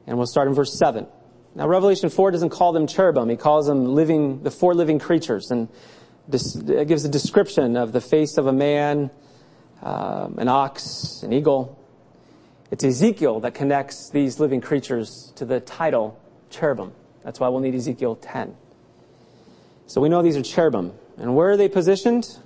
And 0.08 0.18
we'll 0.18 0.28
start 0.28 0.48
in 0.48 0.54
verse 0.54 0.78
7. 0.78 1.08
Now, 1.56 1.68
Revelation 1.68 2.10
4 2.10 2.32
doesn't 2.32 2.50
call 2.50 2.74
them 2.74 2.88
cherubim. 2.88 3.30
He 3.30 3.38
calls 3.38 3.68
them 3.68 3.86
living, 3.86 4.44
the 4.44 4.52
four 4.52 4.74
living 4.74 5.00
creatures. 5.00 5.52
And 5.52 5.70
it 6.32 6.88
gives 6.88 7.06
a 7.06 7.10
description 7.10 7.76
of 7.78 7.92
the 7.92 8.02
face 8.02 8.38
of 8.38 8.48
a 8.48 8.54
man, 8.54 9.10
um, 9.82 10.38
an 10.38 10.48
ox, 10.48 11.24
an 11.24 11.34
eagle. 11.34 11.80
It's 12.72 12.84
Ezekiel 12.84 13.42
that 13.42 13.54
connects 13.54 14.10
these 14.10 14.40
living 14.40 14.62
creatures 14.62 15.32
to 15.36 15.46
the 15.46 15.60
title 15.60 16.20
cherubim. 16.50 16.92
That's 17.26 17.40
why 17.40 17.50
we'll 17.50 17.60
need 17.60 17.74
Ezekiel 17.74 18.16
10. 18.16 18.56
So 19.88 20.00
we 20.00 20.10
know 20.10 20.22
these 20.22 20.38
are 20.38 20.44
cherubim. 20.44 20.94
And 21.18 21.36
where 21.36 21.50
are 21.50 21.58
they 21.58 21.68
positioned? 21.68 22.38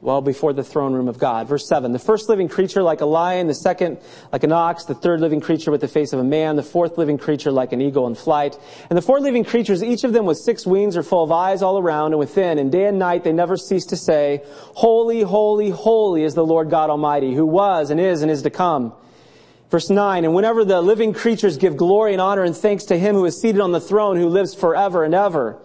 Well, 0.00 0.22
before 0.22 0.54
the 0.54 0.64
throne 0.64 0.94
room 0.94 1.08
of 1.08 1.18
God. 1.18 1.46
Verse 1.46 1.68
7. 1.68 1.92
The 1.92 1.98
first 1.98 2.28
living 2.30 2.48
creature 2.48 2.82
like 2.82 3.02
a 3.02 3.06
lion, 3.06 3.46
the 3.48 3.54
second 3.54 3.98
like 4.32 4.42
an 4.42 4.52
ox, 4.52 4.84
the 4.84 4.94
third 4.94 5.20
living 5.20 5.40
creature 5.40 5.70
with 5.70 5.82
the 5.82 5.88
face 5.88 6.14
of 6.14 6.20
a 6.20 6.24
man, 6.24 6.56
the 6.56 6.62
fourth 6.62 6.96
living 6.96 7.18
creature 7.18 7.50
like 7.50 7.72
an 7.72 7.82
eagle 7.82 8.06
in 8.06 8.14
flight. 8.14 8.58
And 8.88 8.96
the 8.96 9.02
four 9.02 9.20
living 9.20 9.44
creatures, 9.44 9.82
each 9.82 10.04
of 10.04 10.14
them 10.14 10.24
with 10.24 10.38
six 10.38 10.66
wings 10.66 10.96
are 10.96 11.02
full 11.02 11.22
of 11.22 11.30
eyes 11.30 11.62
all 11.62 11.78
around 11.78 12.12
and 12.12 12.18
within, 12.18 12.58
and 12.58 12.72
day 12.72 12.86
and 12.86 12.98
night 12.98 13.24
they 13.24 13.32
never 13.32 13.58
cease 13.58 13.84
to 13.86 13.96
say, 13.96 14.42
Holy, 14.74 15.20
holy, 15.20 15.68
holy 15.68 16.24
is 16.24 16.34
the 16.34 16.44
Lord 16.44 16.70
God 16.70 16.88
Almighty, 16.88 17.34
who 17.34 17.46
was 17.46 17.90
and 17.90 18.00
is 18.00 18.22
and 18.22 18.30
is 18.30 18.42
to 18.42 18.50
come. 18.50 18.94
Verse 19.74 19.90
9, 19.90 20.24
and 20.24 20.32
whenever 20.32 20.64
the 20.64 20.80
living 20.80 21.12
creatures 21.12 21.56
give 21.56 21.76
glory 21.76 22.12
and 22.12 22.20
honor 22.20 22.44
and 22.44 22.56
thanks 22.56 22.84
to 22.84 22.96
him 22.96 23.16
who 23.16 23.24
is 23.24 23.40
seated 23.40 23.60
on 23.60 23.72
the 23.72 23.80
throne, 23.80 24.16
who 24.16 24.28
lives 24.28 24.54
forever 24.54 25.02
and 25.02 25.12
ever. 25.16 25.58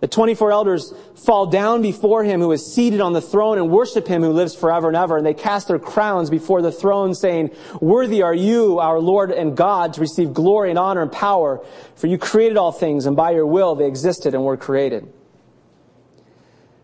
The 0.00 0.08
24 0.08 0.50
elders 0.50 0.92
fall 1.14 1.46
down 1.46 1.80
before 1.80 2.24
him 2.24 2.40
who 2.40 2.50
is 2.50 2.74
seated 2.74 3.00
on 3.00 3.12
the 3.12 3.20
throne 3.20 3.58
and 3.58 3.70
worship 3.70 4.08
him 4.08 4.22
who 4.22 4.32
lives 4.32 4.56
forever 4.56 4.88
and 4.88 4.96
ever. 4.96 5.16
And 5.16 5.24
they 5.24 5.32
cast 5.32 5.68
their 5.68 5.78
crowns 5.78 6.28
before 6.28 6.60
the 6.60 6.72
throne 6.72 7.14
saying, 7.14 7.52
worthy 7.80 8.20
are 8.20 8.34
you, 8.34 8.80
our 8.80 8.98
Lord 8.98 9.30
and 9.30 9.56
God, 9.56 9.94
to 9.94 10.00
receive 10.00 10.34
glory 10.34 10.70
and 10.70 10.76
honor 10.76 11.02
and 11.02 11.12
power. 11.12 11.64
For 11.94 12.08
you 12.08 12.18
created 12.18 12.56
all 12.56 12.72
things 12.72 13.06
and 13.06 13.14
by 13.14 13.30
your 13.30 13.46
will 13.46 13.76
they 13.76 13.86
existed 13.86 14.34
and 14.34 14.42
were 14.42 14.56
created. 14.56 15.06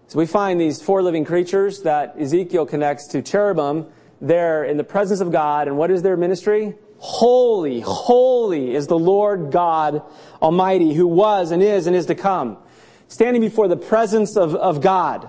So 0.06 0.16
we 0.20 0.26
find 0.26 0.60
these 0.60 0.80
four 0.80 1.02
living 1.02 1.24
creatures 1.24 1.82
that 1.82 2.14
Ezekiel 2.20 2.66
connects 2.66 3.08
to 3.08 3.20
cherubim 3.20 3.86
there 4.20 4.64
in 4.64 4.76
the 4.76 4.84
presence 4.84 5.20
of 5.20 5.32
God. 5.32 5.68
And 5.68 5.76
what 5.76 5.90
is 5.90 6.02
their 6.02 6.16
ministry? 6.16 6.74
Holy, 6.98 7.80
holy 7.80 8.74
is 8.74 8.86
the 8.86 8.98
Lord 8.98 9.52
God 9.52 10.02
Almighty 10.42 10.94
who 10.94 11.06
was 11.06 11.50
and 11.52 11.62
is 11.62 11.86
and 11.86 11.94
is 11.94 12.06
to 12.06 12.14
come. 12.14 12.58
Standing 13.08 13.40
before 13.40 13.68
the 13.68 13.76
presence 13.76 14.36
of, 14.36 14.54
of 14.54 14.80
God. 14.80 15.28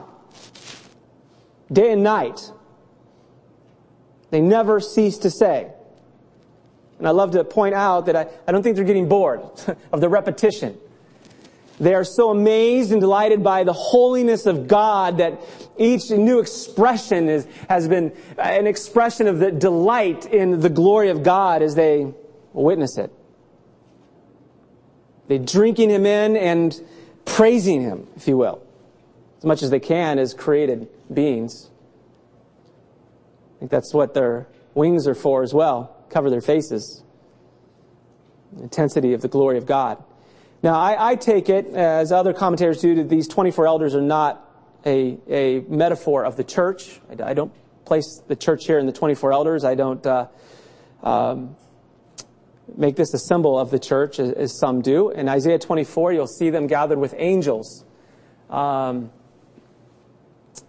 Day 1.72 1.92
and 1.92 2.04
night. 2.04 2.52
They 4.32 4.42
never 4.42 4.80
cease 4.80 5.20
to 5.20 5.30
say. 5.30 5.72
And 6.98 7.08
I 7.08 7.12
love 7.12 7.32
to 7.32 7.44
point 7.44 7.76
out 7.76 8.08
that 8.08 8.16
I, 8.16 8.28
I 8.48 8.52
don't 8.52 8.62
think 8.62 8.76
they're 8.76 8.86
getting 8.86 9.08
bored 9.08 9.42
of 9.92 10.02
the 10.02 10.10
repetition. 10.10 10.78
They 11.80 11.94
are 11.94 12.04
so 12.04 12.30
amazed 12.30 12.92
and 12.92 13.00
delighted 13.00 13.44
by 13.44 13.64
the 13.64 13.74
holiness 13.74 14.46
of 14.46 14.68
God 14.68 15.20
that 15.20 15.42
each 15.78 16.10
new 16.12 16.40
expression 16.40 17.30
is, 17.30 17.48
has 17.70 17.88
been 17.88 18.12
an 18.38 18.68
expression 18.68 19.28
of 19.28 19.40
the 19.40 19.52
delight 19.52 20.26
in 20.26 20.60
the 20.60 20.70
glory 20.70 21.10
of 21.10 21.24
God 21.24 21.62
as 21.62 21.76
they 21.76 22.14
witness 22.52 22.98
it. 22.98 23.14
They 25.28 25.38
drinking 25.38 25.90
Him 25.90 26.06
in 26.06 26.36
and 26.36 26.80
praising 27.24 27.82
Him, 27.82 28.08
if 28.18 28.28
you 28.28 28.36
will, 28.36 28.62
as 29.38 29.46
much 29.46 29.64
as 29.64 29.70
they 29.70 29.80
can 29.80 30.20
as 30.20 30.34
created 30.34 30.90
beings. 31.14 31.70
I 33.56 33.60
think 33.60 33.72
that's 33.72 33.94
what 33.94 34.14
their 34.14 34.48
wings 34.74 35.08
are 35.08 35.16
for 35.16 35.44
as 35.44 35.54
well. 35.54 35.96
Cover 36.10 36.30
their 36.30 36.42
faces. 36.42 37.04
The 38.54 38.64
intensity 38.64 39.14
of 39.14 39.22
the 39.22 39.28
glory 39.28 39.58
of 39.58 39.66
God. 39.66 40.04
Now, 40.62 40.78
I, 40.78 41.12
I, 41.12 41.16
take 41.16 41.48
it, 41.48 41.68
as 41.68 42.12
other 42.12 42.34
commentators 42.34 42.82
do, 42.82 42.96
that 42.96 43.08
these 43.08 43.30
24 43.30 43.66
elders 43.66 43.96
are 43.96 44.02
not 44.02 44.46
a, 44.86 45.18
a 45.30 45.60
metaphor 45.62 46.26
of 46.26 46.36
the 46.36 46.44
church. 46.44 47.00
I, 47.10 47.30
I, 47.30 47.34
don't 47.34 47.54
place 47.86 48.22
the 48.28 48.36
church 48.36 48.66
here 48.66 48.78
in 48.78 48.86
the 48.86 48.92
24 48.92 49.32
elders. 49.32 49.64
I 49.64 49.76
don't 49.76 50.06
uh, 50.06 50.28
um, 51.02 51.56
make 52.76 52.98
this 52.98 53.14
a 53.14 53.20
symbol 53.20 53.58
of 53.58 53.72
the 53.72 53.80
church, 53.80 54.20
as, 54.20 54.34
as, 54.34 54.60
some 54.60 54.82
do. 54.82 55.12
In 55.12 55.30
Isaiah 55.30 55.60
24, 55.60 56.12
you'll 56.12 56.28
see 56.28 56.50
them 56.50 56.68
gathered 56.68 57.00
with 57.00 57.16
angels 57.18 57.86
um, 58.50 59.12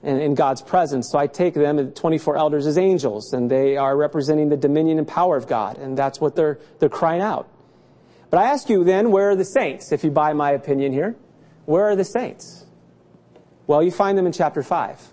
in, 0.04 0.20
in 0.20 0.34
God's 0.36 0.62
presence. 0.62 1.10
So 1.10 1.18
I 1.18 1.26
take 1.26 1.54
them, 1.54 1.78
the 1.78 1.86
24 1.86 2.36
elders, 2.36 2.68
as 2.68 2.78
angels, 2.78 3.32
and 3.32 3.50
they 3.50 3.76
are 3.76 3.96
representing 3.96 4.50
the 4.50 4.56
dominion 4.56 4.98
and 4.98 5.08
power 5.08 5.36
of 5.36 5.48
God, 5.48 5.78
and 5.78 5.98
that's 5.98 6.20
what 6.20 6.36
they're, 6.36 6.60
they're 6.78 6.88
crying 6.88 7.22
out. 7.22 7.48
But 8.30 8.38
I 8.38 8.44
ask 8.44 8.68
you 8.68 8.84
then, 8.84 9.10
where 9.10 9.30
are 9.30 9.36
the 9.36 9.44
saints, 9.44 9.92
if 9.92 10.04
you 10.04 10.10
buy 10.10 10.32
my 10.32 10.52
opinion 10.52 10.92
here? 10.92 11.16
Where 11.66 11.84
are 11.90 11.96
the 11.96 12.04
saints? 12.04 12.64
Well, 13.66 13.82
you 13.82 13.90
find 13.90 14.16
them 14.16 14.26
in 14.26 14.32
chapter 14.32 14.62
5. 14.62 15.12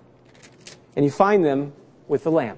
And 0.96 1.04
you 1.04 1.12
find 1.12 1.44
them 1.44 1.74
with 2.08 2.24
the 2.24 2.32
Lamb. 2.32 2.58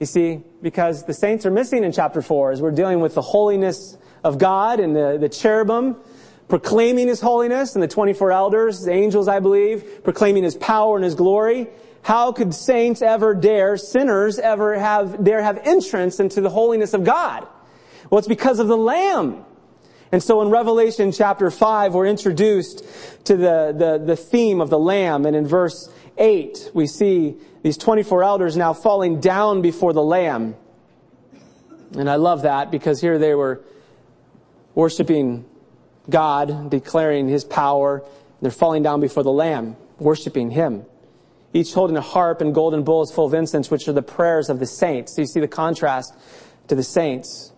You 0.00 0.06
see, 0.06 0.42
because 0.62 1.04
the 1.04 1.14
saints 1.14 1.46
are 1.46 1.50
missing 1.50 1.84
in 1.84 1.92
chapter 1.92 2.22
4 2.22 2.52
as 2.52 2.62
we're 2.62 2.72
dealing 2.72 3.00
with 3.00 3.14
the 3.14 3.22
holiness 3.22 3.96
of 4.22 4.38
God 4.38 4.80
and 4.80 4.94
the, 4.94 5.18
the 5.20 5.28
cherubim 5.28 5.96
proclaiming 6.48 7.08
His 7.08 7.20
holiness 7.20 7.74
and 7.74 7.82
the 7.82 7.88
24 7.88 8.32
elders, 8.32 8.82
the 8.84 8.92
angels, 8.92 9.28
I 9.28 9.40
believe, 9.40 10.04
proclaiming 10.04 10.44
His 10.44 10.56
power 10.56 10.96
and 10.96 11.04
His 11.04 11.14
glory. 11.14 11.68
How 12.02 12.32
could 12.32 12.54
saints 12.54 13.00
ever 13.00 13.34
dare, 13.34 13.76
sinners 13.76 14.38
ever 14.38 14.78
have, 14.78 15.24
dare 15.24 15.42
have 15.42 15.58
entrance 15.64 16.20
into 16.20 16.40
the 16.40 16.50
holiness 16.50 16.92
of 16.92 17.04
God? 17.04 17.46
Well, 18.10 18.18
it's 18.18 18.28
because 18.28 18.58
of 18.58 18.68
the 18.68 18.76
Lamb. 18.76 19.44
And 20.12 20.22
so 20.22 20.42
in 20.42 20.48
Revelation 20.48 21.10
chapter 21.10 21.50
5, 21.50 21.94
we're 21.94 22.06
introduced 22.06 22.84
to 23.24 23.36
the, 23.36 23.74
the, 23.76 24.02
the 24.04 24.16
theme 24.16 24.60
of 24.60 24.70
the 24.70 24.78
Lamb. 24.78 25.26
And 25.26 25.34
in 25.34 25.46
verse 25.46 25.92
8, 26.18 26.70
we 26.74 26.86
see 26.86 27.36
these 27.62 27.76
24 27.76 28.22
elders 28.22 28.56
now 28.56 28.72
falling 28.74 29.20
down 29.20 29.62
before 29.62 29.92
the 29.92 30.02
Lamb. 30.02 30.54
And 31.96 32.10
I 32.10 32.16
love 32.16 32.42
that 32.42 32.70
because 32.70 33.00
here 33.00 33.18
they 33.18 33.34
were 33.34 33.62
worshiping 34.74 35.46
God, 36.10 36.70
declaring 36.70 37.28
His 37.28 37.44
power. 37.44 37.98
and 37.98 38.06
They're 38.42 38.50
falling 38.50 38.82
down 38.82 39.00
before 39.00 39.22
the 39.22 39.32
Lamb, 39.32 39.76
worshiping 39.98 40.50
Him. 40.50 40.84
Each 41.52 41.72
holding 41.72 41.96
a 41.96 42.00
harp 42.00 42.40
and 42.40 42.54
golden 42.54 42.82
bowls 42.82 43.12
full 43.14 43.26
of 43.26 43.34
incense, 43.34 43.70
which 43.70 43.88
are 43.88 43.92
the 43.92 44.02
prayers 44.02 44.50
of 44.50 44.58
the 44.58 44.66
saints. 44.66 45.14
So 45.14 45.22
you 45.22 45.26
see 45.26 45.40
the 45.40 45.48
contrast 45.48 46.12
to 46.68 46.74
the 46.74 46.82
saints. 46.82 47.52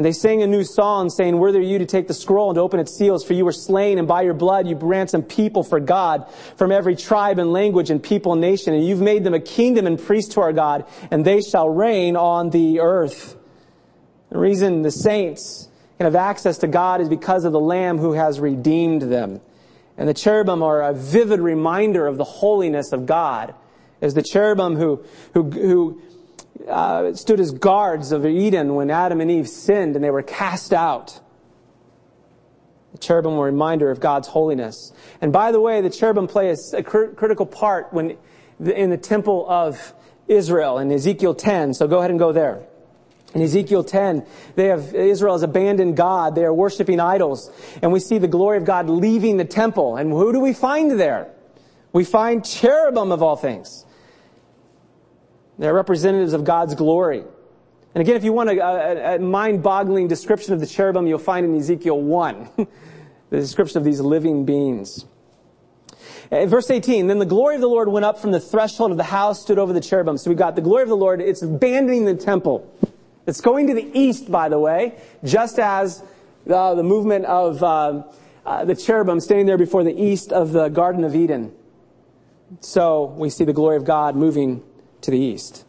And 0.00 0.04
they 0.06 0.12
sang 0.12 0.42
a 0.42 0.46
new 0.46 0.64
song 0.64 1.10
saying, 1.10 1.36
Worthy 1.36 1.58
are 1.58 1.60
you 1.60 1.78
to 1.78 1.84
take 1.84 2.08
the 2.08 2.14
scroll 2.14 2.48
and 2.48 2.54
to 2.54 2.62
open 2.62 2.80
its 2.80 2.96
seals, 2.96 3.22
for 3.22 3.34
you 3.34 3.44
were 3.44 3.52
slain, 3.52 3.98
and 3.98 4.08
by 4.08 4.22
your 4.22 4.32
blood 4.32 4.66
you 4.66 4.74
ransomed 4.74 5.28
people 5.28 5.62
for 5.62 5.78
God 5.78 6.26
from 6.56 6.72
every 6.72 6.96
tribe 6.96 7.38
and 7.38 7.52
language 7.52 7.90
and 7.90 8.02
people 8.02 8.32
and 8.32 8.40
nation, 8.40 8.72
and 8.72 8.82
you've 8.82 9.02
made 9.02 9.24
them 9.24 9.34
a 9.34 9.40
kingdom 9.40 9.86
and 9.86 10.00
priests 10.00 10.32
to 10.36 10.40
our 10.40 10.54
God, 10.54 10.86
and 11.10 11.22
they 11.22 11.42
shall 11.42 11.68
reign 11.68 12.16
on 12.16 12.48
the 12.48 12.80
earth. 12.80 13.36
The 14.30 14.38
reason 14.38 14.80
the 14.80 14.90
saints 14.90 15.68
can 15.98 16.06
have 16.06 16.16
access 16.16 16.56
to 16.60 16.66
God 16.66 17.02
is 17.02 17.10
because 17.10 17.44
of 17.44 17.52
the 17.52 17.60
Lamb 17.60 17.98
who 17.98 18.14
has 18.14 18.40
redeemed 18.40 19.02
them. 19.02 19.42
And 19.98 20.08
the 20.08 20.14
cherubim 20.14 20.62
are 20.62 20.80
a 20.80 20.94
vivid 20.94 21.40
reminder 21.40 22.06
of 22.06 22.16
the 22.16 22.24
holiness 22.24 22.92
of 22.92 23.04
God. 23.04 23.54
As 24.00 24.14
the 24.14 24.22
cherubim 24.22 24.76
who, 24.76 25.04
who, 25.34 25.42
who 25.50 26.02
uh, 26.68 27.14
stood 27.14 27.40
as 27.40 27.52
guards 27.52 28.12
of 28.12 28.26
Eden 28.26 28.74
when 28.74 28.90
Adam 28.90 29.20
and 29.20 29.30
Eve 29.30 29.48
sinned 29.48 29.96
and 29.96 30.04
they 30.04 30.10
were 30.10 30.22
cast 30.22 30.72
out. 30.72 31.20
The 32.92 32.98
cherubim 32.98 33.36
were 33.36 33.48
a 33.48 33.52
reminder 33.52 33.90
of 33.90 34.00
God's 34.00 34.28
holiness. 34.28 34.92
And 35.20 35.32
by 35.32 35.52
the 35.52 35.60
way, 35.60 35.80
the 35.80 35.90
cherubim 35.90 36.26
play 36.26 36.50
a, 36.50 36.56
a 36.76 36.82
cr- 36.82 37.12
critical 37.16 37.46
part 37.46 37.92
when 37.92 38.16
in 38.60 38.90
the 38.90 38.98
temple 38.98 39.48
of 39.48 39.94
Israel 40.28 40.78
in 40.78 40.90
Ezekiel 40.92 41.34
10. 41.34 41.74
So 41.74 41.86
go 41.86 41.98
ahead 41.98 42.10
and 42.10 42.18
go 42.18 42.32
there. 42.32 42.66
In 43.34 43.42
Ezekiel 43.42 43.84
10, 43.84 44.26
they 44.56 44.66
have, 44.66 44.92
Israel 44.92 45.34
has 45.34 45.42
abandoned 45.42 45.96
God. 45.96 46.34
They 46.34 46.44
are 46.44 46.52
worshiping 46.52 46.98
idols. 46.98 47.50
And 47.80 47.92
we 47.92 48.00
see 48.00 48.18
the 48.18 48.28
glory 48.28 48.56
of 48.56 48.64
God 48.64 48.90
leaving 48.90 49.36
the 49.36 49.44
temple. 49.44 49.96
And 49.96 50.10
who 50.10 50.32
do 50.32 50.40
we 50.40 50.52
find 50.52 50.98
there? 50.98 51.30
We 51.92 52.04
find 52.04 52.44
cherubim 52.44 53.12
of 53.12 53.22
all 53.22 53.36
things. 53.36 53.84
They're 55.60 55.74
representatives 55.74 56.32
of 56.32 56.42
God's 56.42 56.74
glory. 56.74 57.22
And 57.94 58.00
again, 58.00 58.16
if 58.16 58.24
you 58.24 58.32
want 58.32 58.48
a, 58.48 58.58
a, 58.64 59.16
a 59.16 59.18
mind-boggling 59.18 60.08
description 60.08 60.54
of 60.54 60.60
the 60.60 60.66
cherubim, 60.66 61.06
you'll 61.06 61.18
find 61.18 61.44
in 61.44 61.54
Ezekiel 61.54 62.00
1, 62.00 62.48
the 62.56 62.66
description 63.36 63.76
of 63.76 63.84
these 63.84 64.00
living 64.00 64.46
beings. 64.46 65.04
Uh, 66.32 66.46
verse 66.46 66.70
18, 66.70 67.08
then 67.08 67.18
the 67.18 67.26
glory 67.26 67.56
of 67.56 67.60
the 67.60 67.68
Lord 67.68 67.88
went 67.88 68.06
up 68.06 68.18
from 68.18 68.30
the 68.30 68.40
threshold 68.40 68.90
of 68.90 68.96
the 68.96 69.04
house, 69.04 69.42
stood 69.42 69.58
over 69.58 69.74
the 69.74 69.82
cherubim. 69.82 70.16
So 70.16 70.30
we've 70.30 70.38
got 70.38 70.56
the 70.56 70.62
glory 70.62 70.84
of 70.84 70.88
the 70.88 70.96
Lord, 70.96 71.20
it's 71.20 71.42
abandoning 71.42 72.06
the 72.06 72.14
temple. 72.14 72.66
It's 73.26 73.42
going 73.42 73.66
to 73.66 73.74
the 73.74 73.90
east, 73.92 74.30
by 74.30 74.48
the 74.48 74.58
way, 74.58 74.94
just 75.24 75.58
as 75.58 76.02
uh, 76.48 76.74
the 76.74 76.82
movement 76.82 77.26
of 77.26 77.62
uh, 77.62 78.04
uh, 78.46 78.64
the 78.64 78.74
cherubim 78.74 79.20
standing 79.20 79.44
there 79.44 79.58
before 79.58 79.84
the 79.84 79.92
east 79.92 80.32
of 80.32 80.52
the 80.52 80.70
Garden 80.70 81.04
of 81.04 81.14
Eden. 81.14 81.52
So 82.60 83.14
we 83.18 83.28
see 83.28 83.44
the 83.44 83.52
glory 83.52 83.76
of 83.76 83.84
God 83.84 84.16
moving 84.16 84.62
to 85.02 85.10
the 85.10 85.18
east. 85.18 85.64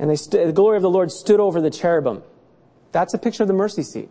And 0.00 0.18
st- 0.18 0.46
the 0.46 0.52
glory 0.52 0.76
of 0.76 0.82
the 0.82 0.90
Lord 0.90 1.12
stood 1.12 1.40
over 1.40 1.60
the 1.60 1.70
cherubim. 1.70 2.22
That's 2.90 3.12
a 3.12 3.18
picture 3.18 3.42
of 3.42 3.48
the 3.48 3.54
mercy 3.54 3.82
seat. 3.82 4.08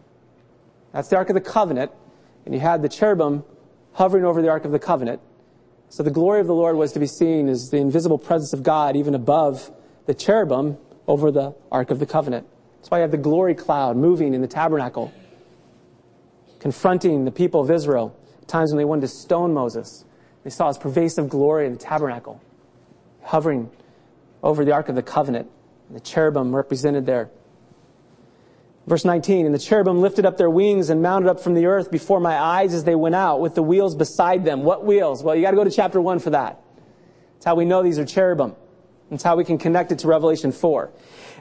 That's 0.93 1.09
the 1.09 1.17
Ark 1.17 1.29
of 1.29 1.33
the 1.33 1.41
Covenant. 1.41 1.91
And 2.45 2.53
you 2.53 2.59
had 2.61 2.81
the 2.83 2.89
cherubim 2.89 3.43
hovering 3.93 4.23
over 4.23 4.41
the 4.41 4.49
Ark 4.49 4.65
of 4.65 4.71
the 4.71 4.79
Covenant. 4.79 5.19
So 5.89 6.03
the 6.03 6.11
glory 6.11 6.41
of 6.41 6.47
the 6.47 6.53
Lord 6.53 6.75
was 6.75 6.91
to 6.93 6.99
be 6.99 7.07
seen 7.07 7.49
as 7.49 7.71
the 7.71 7.77
invisible 7.77 8.19
presence 8.19 8.53
of 8.53 8.61
God 8.61 8.95
even 8.95 9.15
above 9.15 9.71
the 10.05 10.13
cherubim 10.13 10.77
over 11.07 11.31
the 11.31 11.55
Ark 11.71 11.89
of 11.89 11.97
the 11.97 12.05
Covenant. 12.05 12.47
That's 12.77 12.91
why 12.91 12.99
you 12.99 13.01
have 13.01 13.11
the 13.11 13.17
glory 13.17 13.55
cloud 13.55 13.97
moving 13.97 14.35
in 14.35 14.41
the 14.41 14.47
tabernacle, 14.47 15.11
confronting 16.59 17.25
the 17.25 17.31
people 17.31 17.61
of 17.61 17.71
Israel. 17.71 18.15
Times 18.45 18.71
when 18.71 18.77
they 18.77 18.85
wanted 18.85 19.01
to 19.01 19.07
stone 19.07 19.53
Moses. 19.53 20.05
They 20.43 20.49
saw 20.51 20.67
his 20.67 20.77
pervasive 20.77 21.29
glory 21.29 21.65
in 21.65 21.73
the 21.73 21.79
tabernacle 21.79 22.41
hovering 23.24 23.70
over 24.43 24.63
the 24.65 24.72
Ark 24.72 24.89
of 24.89 24.95
the 24.95 25.03
Covenant. 25.03 25.49
The 25.89 25.99
cherubim 25.99 26.55
represented 26.55 27.05
there. 27.05 27.30
Verse 28.86 29.05
19, 29.05 29.45
and 29.45 29.53
the 29.53 29.59
cherubim 29.59 30.01
lifted 30.01 30.26
up 30.26 30.38
their 30.38 30.49
wings 30.49 30.89
and 30.89 31.01
mounted 31.01 31.30
up 31.30 31.39
from 31.39 31.53
the 31.53 31.67
earth 31.67 31.91
before 31.91 32.20
my 32.20 32.39
eyes 32.39 32.74
as 32.74 32.84
they 32.84 32.95
went 32.95 33.13
out 33.13 33.39
with 33.39 33.53
the 33.53 33.61
wheels 33.61 33.95
beside 33.95 34.43
them. 34.43 34.63
What 34.63 34.84
wheels? 34.84 35.24
Well, 35.24 35.36
you 35.36 35.43
gotta 35.43 35.57
go 35.57 35.63
to 35.63 35.70
chapter 35.70 36.01
1 36.01 36.20
for 36.20 36.32
that. 36.32 36.59
That's 37.34 37.45
how 37.45 37.55
we 37.55 37.65
know 37.65 37.84
these 37.84 37.99
are 37.99 38.05
cherubim. 38.05 38.55
That's 39.09 39.24
how 39.24 39.36
we 39.36 39.43
can 39.43 39.57
connect 39.57 39.91
it 39.91 39.99
to 39.99 40.07
Revelation 40.07 40.51
4. 40.51 40.91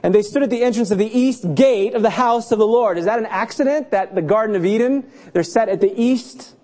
And 0.03 0.13
they 0.13 0.21
stood 0.21 0.43
at 0.43 0.49
the 0.49 0.63
entrance 0.63 0.91
of 0.91 0.97
the 0.97 1.07
east 1.07 1.55
gate 1.55 1.93
of 1.93 2.01
the 2.01 2.09
house 2.09 2.51
of 2.51 2.59
the 2.59 2.67
Lord. 2.67 2.97
Is 2.97 3.05
that 3.05 3.19
an 3.19 3.25
accident 3.25 3.91
that 3.91 4.15
the 4.15 4.21
Garden 4.21 4.55
of 4.55 4.65
Eden, 4.65 5.09
they're 5.33 5.43
set 5.43 5.69
at 5.69 5.81
the 5.81 5.91
east 5.99 6.55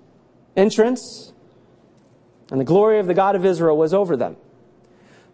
entrance? 0.56 1.34
And 2.52 2.60
the 2.60 2.66
glory 2.66 3.00
of 3.00 3.08
the 3.08 3.14
God 3.14 3.36
of 3.36 3.46
Israel 3.46 3.78
was 3.78 3.94
over 3.94 4.16
them. 4.16 4.38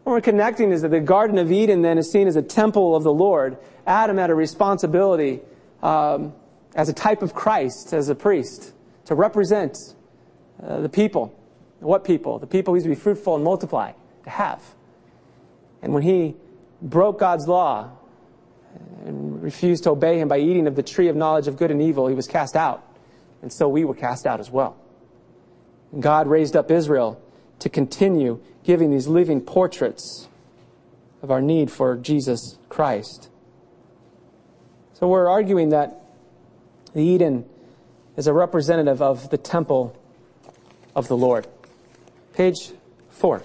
What 0.04 0.14
we're 0.14 0.22
connecting 0.22 0.72
is 0.72 0.82
that 0.82 0.90
the 0.90 1.00
Garden 1.00 1.38
of 1.38 1.52
Eden 1.52 1.84
then 1.84 1.98
is 1.98 2.12
seen 2.12 2.28
as 2.28 2.36
a 2.36 2.42
temple 2.42 2.96
of 2.96 3.04
the 3.04 3.14
Lord. 3.14 3.58
Adam 3.86 4.18
had 4.18 4.32
a 4.32 4.36
responsibility 4.36 5.42
um, 5.84 6.34
as 6.76 6.90
a 6.90 6.94
type 6.94 7.22
of 7.22 7.34
Christ, 7.36 7.94
as 7.94 8.10
a 8.10 8.16
priest, 8.16 8.74
to 9.06 9.16
represent 9.16 9.78
uh, 10.64 10.82
the 10.82 10.90
people. 10.90 11.38
What 11.80 12.04
people? 12.04 12.40
The 12.40 12.48
people 12.48 12.74
he's 12.74 12.84
to 12.84 12.90
be 12.90 12.96
fruitful 12.96 13.36
and 13.36 13.44
multiply, 13.44 13.92
to 14.24 14.30
have. 14.30 14.62
And 15.82 15.94
when 15.94 16.04
he 16.04 16.36
broke 16.82 17.20
God's 17.20 17.48
law 17.48 17.92
and 19.06 19.42
refused 19.42 19.84
to 19.84 19.92
obey 19.92 20.20
him 20.20 20.28
by 20.28 20.40
eating 20.40 20.68
of 20.68 20.76
the 20.76 20.84
tree 20.84 21.10
of 21.10 21.16
knowledge 21.16 21.48
of 21.48 21.58
good 21.58 21.72
and 21.72 21.82
evil, 21.82 22.08
he 22.08 22.16
was 22.16 22.28
cast 22.28 22.56
out. 22.56 22.88
And 23.42 23.52
so 23.52 23.68
we 23.68 23.84
were 23.84 23.96
cast 23.96 24.26
out 24.26 24.40
as 24.40 24.50
well. 24.50 24.78
And 25.92 26.02
God 26.02 26.28
raised 26.28 26.56
up 26.56 26.72
Israel 26.72 27.22
to 27.62 27.70
continue 27.70 28.42
giving 28.64 28.90
these 28.90 29.08
living 29.08 29.40
portraits 29.40 30.28
of 31.22 31.30
our 31.30 31.42
need 31.42 31.72
for 31.72 31.96
Jesus 31.96 32.58
Christ. 32.70 33.30
So 34.94 35.08
we're 35.08 35.30
arguing 35.30 35.70
that 35.70 36.02
the 36.94 37.04
Eden 37.04 37.46
is 38.18 38.26
a 38.26 38.34
representative 38.34 39.02
of 39.02 39.30
the 39.30 39.38
temple 39.38 39.96
of 40.96 41.08
the 41.08 41.16
Lord. 41.16 41.48
Page 42.34 42.72
four. 43.10 43.44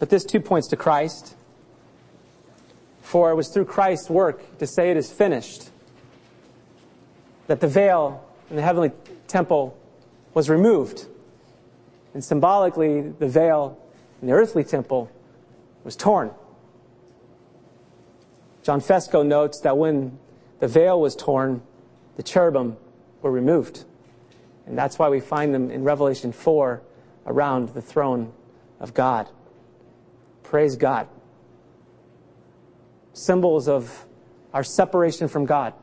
But 0.00 0.10
this 0.10 0.24
two 0.24 0.40
points 0.40 0.68
to 0.68 0.76
Christ. 0.76 1.36
For 3.02 3.30
it 3.30 3.36
was 3.36 3.48
through 3.48 3.66
Christ's 3.66 4.10
work 4.10 4.58
to 4.58 4.66
say 4.66 4.90
it 4.90 4.96
is 4.96 5.12
finished 5.12 5.70
that 7.46 7.60
the 7.60 7.68
veil 7.68 8.28
in 8.50 8.56
the 8.56 8.62
heavenly 8.62 8.90
temple 9.28 9.78
was 10.34 10.50
removed 10.50 11.06
and 12.16 12.24
symbolically, 12.24 13.02
the 13.02 13.28
veil 13.28 13.78
in 14.22 14.28
the 14.28 14.32
earthly 14.32 14.64
temple 14.64 15.10
was 15.84 15.96
torn. 15.96 16.30
John 18.62 18.80
Fesko 18.80 19.22
notes 19.22 19.60
that 19.64 19.76
when 19.76 20.18
the 20.58 20.66
veil 20.66 20.98
was 20.98 21.14
torn, 21.14 21.60
the 22.16 22.22
cherubim 22.22 22.78
were 23.20 23.30
removed. 23.30 23.84
And 24.64 24.78
that's 24.78 24.98
why 24.98 25.10
we 25.10 25.20
find 25.20 25.52
them 25.52 25.70
in 25.70 25.84
Revelation 25.84 26.32
4 26.32 26.80
around 27.26 27.74
the 27.74 27.82
throne 27.82 28.32
of 28.80 28.94
God. 28.94 29.28
Praise 30.42 30.74
God. 30.74 31.08
Symbols 33.12 33.68
of 33.68 34.06
our 34.54 34.64
separation 34.64 35.28
from 35.28 35.44
God. 35.44 35.74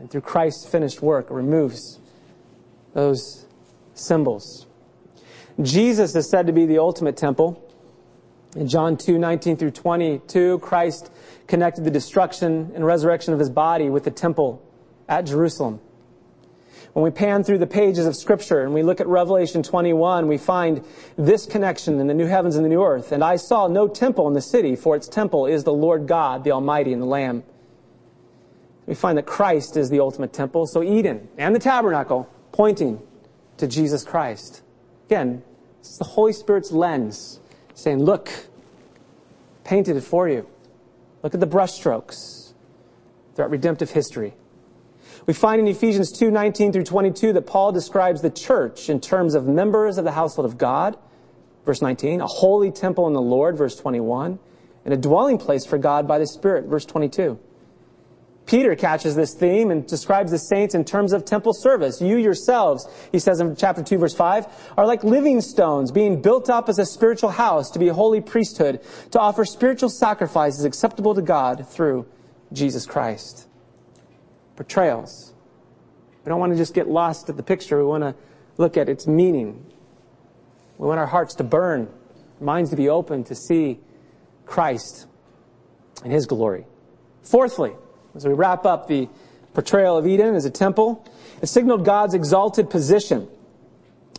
And 0.00 0.10
through 0.10 0.20
Christ's 0.20 0.66
finished 0.66 1.00
work, 1.00 1.30
removes 1.30 1.98
those 2.92 3.46
symbols. 3.94 4.66
Jesus 5.60 6.14
is 6.16 6.28
said 6.28 6.46
to 6.46 6.52
be 6.52 6.66
the 6.66 6.78
ultimate 6.78 7.16
temple. 7.16 7.60
In 8.56 8.68
John 8.68 8.96
2, 8.96 9.18
19 9.18 9.56
through 9.56 9.70
22, 9.72 10.58
Christ 10.60 11.10
connected 11.46 11.84
the 11.84 11.90
destruction 11.90 12.72
and 12.74 12.84
resurrection 12.84 13.32
of 13.32 13.38
his 13.38 13.50
body 13.50 13.90
with 13.90 14.04
the 14.04 14.10
temple 14.10 14.62
at 15.08 15.26
Jerusalem. 15.26 15.80
When 16.92 17.02
we 17.02 17.10
pan 17.10 17.42
through 17.42 17.58
the 17.58 17.66
pages 17.66 18.06
of 18.06 18.14
scripture 18.14 18.62
and 18.62 18.72
we 18.72 18.84
look 18.84 19.00
at 19.00 19.08
Revelation 19.08 19.64
21, 19.64 20.28
we 20.28 20.38
find 20.38 20.84
this 21.16 21.44
connection 21.44 21.98
in 21.98 22.06
the 22.06 22.14
new 22.14 22.26
heavens 22.26 22.54
and 22.54 22.64
the 22.64 22.68
new 22.68 22.84
earth. 22.84 23.10
And 23.10 23.24
I 23.24 23.34
saw 23.34 23.66
no 23.66 23.88
temple 23.88 24.28
in 24.28 24.34
the 24.34 24.40
city, 24.40 24.76
for 24.76 24.94
its 24.94 25.08
temple 25.08 25.46
is 25.46 25.64
the 25.64 25.72
Lord 25.72 26.06
God, 26.06 26.44
the 26.44 26.52
Almighty, 26.52 26.92
and 26.92 27.02
the 27.02 27.06
Lamb. 27.06 27.42
We 28.86 28.94
find 28.94 29.18
that 29.18 29.26
Christ 29.26 29.76
is 29.76 29.90
the 29.90 29.98
ultimate 29.98 30.32
temple. 30.32 30.66
So 30.68 30.82
Eden 30.84 31.28
and 31.36 31.54
the 31.54 31.58
tabernacle 31.58 32.28
pointing 32.52 33.00
to 33.56 33.66
Jesus 33.66 34.04
Christ. 34.04 34.62
Again, 35.06 35.42
it's 35.80 35.98
the 35.98 36.04
Holy 36.04 36.32
Spirit's 36.32 36.72
lens 36.72 37.40
saying, 37.74 38.02
look, 38.02 38.30
painted 39.64 39.96
it 39.96 40.02
for 40.02 40.28
you. 40.28 40.46
Look 41.22 41.34
at 41.34 41.40
the 41.40 41.46
brushstrokes 41.46 42.52
throughout 43.34 43.50
redemptive 43.50 43.90
history. 43.90 44.34
We 45.26 45.32
find 45.32 45.60
in 45.60 45.68
Ephesians 45.68 46.12
2, 46.12 46.30
19 46.30 46.72
through 46.72 46.84
22 46.84 47.32
that 47.32 47.42
Paul 47.42 47.72
describes 47.72 48.20
the 48.20 48.30
church 48.30 48.90
in 48.90 49.00
terms 49.00 49.34
of 49.34 49.46
members 49.46 49.96
of 49.96 50.04
the 50.04 50.12
household 50.12 50.44
of 50.46 50.58
God, 50.58 50.98
verse 51.64 51.80
19, 51.80 52.20
a 52.20 52.26
holy 52.26 52.70
temple 52.70 53.06
in 53.06 53.14
the 53.14 53.22
Lord, 53.22 53.56
verse 53.56 53.76
21, 53.76 54.38
and 54.84 54.94
a 54.94 54.96
dwelling 54.98 55.38
place 55.38 55.64
for 55.64 55.78
God 55.78 56.06
by 56.06 56.18
the 56.18 56.26
Spirit, 56.26 56.66
verse 56.66 56.84
22. 56.84 57.38
Peter 58.46 58.76
catches 58.76 59.14
this 59.16 59.32
theme 59.34 59.70
and 59.70 59.86
describes 59.86 60.30
the 60.30 60.38
saints 60.38 60.74
in 60.74 60.84
terms 60.84 61.12
of 61.12 61.24
temple 61.24 61.54
service. 61.54 62.02
You 62.02 62.18
yourselves, 62.18 62.86
he 63.10 63.18
says 63.18 63.40
in 63.40 63.56
chapter 63.56 63.82
2 63.82 63.96
verse 63.96 64.14
5, 64.14 64.46
are 64.76 64.86
like 64.86 65.02
living 65.02 65.40
stones 65.40 65.90
being 65.90 66.20
built 66.20 66.50
up 66.50 66.68
as 66.68 66.78
a 66.78 66.84
spiritual 66.84 67.30
house 67.30 67.70
to 67.70 67.78
be 67.78 67.88
a 67.88 67.94
holy 67.94 68.20
priesthood, 68.20 68.80
to 69.12 69.20
offer 69.20 69.44
spiritual 69.44 69.88
sacrifices 69.88 70.64
acceptable 70.64 71.14
to 71.14 71.22
God 71.22 71.66
through 71.68 72.06
Jesus 72.52 72.84
Christ. 72.84 73.48
Portrayals. 74.56 75.32
We 76.24 76.28
don't 76.28 76.40
want 76.40 76.52
to 76.52 76.58
just 76.58 76.74
get 76.74 76.88
lost 76.88 77.28
at 77.30 77.36
the 77.36 77.42
picture. 77.42 77.78
We 77.78 77.84
want 77.84 78.04
to 78.04 78.14
look 78.58 78.76
at 78.76 78.88
its 78.88 79.06
meaning. 79.06 79.64
We 80.76 80.86
want 80.86 81.00
our 81.00 81.06
hearts 81.06 81.34
to 81.36 81.44
burn, 81.44 81.88
minds 82.40 82.70
to 82.70 82.76
be 82.76 82.88
open 82.88 83.24
to 83.24 83.34
see 83.34 83.80
Christ 84.44 85.06
and 86.02 86.12
His 86.12 86.26
glory. 86.26 86.66
Fourthly, 87.22 87.72
as 88.14 88.26
we 88.26 88.32
wrap 88.32 88.64
up 88.64 88.86
the 88.86 89.08
portrayal 89.52 89.96
of 89.96 90.06
Eden 90.06 90.34
as 90.34 90.44
a 90.44 90.50
temple, 90.50 91.06
it 91.42 91.46
signaled 91.46 91.84
God's 91.84 92.14
exalted 92.14 92.70
position. 92.70 93.28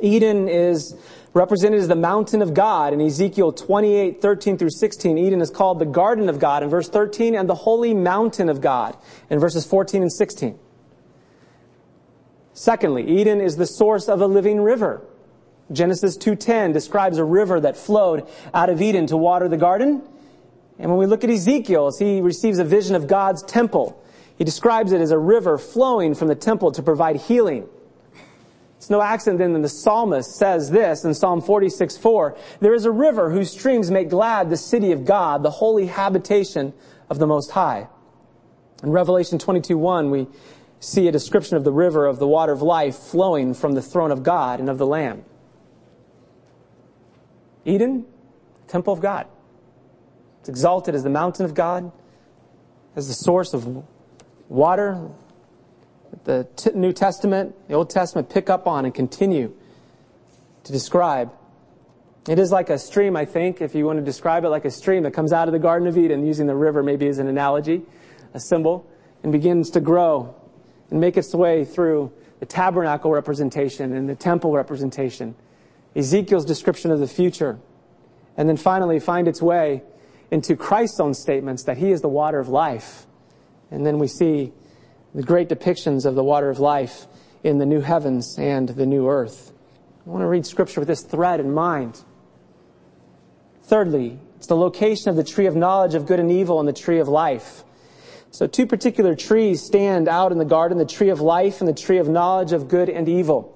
Eden 0.02 0.48
is 0.50 0.96
represented 1.34 1.80
as 1.80 1.88
the 1.88 1.96
mountain 1.96 2.42
of 2.42 2.54
God. 2.54 2.94
In 2.94 3.02
Ezekiel 3.02 3.52
28, 3.52 4.22
13 4.22 4.58
through 4.58 4.70
16, 4.70 5.18
Eden 5.18 5.42
is 5.42 5.50
called 5.50 5.80
the 5.80 5.86
garden 5.86 6.30
of 6.30 6.40
God 6.40 6.64
in 6.64 6.70
verse 6.70 6.90
13 6.90 7.36
and 7.36 7.50
the 7.50 7.56
holy 7.56 7.94
mountain 7.94 8.50
of 8.50 8.62
God 8.62 8.98
in 9.30 9.40
verses 9.40 9.66
14 9.66 10.02
and 10.02 10.12
16. 10.12 10.58
Secondly, 12.54 13.06
Eden 13.20 13.42
is 13.42 13.58
the 13.58 13.66
source 13.66 14.08
of 14.08 14.22
a 14.22 14.28
living 14.28 14.62
river. 14.62 15.06
Genesis 15.72 16.18
2.10 16.18 16.74
describes 16.74 17.18
a 17.18 17.24
river 17.24 17.60
that 17.60 17.76
flowed 17.76 18.28
out 18.54 18.70
of 18.70 18.82
Eden 18.82 19.08
to 19.08 19.18
water 19.18 19.50
the 19.50 19.58
garden. 19.58 20.02
And 20.78 20.90
when 20.90 21.00
we 21.00 21.06
look 21.06 21.24
at 21.24 21.30
Ezekiel, 21.30 21.92
he 21.98 22.22
receives 22.22 22.60
a 22.60 22.66
vision 22.66 22.96
of 22.96 23.08
God's 23.08 23.44
temple, 23.44 24.02
he 24.38 24.44
describes 24.44 24.92
it 24.92 25.00
as 25.00 25.12
a 25.12 25.18
river 25.18 25.58
flowing 25.58 26.14
from 26.14 26.28
the 26.28 26.36
temple 26.36 26.72
to 26.74 26.84
provide 26.84 27.16
healing. 27.16 27.70
It's 28.78 28.90
no 28.90 29.02
accident 29.02 29.40
then 29.40 29.54
that 29.54 29.62
the 29.62 29.70
psalmist 29.70 30.36
says 30.36 30.70
this 30.70 31.06
in 31.06 31.14
Psalm 31.14 31.42
46, 31.42 31.98
4. 31.98 32.38
There 32.60 32.74
is 32.74 32.86
a 32.86 32.92
river 32.92 33.32
whose 33.32 33.50
streams 33.50 33.90
make 33.90 34.10
glad 34.10 34.50
the 34.50 34.58
city 34.58 34.92
of 34.92 35.06
God, 35.06 35.42
the 35.42 35.50
holy 35.50 35.88
habitation 35.88 36.74
of 37.10 37.18
the 37.18 37.26
Most 37.26 37.52
High. 37.52 37.88
In 38.84 38.92
Revelation 38.92 39.40
22, 39.40 39.78
1, 39.78 40.12
we 40.12 40.28
see 40.82 41.08
a 41.08 41.12
description 41.12 41.56
of 41.56 41.64
the 41.64 41.72
river 41.72 42.06
of 42.06 42.20
the 42.20 42.28
water 42.28 42.52
of 42.52 42.62
life 42.62 42.96
flowing 42.96 43.54
from 43.54 43.72
the 43.72 43.82
throne 43.82 44.12
of 44.12 44.22
God 44.22 44.60
and 44.60 44.70
of 44.70 44.78
the 44.78 44.86
Lamb. 44.86 45.24
Eden, 47.64 48.06
temple 48.68 48.94
of 48.94 49.00
God. 49.00 49.28
It's 50.46 50.50
exalted 50.52 50.94
as 50.94 51.02
the 51.02 51.10
mountain 51.10 51.44
of 51.44 51.56
God, 51.56 51.92
as 52.96 53.08
the 53.08 53.16
source 53.16 53.56
of 53.56 53.84
water. 54.48 55.10
The 56.26 56.48
New 56.76 56.94
Testament, 56.94 57.56
the 57.68 57.74
Old 57.74 57.90
Testament 57.90 58.30
pick 58.30 58.48
up 58.48 58.68
on 58.68 58.86
and 58.86 58.94
continue 58.94 59.56
to 60.64 60.72
describe. 60.72 61.34
It 62.30 62.38
is 62.38 62.52
like 62.52 62.70
a 62.70 62.78
stream, 62.78 63.18
I 63.18 63.26
think, 63.26 63.60
if 63.60 63.74
you 63.74 63.88
want 63.88 63.98
to 63.98 64.06
describe 64.06 64.44
it 64.44 64.50
like 64.50 64.66
a 64.66 64.70
stream 64.70 65.02
that 65.02 65.16
comes 65.16 65.34
out 65.34 65.48
of 65.48 65.52
the 65.52 65.58
Garden 65.58 65.88
of 65.88 65.98
Eden, 65.98 66.24
using 66.24 66.46
the 66.46 66.56
river 66.56 66.84
maybe 66.84 67.08
as 67.08 67.18
an 67.18 67.28
analogy, 67.28 67.82
a 68.36 68.40
symbol, 68.40 68.88
and 69.24 69.32
begins 69.32 69.72
to 69.72 69.80
grow 69.80 70.36
and 70.92 71.02
make 71.02 71.18
its 71.18 71.34
way 71.34 71.66
through 71.66 72.14
the 72.40 72.46
tabernacle 72.46 73.10
representation 73.10 73.96
and 73.96 74.08
the 74.08 74.16
temple 74.16 74.52
representation, 74.52 75.34
Ezekiel's 75.96 76.46
description 76.46 76.92
of 76.92 77.00
the 77.00 77.08
future, 77.08 77.58
and 78.38 78.48
then 78.48 78.58
finally 78.58 79.00
find 79.00 79.28
its 79.28 79.42
way 79.42 79.82
into 80.32 80.56
Christ's 80.56 81.00
own 81.00 81.14
statements 81.14 81.64
that 81.64 81.78
he 81.78 81.92
is 81.92 82.02
the 82.02 82.10
water 82.10 82.40
of 82.40 82.50
life. 82.50 83.06
And 83.72 83.86
then 83.86 84.00
we 84.00 84.08
see 84.08 84.54
the 85.14 85.24
great 85.24 85.50
depictions 85.50 86.06
of 86.06 86.16
the 86.16 86.24
water 86.24 86.50
of 86.50 86.60
life 86.60 87.08
in 87.44 87.58
the 87.58 87.66
new 87.66 87.82
heavens 87.82 88.38
and 88.38 88.70
the 88.70 88.86
new 88.86 89.08
earth. 89.08 89.52
I 90.06 90.10
want 90.10 90.22
to 90.22 90.28
read 90.28 90.46
scripture 90.46 90.82
with 90.82 90.88
this 90.88 91.02
thread 91.02 91.40
in 91.40 91.54
mind. 91.54 92.04
Thirdly, 93.64 94.20
it's 94.38 94.48
the 94.48 94.56
location 94.56 95.10
of 95.10 95.16
the 95.16 95.24
tree 95.24 95.48
of 95.48 95.56
knowledge 95.56 95.96
of 95.96 96.06
good 96.06 96.20
and 96.20 96.32
evil 96.32 96.60
and 96.60 96.68
the 96.68 96.74
tree 96.74 97.00
of 97.00 97.08
life. 97.08 97.64
So 98.32 98.48
two 98.48 98.68
particular 98.68 99.16
trees 99.16 99.64
stand 99.64 100.10
out 100.10 100.32
in 100.32 100.38
the 100.38 100.46
garden, 100.46 100.78
the 100.78 100.86
tree 100.86 101.10
of 101.10 101.22
life 101.22 101.62
and 101.62 101.68
the 101.68 101.74
tree 101.74 101.98
of 101.98 102.10
knowledge 102.10 102.52
of 102.52 102.68
good 102.68 102.90
and 102.90 103.08
evil. 103.08 103.55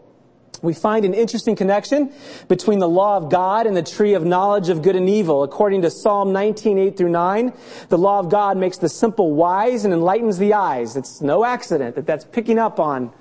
We 0.62 0.74
find 0.74 1.06
an 1.06 1.14
interesting 1.14 1.56
connection 1.56 2.12
between 2.47 2.80
the 2.80 2.89
law 2.89 3.16
of 3.16 3.30
God 3.30 3.66
and 3.66 3.78
the 3.78 3.84
tree 3.84 4.14
of 4.14 4.26
knowledge 4.26 4.70
of 4.70 4.82
good 4.82 4.95
and 4.95 5.08
evil. 5.08 5.43
According 5.43 5.84
to 5.84 5.89
Psalm 5.89 6.34
19, 6.34 6.78
8 6.78 6.97
through 6.97 7.10
9, 7.10 7.54
the 7.88 7.97
law 7.97 8.20
of 8.20 8.30
God 8.30 8.58
makes 8.58 8.78
the 8.78 8.89
simple 8.89 9.34
wise 9.34 9.86
and 9.86 9.93
enlightens 9.93 10.38
the 10.38 10.54
eyes. 10.54 10.97
It's 10.97 11.22
no 11.22 11.45
accident 11.45 11.95
that 11.95 12.06
that's 12.06 12.26
picking 12.26 12.60
up 12.60 12.80
on 12.80 13.12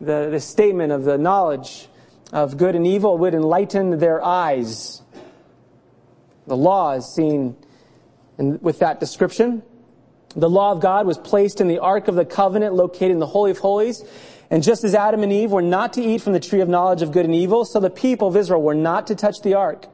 the, 0.00 0.28
the 0.30 0.40
statement 0.40 0.92
of 0.92 1.04
the 1.04 1.16
knowledge 1.16 1.88
of 2.32 2.56
good 2.56 2.74
and 2.74 2.86
evil 2.86 3.16
would 3.18 3.34
enlighten 3.34 3.98
their 3.98 4.22
eyes. 4.22 5.02
The 6.46 6.56
law 6.56 6.92
is 6.92 7.06
seen 7.14 7.56
in, 8.38 8.58
with 8.60 8.80
that 8.80 9.00
description. 9.00 9.62
The 10.34 10.48
law 10.48 10.72
of 10.72 10.80
God 10.80 11.06
was 11.06 11.18
placed 11.18 11.60
in 11.60 11.68
the 11.68 11.78
Ark 11.78 12.08
of 12.08 12.14
the 12.14 12.24
Covenant 12.24 12.74
located 12.74 13.10
in 13.10 13.18
the 13.18 13.26
Holy 13.26 13.50
of 13.50 13.58
Holies. 13.58 14.02
And 14.52 14.62
just 14.62 14.84
as 14.84 14.94
Adam 14.94 15.22
and 15.22 15.32
Eve 15.32 15.50
were 15.50 15.62
not 15.62 15.94
to 15.94 16.02
eat 16.02 16.20
from 16.20 16.34
the 16.34 16.40
tree 16.40 16.60
of 16.60 16.68
knowledge 16.68 17.00
of 17.00 17.10
good 17.10 17.24
and 17.24 17.34
evil, 17.34 17.64
so 17.64 17.80
the 17.80 17.88
people 17.88 18.28
of 18.28 18.36
Israel 18.36 18.60
were 18.60 18.74
not 18.74 19.06
to 19.06 19.14
touch 19.14 19.40
the 19.42 19.54
Ark. 19.54 19.86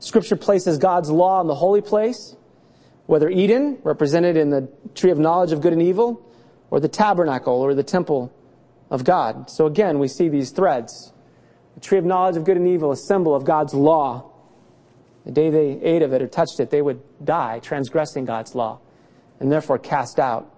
Scripture 0.00 0.34
places 0.34 0.76
God's 0.76 1.08
law 1.08 1.40
in 1.40 1.46
the 1.46 1.54
holy 1.54 1.80
place, 1.80 2.34
whether 3.06 3.30
Eden, 3.30 3.78
represented 3.84 4.36
in 4.36 4.50
the 4.50 4.68
tree 4.96 5.12
of 5.12 5.20
knowledge 5.20 5.52
of 5.52 5.60
good 5.60 5.72
and 5.72 5.80
evil, 5.80 6.20
or 6.68 6.80
the 6.80 6.88
tabernacle 6.88 7.54
or 7.54 7.74
the 7.74 7.84
temple 7.84 8.32
of 8.90 9.04
God. 9.04 9.48
So 9.48 9.66
again, 9.66 10.00
we 10.00 10.08
see 10.08 10.28
these 10.28 10.50
threads. 10.50 11.12
The 11.76 11.80
tree 11.80 11.98
of 11.98 12.04
knowledge 12.04 12.36
of 12.36 12.42
good 12.42 12.56
and 12.56 12.66
evil, 12.66 12.90
a 12.90 12.96
symbol 12.96 13.36
of 13.36 13.44
God's 13.44 13.72
law. 13.72 14.32
The 15.24 15.30
day 15.30 15.48
they 15.48 15.80
ate 15.80 16.02
of 16.02 16.12
it 16.12 16.22
or 16.22 16.26
touched 16.26 16.58
it, 16.58 16.70
they 16.70 16.82
would 16.82 17.00
die 17.24 17.60
transgressing 17.60 18.24
God's 18.24 18.56
law 18.56 18.80
and 19.38 19.52
therefore 19.52 19.78
cast 19.78 20.18
out. 20.18 20.52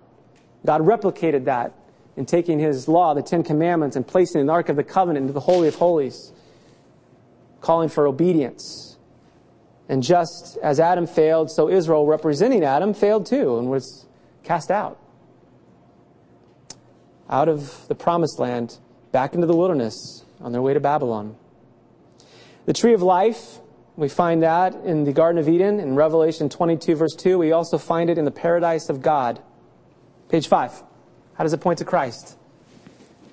God 0.65 0.81
replicated 0.81 1.45
that 1.45 1.75
in 2.19 2.27
taking 2.27 2.59
his 2.59 2.89
law, 2.89 3.15
the 3.15 3.23
Ten 3.23 3.45
Commandments, 3.45 3.95
and 3.95 4.05
placing 4.05 4.45
the 4.45 4.53
Ark 4.53 4.69
of 4.69 4.75
the 4.75 4.83
Covenant 4.83 5.23
into 5.23 5.33
the 5.33 5.41
Holy 5.41 5.69
of 5.69 5.77
Holies, 5.77 6.33
calling 7.61 7.89
for 7.89 8.09
obedience. 8.09 8.99
And 9.89 10.03
just 10.03 10.59
as 10.59 10.81
Adam 10.81 11.07
failed, 11.07 11.49
so 11.49 11.71
Israel, 11.71 12.07
representing 12.07 12.65
Adam, 12.65 12.93
failed 12.93 13.25
too 13.25 13.57
and 13.57 13.71
was 13.71 14.05
cast 14.43 14.69
out. 14.69 14.99
Out 17.31 17.49
of 17.49 17.87
the 17.87 17.95
promised 17.95 18.41
land, 18.41 18.79
back 19.13 19.35
into 19.35 19.47
the 19.47 19.55
wilderness 19.55 20.25
on 20.41 20.51
their 20.51 20.61
way 20.61 20.75
to 20.75 20.81
Babylon. 20.81 21.37
The 22.67 22.73
tree 22.73 22.95
of 22.95 23.01
life 23.01 23.61
we 23.95 24.09
find 24.09 24.43
that 24.43 24.75
in 24.85 25.05
the 25.05 25.13
Garden 25.13 25.41
of 25.41 25.49
Eden 25.49 25.79
in 25.79 25.95
Revelation 25.95 26.49
22 26.49 26.95
verse 26.97 27.15
2. 27.17 27.39
We 27.39 27.53
also 27.53 27.79
find 27.79 28.11
it 28.11 28.19
in 28.19 28.25
the 28.25 28.31
paradise 28.31 28.89
of 28.89 29.03
God. 29.03 29.41
Page 30.29 30.47
5. 30.47 30.85
How 31.39 31.45
does 31.45 31.53
it 31.53 31.61
point 31.61 31.79
to 31.79 31.85
Christ? 31.85 32.37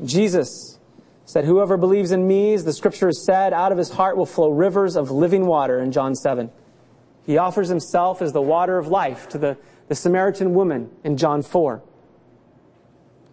Jesus 0.04 0.78
said, 1.26 1.44
whoever 1.44 1.76
believes 1.76 2.12
in 2.12 2.28
me, 2.28 2.54
as 2.54 2.64
the 2.64 2.72
scripture 2.72 3.08
has 3.08 3.26
said, 3.26 3.52
out 3.52 3.72
of 3.72 3.80
his 3.80 3.90
heart 3.90 4.16
will 4.16 4.28
flow 4.28 4.52
rivers 4.52 4.96
of 4.96 5.10
living 5.10 5.48
water 5.48 5.80
in 5.80 5.92
John 5.92 6.14
7. 6.14 6.52
He 7.26 7.40
offers 7.40 7.68
himself 7.68 8.22
as 8.22 8.32
the 8.32 8.44
water 8.44 8.78
of 8.78 8.88
life 8.88 9.28
to 9.30 9.40
the, 9.40 9.58
the 9.88 9.96
Samaritan 9.96 10.54
woman 10.54 10.92
in 11.04 11.18
John 11.18 11.42
4, 11.42 11.82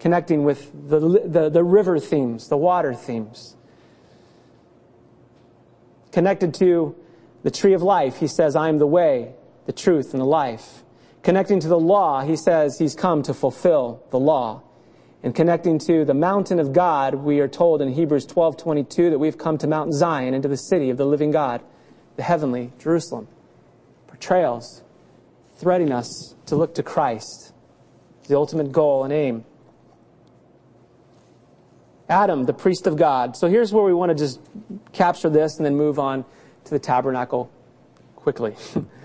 connecting 0.01 0.43
with 0.43 0.73
the, 0.89 0.99
the, 1.27 1.51
the 1.51 1.63
river 1.63 1.99
themes, 1.99 2.49
the 2.49 2.57
water 2.57 2.95
themes. 2.95 3.55
Connected 6.13 6.55
to 6.55 6.97
the 7.43 7.51
tree 7.51 7.75
of 7.75 7.83
life, 7.83 8.19
he 8.21 8.27
says, 8.27 8.57
I 8.57 8.71
am 8.71 8.79
the 8.79 8.87
way, 8.87 9.35
the 9.67 9.73
truth, 9.73 10.15
and 10.15 10.21
the 10.21 10.27
life. 10.27 10.82
Connecting 11.23 11.61
to 11.61 11.69
the 11.69 11.79
law, 11.79 12.23
he 12.23 12.37
says 12.37 12.79
he's 12.79 12.95
come 12.95 13.23
to 13.23 13.35
fulfill 13.35 14.03
the 14.11 14.19
law. 14.19 14.63
And 15.23 15.35
connecting 15.35 15.79
to 15.81 16.05
the 16.05 16.15
mountain 16.15 16.59
of 16.59 16.73
God, 16.73 17.15
we 17.15 17.39
are 17.39 17.47
told 17.47 17.81
in 17.81 17.93
Hebrews 17.93 18.27
12:22 18.27 19.11
that 19.11 19.21
we've 19.21 19.39
come 19.39 19.57
to 19.59 19.69
Mount 19.69 19.95
Zion, 19.95 20.35
into 20.35 20.49
the 20.49 20.57
city 20.57 20.91
of 20.91 20.97
the 20.97 21.07
living 21.07 21.31
God, 21.31 21.63
the 22.17 22.25
heavenly 22.25 22.73
Jerusalem. 22.81 23.29
Portrayals 24.09 24.83
threading 25.55 25.93
us 25.93 26.35
to 26.47 26.57
look 26.57 26.75
to 26.75 26.83
Christ, 26.83 27.53
the 28.27 28.37
ultimate 28.37 28.73
goal 28.73 29.05
and 29.05 29.13
aim. 29.13 29.45
Adam, 32.09 32.45
the 32.45 32.53
priest 32.53 32.89
of 32.89 32.97
God. 32.97 33.37
So 33.37 33.49
here's 33.49 33.73
where 33.73 33.85
we 33.85 33.95
want 33.95 34.11
to 34.11 34.17
just 34.17 34.41
capture 34.93 35.31
this 35.31 35.57
and 35.57 35.65
then 35.65 35.77
move 35.77 36.01
on 36.01 36.25
to 36.65 36.71
the 36.71 36.81
tabernacle 36.81 37.49
quickly. 38.17 38.57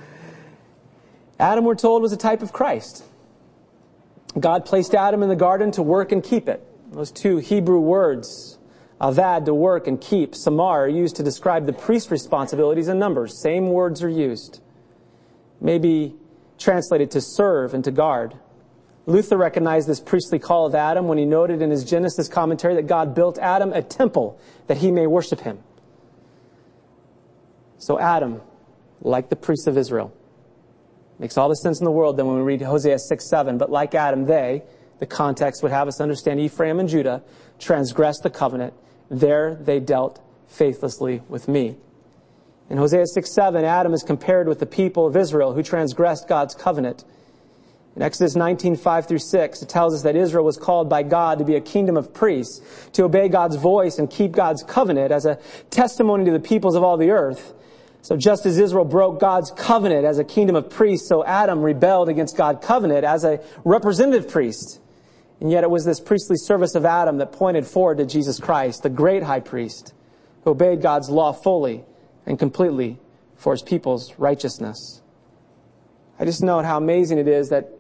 Adam, 1.40 1.66
we're 1.66 1.76
told, 1.76 2.02
was 2.02 2.14
a 2.14 2.18
type 2.18 2.42
of 2.42 2.52
Christ. 2.52 3.04
God 4.40 4.66
placed 4.66 4.96
Adam 4.96 5.24
in 5.24 5.30
the 5.30 5.36
garden 5.36 5.72
to 5.72 5.84
work 5.84 6.12
and 6.12 6.24
keep 6.24 6.50
it. 6.50 6.66
Those 6.92 7.12
two 7.12 7.38
Hebrew 7.38 7.80
words, 7.80 8.58
avad, 9.00 9.46
to 9.46 9.54
work, 9.54 9.88
and 9.88 10.00
keep, 10.00 10.36
samar, 10.36 10.86
are 10.86 10.88
used 10.88 11.16
to 11.18 11.24
describe 11.24 11.66
the 11.66 11.74
priest's 11.74 12.12
responsibilities 12.12 12.88
and 12.88 13.00
numbers. 13.00 13.42
Same 13.42 13.70
words 13.70 14.04
are 14.04 14.10
used. 14.10 14.62
Maybe 15.62 16.16
translated 16.58 17.12
to 17.12 17.22
serve 17.22 17.74
and 17.74 17.84
to 17.84 17.92
guard. 17.92 18.36
Luther 19.06 19.38
recognized 19.38 19.88
this 19.88 20.00
priestly 20.00 20.40
call 20.40 20.66
of 20.66 20.76
Adam 20.76 21.08
when 21.08 21.18
he 21.18 21.26
noted 21.26 21.62
in 21.62 21.72
his 21.72 21.86
Genesis 21.86 22.28
commentary 22.28 22.76
that 22.76 22.88
God 22.88 23.16
built 23.16 23.38
Adam 23.38 23.72
a 23.74 23.82
temple 23.82 24.40
that 24.68 24.78
he 24.78 24.92
may 24.92 25.08
worship 25.08 25.40
him. 25.40 25.60
So 27.78 28.00
Adam, 28.00 28.42
like 29.02 29.30
the 29.30 29.36
priests 29.36 29.68
of 29.68 29.78
Israel, 29.78 30.14
makes 31.20 31.38
all 31.38 31.50
the 31.50 31.56
sense 31.56 31.80
in 31.80 31.86
the 31.86 31.92
world 31.92 32.18
then 32.18 32.28
when 32.28 32.38
we 32.38 32.42
read 32.44 32.62
Hosea 32.62 33.00
6, 33.00 33.30
7. 33.30 33.58
But 33.58 33.70
like 33.70 33.96
Adam, 33.96 34.26
they, 34.26 34.64
the 35.00 35.06
context 35.06 35.64
would 35.64 35.72
have 35.72 35.88
us 35.88 36.02
understand 36.02 36.40
Ephraim 36.40 36.80
and 36.80 36.90
Judah, 36.90 37.24
transgressed 37.60 38.24
the 38.24 38.30
covenant. 38.30 38.74
There 39.10 39.56
they 39.56 39.80
dealt 39.80 40.22
faithlessly 40.48 41.22
with 41.28 41.48
me. 41.48 41.76
In 42.70 42.78
Hosea 42.78 43.06
6, 43.08 43.34
7, 43.34 43.64
Adam 43.64 43.94
is 43.94 44.04
compared 44.04 44.48
with 44.48 44.60
the 44.60 44.66
people 44.66 45.08
of 45.08 45.16
Israel 45.16 45.54
who 45.54 45.64
transgressed 45.64 46.28
God's 46.28 46.54
covenant. 46.54 47.06
In 47.96 48.02
Exodus 48.04 48.36
19, 48.36 48.76
5 48.76 49.08
through 49.08 49.20
6, 49.20 49.62
it 49.62 49.70
tells 49.70 49.96
us 49.96 50.04
that 50.04 50.16
Israel 50.16 50.44
was 50.44 50.58
called 50.58 50.90
by 50.90 51.02
God 51.02 51.40
to 51.40 51.46
be 51.46 51.56
a 51.56 51.62
kingdom 51.62 51.98
of 51.98 52.14
priests, 52.14 52.62
to 52.94 53.04
obey 53.04 53.28
God's 53.28 53.56
voice 53.56 53.98
and 53.98 54.10
keep 54.10 54.34
God's 54.34 54.64
covenant 54.64 55.12
as 55.12 55.26
a 55.26 55.40
testimony 55.72 56.26
to 56.26 56.32
the 56.32 56.40
peoples 56.40 56.76
of 56.76 56.84
all 56.84 56.98
the 56.98 57.10
earth. 57.10 57.54
So 58.08 58.16
just 58.16 58.46
as 58.46 58.58
Israel 58.58 58.86
broke 58.86 59.20
God's 59.20 59.52
covenant 59.52 60.06
as 60.06 60.18
a 60.18 60.24
kingdom 60.24 60.56
of 60.56 60.70
priests, 60.70 61.10
so 61.10 61.26
Adam 61.26 61.62
rebelled 61.62 62.08
against 62.08 62.38
God's 62.38 62.66
covenant 62.66 63.04
as 63.04 63.26
a 63.26 63.44
representative 63.66 64.32
priest. 64.32 64.80
And 65.42 65.52
yet 65.52 65.66
it 65.66 65.70
was 65.70 65.84
this 65.84 66.00
priestly 66.00 66.38
service 66.38 66.74
of 66.74 66.86
Adam 66.86 67.18
that 67.18 67.34
pointed 67.34 67.68
forward 67.68 67.98
to 67.98 68.06
Jesus 68.06 68.40
Christ, 68.40 68.84
the 68.84 68.90
great 68.90 69.24
high 69.24 69.42
priest, 69.42 69.94
who 70.46 70.52
obeyed 70.52 70.82
God's 70.82 71.10
law 71.10 71.34
fully 71.34 71.84
and 72.26 72.40
completely 72.40 72.98
for 73.36 73.52
his 73.52 73.62
people's 73.62 74.18
righteousness. 74.18 75.02
I 76.18 76.24
just 76.24 76.42
note 76.42 76.64
how 76.64 76.78
amazing 76.78 77.18
it 77.18 77.28
is 77.28 77.50
that 77.50 77.72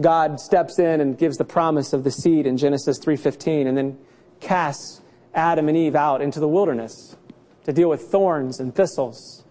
God 0.00 0.38
steps 0.38 0.78
in 0.78 1.00
and 1.00 1.18
gives 1.18 1.36
the 1.36 1.44
promise 1.44 1.92
of 1.92 2.04
the 2.04 2.12
seed 2.12 2.46
in 2.46 2.58
Genesis 2.58 3.00
3:15 3.00 3.66
and 3.66 3.76
then 3.76 3.98
casts 4.38 5.00
Adam 5.34 5.68
and 5.68 5.76
Eve 5.76 5.96
out 5.96 6.22
into 6.22 6.38
the 6.38 6.46
wilderness 6.46 7.16
to 7.64 7.72
deal 7.72 7.88
with 7.88 8.02
thorns 8.02 8.60
and 8.60 8.72
thistles, 8.72 9.43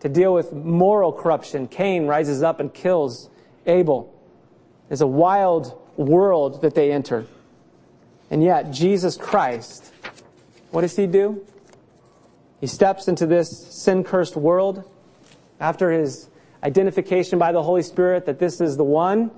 to 0.00 0.08
deal 0.08 0.32
with 0.32 0.52
moral 0.52 1.12
corruption. 1.12 1.68
Cain 1.68 2.06
rises 2.06 2.42
up 2.42 2.60
and 2.60 2.72
kills 2.72 3.28
Abel. 3.66 4.14
There's 4.88 5.02
a 5.02 5.06
wild 5.06 5.78
world 5.96 6.62
that 6.62 6.74
they 6.74 6.90
enter. 6.90 7.26
And 8.30 8.42
yet, 8.42 8.70
Jesus 8.70 9.16
Christ, 9.16 9.92
what 10.70 10.82
does 10.82 10.96
he 10.96 11.06
do? 11.06 11.44
He 12.60 12.66
steps 12.66 13.08
into 13.08 13.26
this 13.26 13.50
sin 13.50 14.04
cursed 14.04 14.36
world 14.36 14.88
after 15.58 15.90
his 15.90 16.28
identification 16.62 17.38
by 17.38 17.52
the 17.52 17.62
Holy 17.62 17.82
Spirit 17.82 18.26
that 18.26 18.38
this 18.38 18.60
is 18.60 18.76
the 18.76 18.84
one 18.84 19.30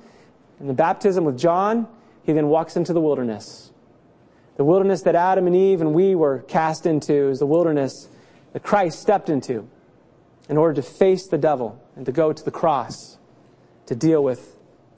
in 0.61 0.67
the 0.67 0.75
baptism 0.75 1.25
with 1.25 1.39
John. 1.39 1.89
He 2.25 2.33
then 2.33 2.49
walks 2.49 2.77
into 2.77 2.93
the 2.93 3.01
wilderness. 3.01 3.71
The 4.57 4.65
wilderness 4.65 5.03
that 5.03 5.15
Adam 5.15 5.47
and 5.47 5.57
Eve 5.57 5.81
and 5.81 5.95
we 5.95 6.15
were 6.15 6.41
cast 6.41 6.87
into 6.87 7.31
is 7.31 7.39
the 7.39 7.47
wilderness 7.47 8.09
that 8.53 8.63
Christ 8.63 9.01
stepped 9.01 9.29
into 9.29 9.69
in 10.53 10.59
order 10.59 10.75
to 10.75 10.83
face 10.83 11.29
the 11.29 11.39
devil 11.39 11.83
and 11.97 12.05
to 12.05 12.13
go 12.13 12.31
to 12.31 12.45
the 12.45 12.51
cross 12.51 13.17
to 13.87 13.95
deal 13.95 14.23
with 14.23 14.55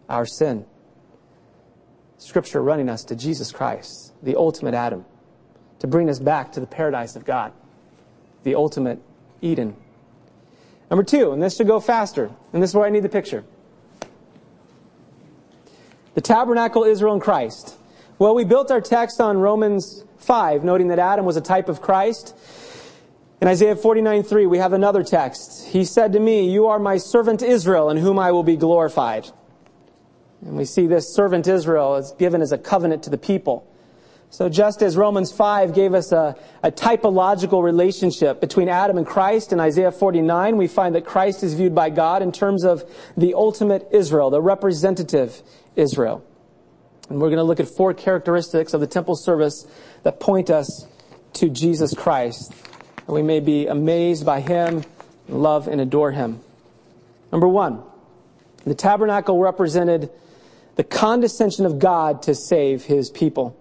our 0.09 0.27
sin. 0.27 0.67
Scripture 2.19 2.61
running 2.61 2.89
us 2.89 3.05
to 3.05 3.15
Jesus 3.15 3.53
Christ, 3.53 4.15
the 4.21 4.35
ultimate 4.35 4.75
Adam, 4.75 5.05
to 5.79 5.87
bring 5.87 6.11
us 6.11 6.19
back 6.19 6.51
to 6.55 6.59
the 6.59 6.67
paradise 6.67 7.15
of 7.15 7.25
God, 7.25 7.53
the 8.43 8.57
ultimate 8.57 8.99
Eden. 9.43 9.77
Number 10.91 11.05
two, 11.05 11.31
and 11.31 11.41
this 11.41 11.57
should 11.57 11.69
go 11.69 11.79
faster, 11.79 12.33
and 12.53 12.61
this 12.61 12.71
is 12.71 12.75
where 12.75 12.87
I 12.87 12.91
need 12.91 13.05
the 13.05 13.09
picture. 13.09 13.45
The 16.15 16.21
tabernacle, 16.21 16.83
Israel, 16.83 17.13
and 17.13 17.23
Christ. 17.23 17.77
Well, 18.19 18.35
we 18.35 18.43
built 18.43 18.73
our 18.73 18.81
text 18.81 19.21
on 19.21 19.39
Romans 19.39 20.05
5, 20.19 20.65
noting 20.65 20.89
that 20.89 20.99
Adam 20.99 21.25
was 21.25 21.37
a 21.37 21.41
type 21.41 21.69
of 21.69 21.81
Christ. 21.81 22.35
In 23.45 23.49
Isaiah 23.49 23.77
49:3, 23.77 24.47
we 24.47 24.57
have 24.57 24.73
another 24.73 25.03
text. 25.03 25.67
He 25.67 25.85
said 25.85 26.15
to 26.15 26.19
me, 26.19 26.49
You 26.49 26.69
are 26.69 26.79
my 26.79 26.97
servant 26.97 27.43
Israel, 27.43 27.91
in 27.91 27.99
whom 27.99 28.19
I 28.19 28.33
will 28.33 28.43
be 28.43 28.57
glorified. 28.57 29.29
And 30.41 30.57
we 30.57 30.65
see 30.65 30.87
this 30.87 31.15
servant 31.15 31.47
Israel 31.47 31.97
is 31.97 32.13
given 32.13 32.41
as 32.41 32.53
a 32.53 32.57
covenant 32.57 33.03
to 33.03 33.11
the 33.11 33.19
people. 33.19 33.71
So 34.31 34.49
just 34.49 34.83
as 34.83 34.97
Romans 34.97 35.31
5 35.31 35.75
gave 35.75 35.93
us 35.93 36.11
a, 36.11 36.37
a, 36.63 36.73
typological 36.73 37.63
relationship 37.63 38.41
between 38.41 38.71
Adam 38.71 38.97
and 38.97 39.07
Christ 39.07 39.53
in 39.53 39.61
Isaiah 39.61 39.93
49, 39.93 40.57
we 40.57 40.67
find 40.67 40.95
that 40.95 41.05
Christ 41.05 41.43
is 41.43 41.53
viewed 41.53 41.75
by 41.75 41.91
God 41.91 42.23
in 42.23 42.33
terms 42.33 42.65
of 42.65 42.91
the 43.15 43.35
ultimate 43.35 43.87
Israel, 43.93 44.31
the 44.31 44.41
representative 44.41 45.43
Israel. 45.77 46.25
And 47.11 47.21
we're 47.21 47.29
going 47.29 47.37
to 47.37 47.45
look 47.45 47.61
at 47.61 47.69
four 47.69 47.93
characteristics 47.93 48.73
of 48.73 48.81
the 48.81 48.87
temple 48.87 49.17
service 49.17 49.67
that 50.03 50.19
point 50.19 50.49
us 50.49 50.87
to 51.35 51.51
Jesus 51.51 51.93
Christ. 51.93 52.55
And 53.07 53.15
we 53.15 53.23
may 53.23 53.41
be 53.41 53.67
amazed 53.67 54.25
by 54.25 54.41
him, 54.41 54.85
love 55.29 55.69
and 55.69 55.81
adore 55.81 56.13
him. 56.13 56.41
Number 57.31 57.49
one, 57.49 57.83
the 58.65 58.75
tabernacle 58.75 59.39
represented 59.39 60.11
the 60.77 60.85
condescension 60.85 61.67
of 61.67 61.79
God 61.79 62.23
to 62.23 62.35
save 62.35 62.85
his 62.85 63.11
people. 63.11 63.57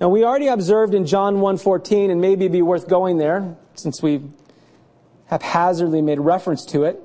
Now 0.00 0.08
we 0.08 0.24
already 0.24 0.46
observed 0.46 0.94
in 0.94 1.06
John 1.06 1.36
1.14, 1.36 2.10
and 2.10 2.20
maybe 2.20 2.44
it'd 2.44 2.52
be 2.52 2.62
worth 2.62 2.88
going 2.88 3.18
there, 3.18 3.56
since 3.74 4.02
we 4.02 4.22
haphazardly 5.26 6.02
made 6.02 6.20
reference 6.20 6.64
to 6.66 6.84
it. 6.84 7.00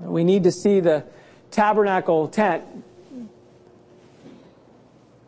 We 0.00 0.24
need 0.24 0.44
to 0.44 0.52
see 0.52 0.80
the 0.80 1.04
tabernacle 1.50 2.28
tent. 2.28 2.64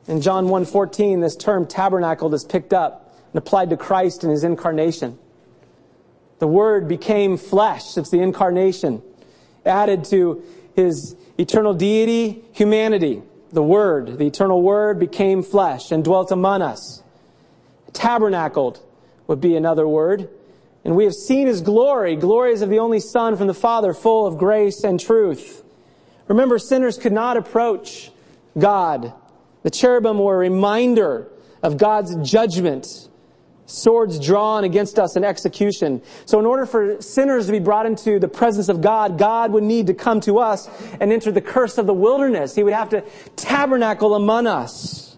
In 0.07 0.21
John 0.21 0.47
1.14, 0.47 1.21
this 1.21 1.37
term 1.37 1.66
tabernacle 1.66 2.33
is 2.35 2.45
picked 2.45 2.73
up 2.73 3.09
and 3.33 3.39
applied 3.39 3.70
to 3.70 3.76
Christ 3.76 4.24
in 4.24 4.31
his 4.31 4.45
incarnation. 4.45 5.18
The 6.39 6.47
Word 6.47 6.89
became 6.89 7.37
flesh. 7.37 7.97
It's 7.97 8.11
the 8.11 8.20
incarnation. 8.20 9.03
Added 9.64 10.05
to 10.07 10.43
his 10.74 11.16
eternal 11.39 11.74
deity, 11.74 12.43
humanity. 12.53 13.22
The 13.53 13.62
Word, 13.62 14.18
the 14.18 14.26
eternal 14.26 14.62
Word 14.62 14.99
became 14.99 15.43
flesh 15.43 15.91
and 15.91 16.05
dwelt 16.05 16.31
among 16.31 16.62
us. 16.62 17.03
Tabernacled 17.93 18.81
would 19.26 19.41
be 19.41 19.57
another 19.57 19.87
word. 19.87 20.28
And 20.85 20.97
we 20.97 21.05
have 21.05 21.14
seen 21.14 21.47
His 21.47 21.61
glory, 21.61 22.16
glories 22.16 22.62
of 22.62 22.70
the 22.70 22.78
only 22.78 23.01
Son 23.01 23.37
from 23.37 23.47
the 23.47 23.55
Father, 23.55 23.93
full 23.93 24.26
of 24.26 24.39
grace 24.39 24.83
and 24.83 24.99
truth. 24.99 25.62
Remember, 26.26 26.59
sinners 26.59 26.97
could 26.97 27.12
not 27.12 27.37
approach 27.37 28.11
God. 28.59 29.12
The 29.62 29.70
cherubim 29.70 30.18
were 30.18 30.37
a 30.37 30.39
reminder 30.39 31.28
of 31.62 31.76
God's 31.76 32.16
judgment 32.28 33.09
swords 33.71 34.18
drawn 34.18 34.64
against 34.64 34.99
us 34.99 35.16
in 35.16 35.25
execution. 35.25 36.03
So 36.27 36.39
in 36.39 36.47
order 36.47 36.66
for 36.66 37.01
sinners 37.01 37.47
to 37.47 37.53
be 37.53 37.59
brought 37.59 37.87
into 37.87 38.18
the 38.18 38.29
presence 38.29 38.68
of 38.68 38.81
God, 38.81 39.18
God 39.18 39.53
would 39.53 39.64
need 39.64 39.87
to 39.87 39.95
come 39.95 40.21
to 40.23 40.39
us 40.39 40.68
and 41.01 41.12
enter 41.12 41.33
the 41.33 41.41
curse 41.41 41.79
of 41.79 41.87
the 41.87 41.95
wilderness. 41.95 42.55
He 42.55 42.62
would 42.62 42.73
have 42.73 42.91
to 42.91 43.05
tabernacle 43.37 44.14
among 44.14 44.47
us. 44.47 45.16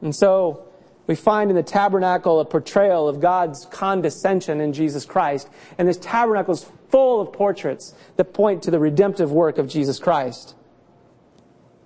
And 0.00 0.14
so 0.14 0.68
we 1.06 1.14
find 1.14 1.50
in 1.50 1.56
the 1.56 1.62
tabernacle 1.62 2.40
a 2.40 2.44
portrayal 2.44 3.08
of 3.08 3.20
God's 3.20 3.66
condescension 3.66 4.60
in 4.60 4.72
Jesus 4.72 5.04
Christ. 5.04 5.48
And 5.78 5.88
this 5.88 5.98
tabernacle 5.98 6.54
is 6.54 6.66
full 6.90 7.20
of 7.20 7.32
portraits 7.32 7.94
that 8.16 8.34
point 8.34 8.62
to 8.64 8.70
the 8.70 8.78
redemptive 8.78 9.32
work 9.32 9.58
of 9.58 9.68
Jesus 9.68 9.98
Christ. 9.98 10.54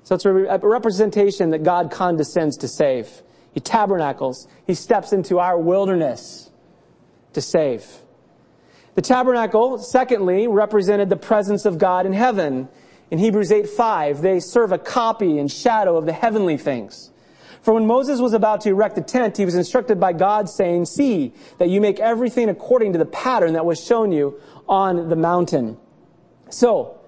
So 0.02 0.14
it's 0.14 0.24
a 0.24 0.32
representation 0.32 1.50
that 1.50 1.64
God 1.64 1.90
condescends 1.90 2.56
to 2.58 2.68
save. 2.68 3.22
He 3.56 3.60
tabernacles. 3.60 4.46
He 4.66 4.74
steps 4.74 5.14
into 5.14 5.38
our 5.38 5.58
wilderness 5.58 6.50
to 7.32 7.40
save. 7.40 7.86
The 8.96 9.00
tabernacle, 9.00 9.78
secondly, 9.78 10.46
represented 10.46 11.08
the 11.08 11.16
presence 11.16 11.64
of 11.64 11.78
God 11.78 12.04
in 12.04 12.12
heaven. 12.12 12.68
In 13.10 13.18
Hebrews 13.18 13.50
8, 13.50 13.66
5, 13.70 14.20
they 14.20 14.40
serve 14.40 14.72
a 14.72 14.78
copy 14.78 15.38
and 15.38 15.50
shadow 15.50 15.96
of 15.96 16.04
the 16.04 16.12
heavenly 16.12 16.58
things. 16.58 17.10
For 17.62 17.72
when 17.72 17.86
Moses 17.86 18.20
was 18.20 18.34
about 18.34 18.60
to 18.60 18.68
erect 18.68 18.94
the 18.94 19.00
tent, 19.00 19.38
he 19.38 19.46
was 19.46 19.54
instructed 19.54 19.98
by 19.98 20.12
God 20.12 20.50
saying, 20.50 20.84
see 20.84 21.32
that 21.56 21.70
you 21.70 21.80
make 21.80 21.98
everything 21.98 22.50
according 22.50 22.92
to 22.92 22.98
the 22.98 23.06
pattern 23.06 23.54
that 23.54 23.64
was 23.64 23.82
shown 23.82 24.12
you 24.12 24.38
on 24.68 25.08
the 25.08 25.16
mountain. 25.16 25.78
So, 26.50 27.00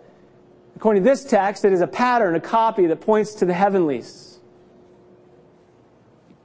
according 0.76 1.03
to 1.05 1.11
this 1.11 1.24
text, 1.24 1.66
it 1.66 1.74
is 1.74 1.82
a 1.82 1.86
pattern, 1.86 2.36
a 2.36 2.40
copy 2.40 2.86
that 2.86 3.03
points 3.03 3.34
to 3.34 3.44
the 3.44 3.53
heavenlies 3.53 4.27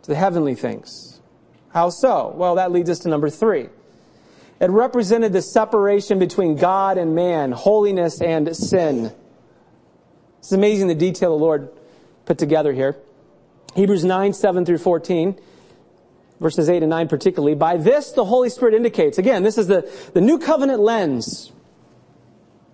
to 0.04 0.12
the 0.12 0.16
heavenly 0.16 0.54
things. 0.54 1.22
How 1.70 1.90
so? 1.90 2.32
Well, 2.36 2.56
that 2.56 2.72
leads 2.72 2.90
us 2.90 3.00
to 3.00 3.10
number 3.10 3.30
three. 3.30 3.70
It 4.60 4.70
represented 4.70 5.34
the 5.34 5.42
separation 5.42 6.20
between 6.20 6.56
God 6.56 6.98
and 6.98 7.16
man, 7.16 7.52
holiness 7.52 8.22
and 8.22 8.56
sin. 8.56 9.12
It's 10.40 10.52
amazing 10.52 10.88
the 10.88 10.96
detail 10.96 11.38
the 11.38 11.44
Lord 11.44 11.70
put 12.26 12.38
together 12.38 12.74
here. 12.74 12.98
Hebrews 13.76 14.04
9, 14.04 14.34
7 14.34 14.66
through 14.66 14.78
14, 14.78 15.40
verses 16.40 16.70
8 16.70 16.84
and 16.84 16.90
9 16.90 17.08
particularly. 17.08 17.56
By 17.56 17.78
this 17.78 18.12
the 18.12 18.26
Holy 18.26 18.50
Spirit 18.50 18.76
indicates, 18.76 19.18
again, 19.18 19.44
this 19.44 19.58
is 19.58 19.68
the, 19.68 19.90
the 20.14 20.22
new 20.22 20.38
covenant 20.38 20.82
lens. 20.82 21.52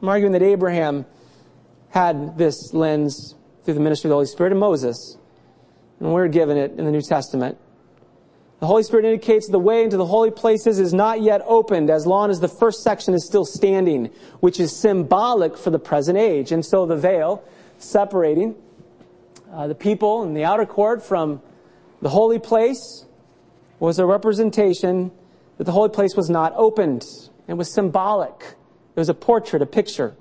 I'm 0.01 0.09
arguing 0.09 0.33
that 0.33 0.41
Abraham 0.41 1.05
had 1.89 2.37
this 2.37 2.73
lens 2.73 3.35
through 3.63 3.75
the 3.75 3.79
ministry 3.79 4.07
of 4.07 4.09
the 4.09 4.15
Holy 4.15 4.25
Spirit 4.25 4.51
and 4.51 4.59
Moses 4.59 5.18
and 5.99 6.13
we're 6.13 6.27
given 6.27 6.57
it 6.57 6.71
in 6.77 6.85
the 6.85 6.91
New 6.91 7.01
Testament. 7.01 7.57
The 8.59 8.67
Holy 8.67 8.83
Spirit 8.83 9.05
indicates 9.05 9.47
the 9.47 9.59
way 9.59 9.83
into 9.83 9.95
the 9.95 10.05
holy 10.05 10.31
places 10.31 10.79
is 10.79 10.93
not 10.93 11.21
yet 11.21 11.41
opened 11.45 11.89
as 11.89 12.05
long 12.05 12.29
as 12.29 12.41
the 12.41 12.49
first 12.49 12.83
section 12.83 13.13
is 13.13 13.25
still 13.25 13.45
standing, 13.45 14.09
which 14.41 14.59
is 14.59 14.75
symbolic 14.75 15.57
for 15.57 15.69
the 15.69 15.79
present 15.79 16.17
age. 16.17 16.51
And 16.51 16.65
so 16.65 16.85
the 16.85 16.97
veil 16.97 17.41
separating 17.77 18.55
uh, 19.53 19.67
the 19.67 19.75
people 19.75 20.23
in 20.23 20.33
the 20.33 20.43
outer 20.43 20.65
court 20.65 21.01
from 21.03 21.41
the 22.01 22.09
holy 22.09 22.39
place 22.39 23.05
was 23.79 23.97
a 23.97 24.05
representation 24.05 25.11
that 25.57 25.63
the 25.63 25.71
holy 25.71 25.89
place 25.89 26.15
was 26.15 26.29
not 26.29 26.53
opened. 26.55 27.03
It 27.47 27.53
was 27.53 27.71
symbolic. 27.71 28.55
It 28.95 28.99
was 28.99 29.09
a 29.09 29.13
portrait, 29.13 29.61
a 29.61 29.65
picture. 29.65 30.15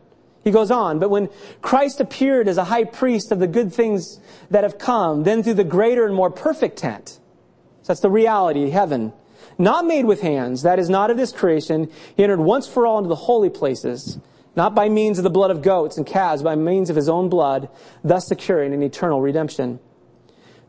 He 0.48 0.52
goes 0.52 0.70
on, 0.70 0.98
but 0.98 1.10
when 1.10 1.28
Christ 1.60 2.00
appeared 2.00 2.48
as 2.48 2.56
a 2.56 2.64
high 2.64 2.84
priest 2.84 3.32
of 3.32 3.38
the 3.38 3.46
good 3.46 3.70
things 3.70 4.18
that 4.50 4.64
have 4.64 4.78
come, 4.78 5.24
then 5.24 5.42
through 5.42 5.54
the 5.54 5.62
greater 5.62 6.06
and 6.06 6.14
more 6.14 6.30
perfect 6.30 6.78
tent, 6.78 7.20
so 7.82 7.88
that's 7.88 8.00
the 8.00 8.08
reality, 8.08 8.70
heaven, 8.70 9.12
not 9.58 9.84
made 9.84 10.06
with 10.06 10.22
hands, 10.22 10.62
that 10.62 10.78
is 10.78 10.88
not 10.88 11.10
of 11.10 11.18
this 11.18 11.32
creation, 11.32 11.90
he 12.16 12.24
entered 12.24 12.40
once 12.40 12.66
for 12.66 12.86
all 12.86 12.96
into 12.96 13.10
the 13.10 13.14
holy 13.14 13.50
places, 13.50 14.18
not 14.56 14.74
by 14.74 14.88
means 14.88 15.18
of 15.18 15.24
the 15.24 15.28
blood 15.28 15.50
of 15.50 15.60
goats 15.60 15.98
and 15.98 16.06
calves, 16.06 16.42
by 16.42 16.56
means 16.56 16.88
of 16.88 16.96
his 16.96 17.10
own 17.10 17.28
blood, 17.28 17.68
thus 18.02 18.26
securing 18.26 18.72
an 18.72 18.82
eternal 18.82 19.20
redemption. 19.20 19.80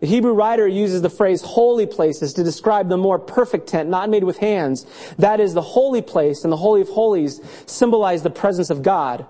The 0.02 0.08
Hebrew 0.08 0.34
writer 0.34 0.68
uses 0.68 1.02
the 1.02 1.10
phrase 1.10 1.42
holy 1.42 1.86
places 1.86 2.34
to 2.34 2.44
describe 2.44 2.90
the 2.90 2.98
more 2.98 3.18
perfect 3.18 3.68
tent, 3.68 3.88
not 3.88 4.10
made 4.10 4.26
with 4.26 4.40
hands. 4.40 4.86
That 5.20 5.40
is, 5.40 5.54
the 5.54 5.62
holy 5.62 6.02
place 6.02 6.44
and 6.44 6.52
the 6.52 6.58
Holy 6.58 6.82
of 6.82 6.90
Holies 6.90 7.40
symbolize 7.66 8.24
the 8.24 8.30
presence 8.30 8.70
of 8.70 8.84
God. 8.84 9.26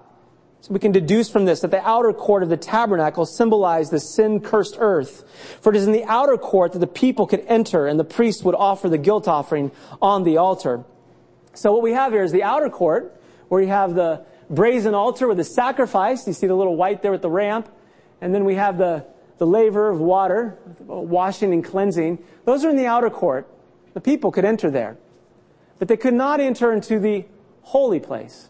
So 0.62 0.74
we 0.74 0.80
can 0.80 0.92
deduce 0.92 1.30
from 1.30 1.46
this 1.46 1.62
that 1.62 1.72
the 1.72 1.88
outer 1.88 2.12
court 2.12 2.44
of 2.44 2.50
the 2.50 2.58
tabernacle 2.58 3.26
symbolized 3.26 3.92
the 3.92 4.00
sin-cursed 4.00 4.76
earth. 4.80 5.24
For 5.62 5.70
it 5.74 5.78
is 5.78 5.88
in 5.88 5.94
the 5.94 6.04
outer 6.04 6.38
court 6.38 6.74
that 6.74 6.80
the 6.80 6.88
people 6.88 7.28
could 7.28 7.46
enter 7.48 7.88
and 7.88 8.00
the 8.00 8.04
priest 8.04 8.44
would 8.44 8.56
offer 8.56 8.90
the 8.90 8.98
guilt 8.98 9.28
offering 9.28 9.72
on 10.02 10.24
the 10.24 10.38
altar. 10.38 10.84
So 11.54 11.72
what 11.72 11.82
we 11.82 11.94
have 11.94 12.12
here 12.12 12.24
is 12.24 12.32
the 12.32 12.44
outer 12.44 12.70
court, 12.70 13.22
where 13.48 13.62
you 13.62 13.70
have 13.70 13.96
the 13.96 14.26
brazen 14.50 14.94
altar 14.94 15.28
with 15.28 15.38
the 15.38 15.44
sacrifice. 15.44 16.28
You 16.28 16.34
see 16.34 16.48
the 16.48 16.56
little 16.56 16.76
white 16.76 17.02
there 17.02 17.12
with 17.12 17.22
the 17.22 17.30
ramp. 17.30 17.70
And 18.22 18.36
then 18.36 18.44
we 18.44 18.56
have 18.56 18.78
the, 18.78 19.06
the 19.38 19.48
laver 19.48 19.90
of 19.90 20.00
water, 20.00 20.60
washing 20.88 21.54
and 21.54 21.64
cleansing. 21.64 22.24
Those 22.46 22.66
are 22.66 22.70
in 22.70 22.76
the 22.76 22.86
outer 22.86 23.10
court. 23.10 23.48
The 23.94 24.02
people 24.02 24.32
could 24.32 24.46
enter 24.46 24.70
there. 24.70 24.98
But 25.80 25.88
they 25.88 25.98
could 25.98 26.14
not 26.14 26.42
enter 26.42 26.74
into 26.74 27.00
the 27.00 27.26
holy 27.62 28.00
place. 28.00 28.50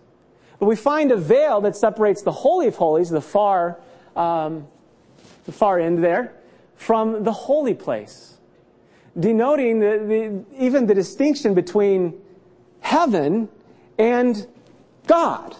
But 0.59 0.65
we 0.65 0.75
find 0.75 1.11
a 1.11 1.17
veil 1.17 1.61
that 1.61 1.75
separates 1.75 2.21
the 2.21 2.31
Holy 2.31 2.67
of 2.67 2.75
Holies, 2.75 3.09
the 3.09 3.21
far, 3.21 3.79
um, 4.15 4.67
the 5.45 5.51
far 5.51 5.79
end 5.79 6.03
there, 6.03 6.33
from 6.75 7.23
the 7.23 7.31
holy 7.31 7.73
place. 7.73 8.37
Denoting 9.19 9.79
the, 9.79 10.45
the, 10.55 10.63
even 10.63 10.85
the 10.85 10.93
distinction 10.93 11.53
between 11.53 12.21
heaven 12.81 13.49
and 13.97 14.47
God. 15.07 15.55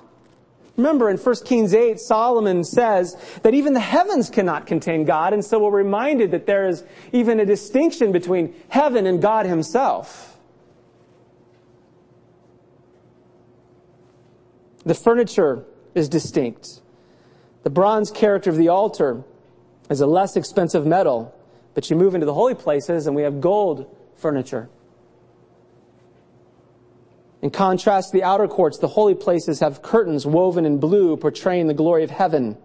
Remember 0.78 1.10
in 1.10 1.18
1 1.18 1.36
Kings 1.44 1.74
8, 1.74 2.00
Solomon 2.00 2.64
says 2.64 3.18
that 3.44 3.54
even 3.54 3.74
the 3.74 3.82
heavens 3.82 4.30
cannot 4.30 4.66
contain 4.66 5.04
God, 5.04 5.34
and 5.34 5.44
so 5.44 5.60
we're 5.60 5.72
reminded 5.72 6.32
that 6.32 6.46
there 6.46 6.70
is 6.70 6.86
even 7.12 7.42
a 7.42 7.46
distinction 7.46 8.14
between 8.14 8.56
heaven 8.70 9.06
and 9.06 9.22
God 9.22 9.46
himself. 9.46 10.29
The 14.86 14.94
furniture 14.94 15.66
is 15.94 16.10
distinct. 16.10 16.82
The 17.64 17.70
bronze 17.70 18.12
character 18.12 18.50
of 18.50 18.58
the 18.58 18.70
altar 18.70 19.24
is 19.90 20.02
a 20.02 20.08
less 20.08 20.36
expensive 20.36 20.86
metal, 20.86 21.36
but 21.74 21.90
you 21.90 21.96
move 21.96 22.16
into 22.16 22.26
the 22.26 22.34
holy 22.34 22.56
places 22.56 23.08
and 23.08 23.16
we 23.16 23.24
have 23.24 23.42
gold 23.42 23.94
furniture. 24.16 24.70
In 27.42 27.50
contrast 27.50 28.12
to 28.12 28.18
the 28.18 28.24
outer 28.24 28.48
courts, 28.48 28.78
the 28.78 28.88
holy 28.88 29.16
places 29.16 29.62
have 29.62 29.82
curtains 29.82 30.26
woven 30.26 30.66
in 30.66 30.78
blue 30.78 31.16
portraying 31.16 31.68
the 31.68 31.74
glory 31.74 32.04
of 32.04 32.12
heaven. 32.12 32.58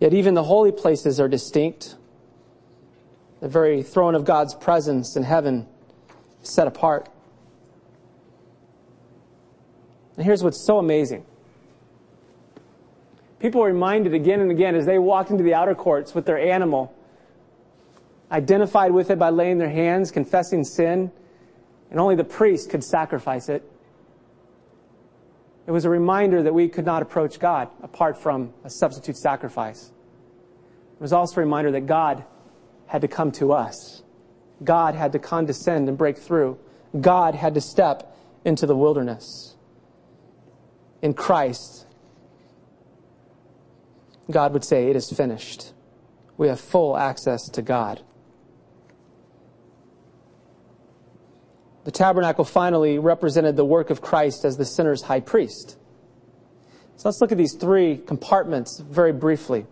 Yet 0.00 0.14
even 0.14 0.34
the 0.34 0.44
holy 0.44 0.72
places 0.72 1.20
are 1.20 1.28
distinct. 1.28 1.96
The 3.40 3.48
very 3.48 3.82
throne 3.82 4.14
of 4.14 4.24
God's 4.24 4.54
presence 4.54 5.16
in 5.16 5.22
heaven 5.22 5.66
is 6.42 6.48
set 6.48 6.66
apart. 6.66 7.08
And 10.16 10.24
here's 10.24 10.42
what's 10.42 10.64
so 10.64 10.78
amazing. 10.78 11.24
People 13.40 13.62
are 13.62 13.66
reminded 13.66 14.14
again 14.14 14.40
and 14.40 14.50
again 14.50 14.74
as 14.74 14.86
they 14.86 14.98
walked 14.98 15.30
into 15.30 15.44
the 15.44 15.54
outer 15.54 15.74
courts 15.74 16.14
with 16.14 16.24
their 16.24 16.38
animal, 16.38 16.94
identified 18.30 18.92
with 18.92 19.10
it 19.10 19.18
by 19.18 19.30
laying 19.30 19.58
their 19.58 19.68
hands, 19.68 20.10
confessing 20.10 20.64
sin, 20.64 21.10
and 21.90 22.00
only 22.00 22.16
the 22.16 22.24
priest 22.24 22.70
could 22.70 22.82
sacrifice 22.82 23.48
it. 23.48 23.62
It 25.66 25.70
was 25.70 25.84
a 25.84 25.90
reminder 25.90 26.42
that 26.42 26.54
we 26.54 26.68
could 26.68 26.84
not 26.84 27.02
approach 27.02 27.38
God 27.38 27.68
apart 27.82 28.16
from 28.16 28.52
a 28.64 28.70
substitute 28.70 29.16
sacrifice. 29.16 29.90
It 30.94 31.00
was 31.00 31.12
also 31.12 31.40
a 31.40 31.44
reminder 31.44 31.70
that 31.72 31.86
God 31.86 32.24
had 32.86 33.00
to 33.02 33.08
come 33.08 33.32
to 33.32 33.52
us. 33.52 34.02
God 34.62 34.94
had 34.94 35.12
to 35.12 35.18
condescend 35.18 35.88
and 35.88 35.98
break 35.98 36.18
through. 36.18 36.58
God 37.00 37.34
had 37.34 37.54
to 37.54 37.60
step 37.60 38.16
into 38.44 38.66
the 38.66 38.76
wilderness. 38.76 39.53
In 41.04 41.12
Christ, 41.12 41.84
God 44.30 44.54
would 44.54 44.64
say, 44.64 44.88
It 44.88 44.96
is 44.96 45.10
finished. 45.10 45.74
We 46.38 46.48
have 46.48 46.58
full 46.58 46.96
access 46.96 47.46
to 47.50 47.60
God. 47.60 48.00
The 51.84 51.90
tabernacle 51.90 52.46
finally 52.46 52.98
represented 52.98 53.54
the 53.54 53.66
work 53.66 53.90
of 53.90 54.00
Christ 54.00 54.46
as 54.46 54.56
the 54.56 54.64
sinner's 54.64 55.02
high 55.02 55.20
priest. 55.20 55.76
So 56.96 57.08
let's 57.08 57.20
look 57.20 57.32
at 57.32 57.36
these 57.36 57.52
three 57.52 57.98
compartments 57.98 58.80
very 58.80 59.12
briefly. 59.12 59.66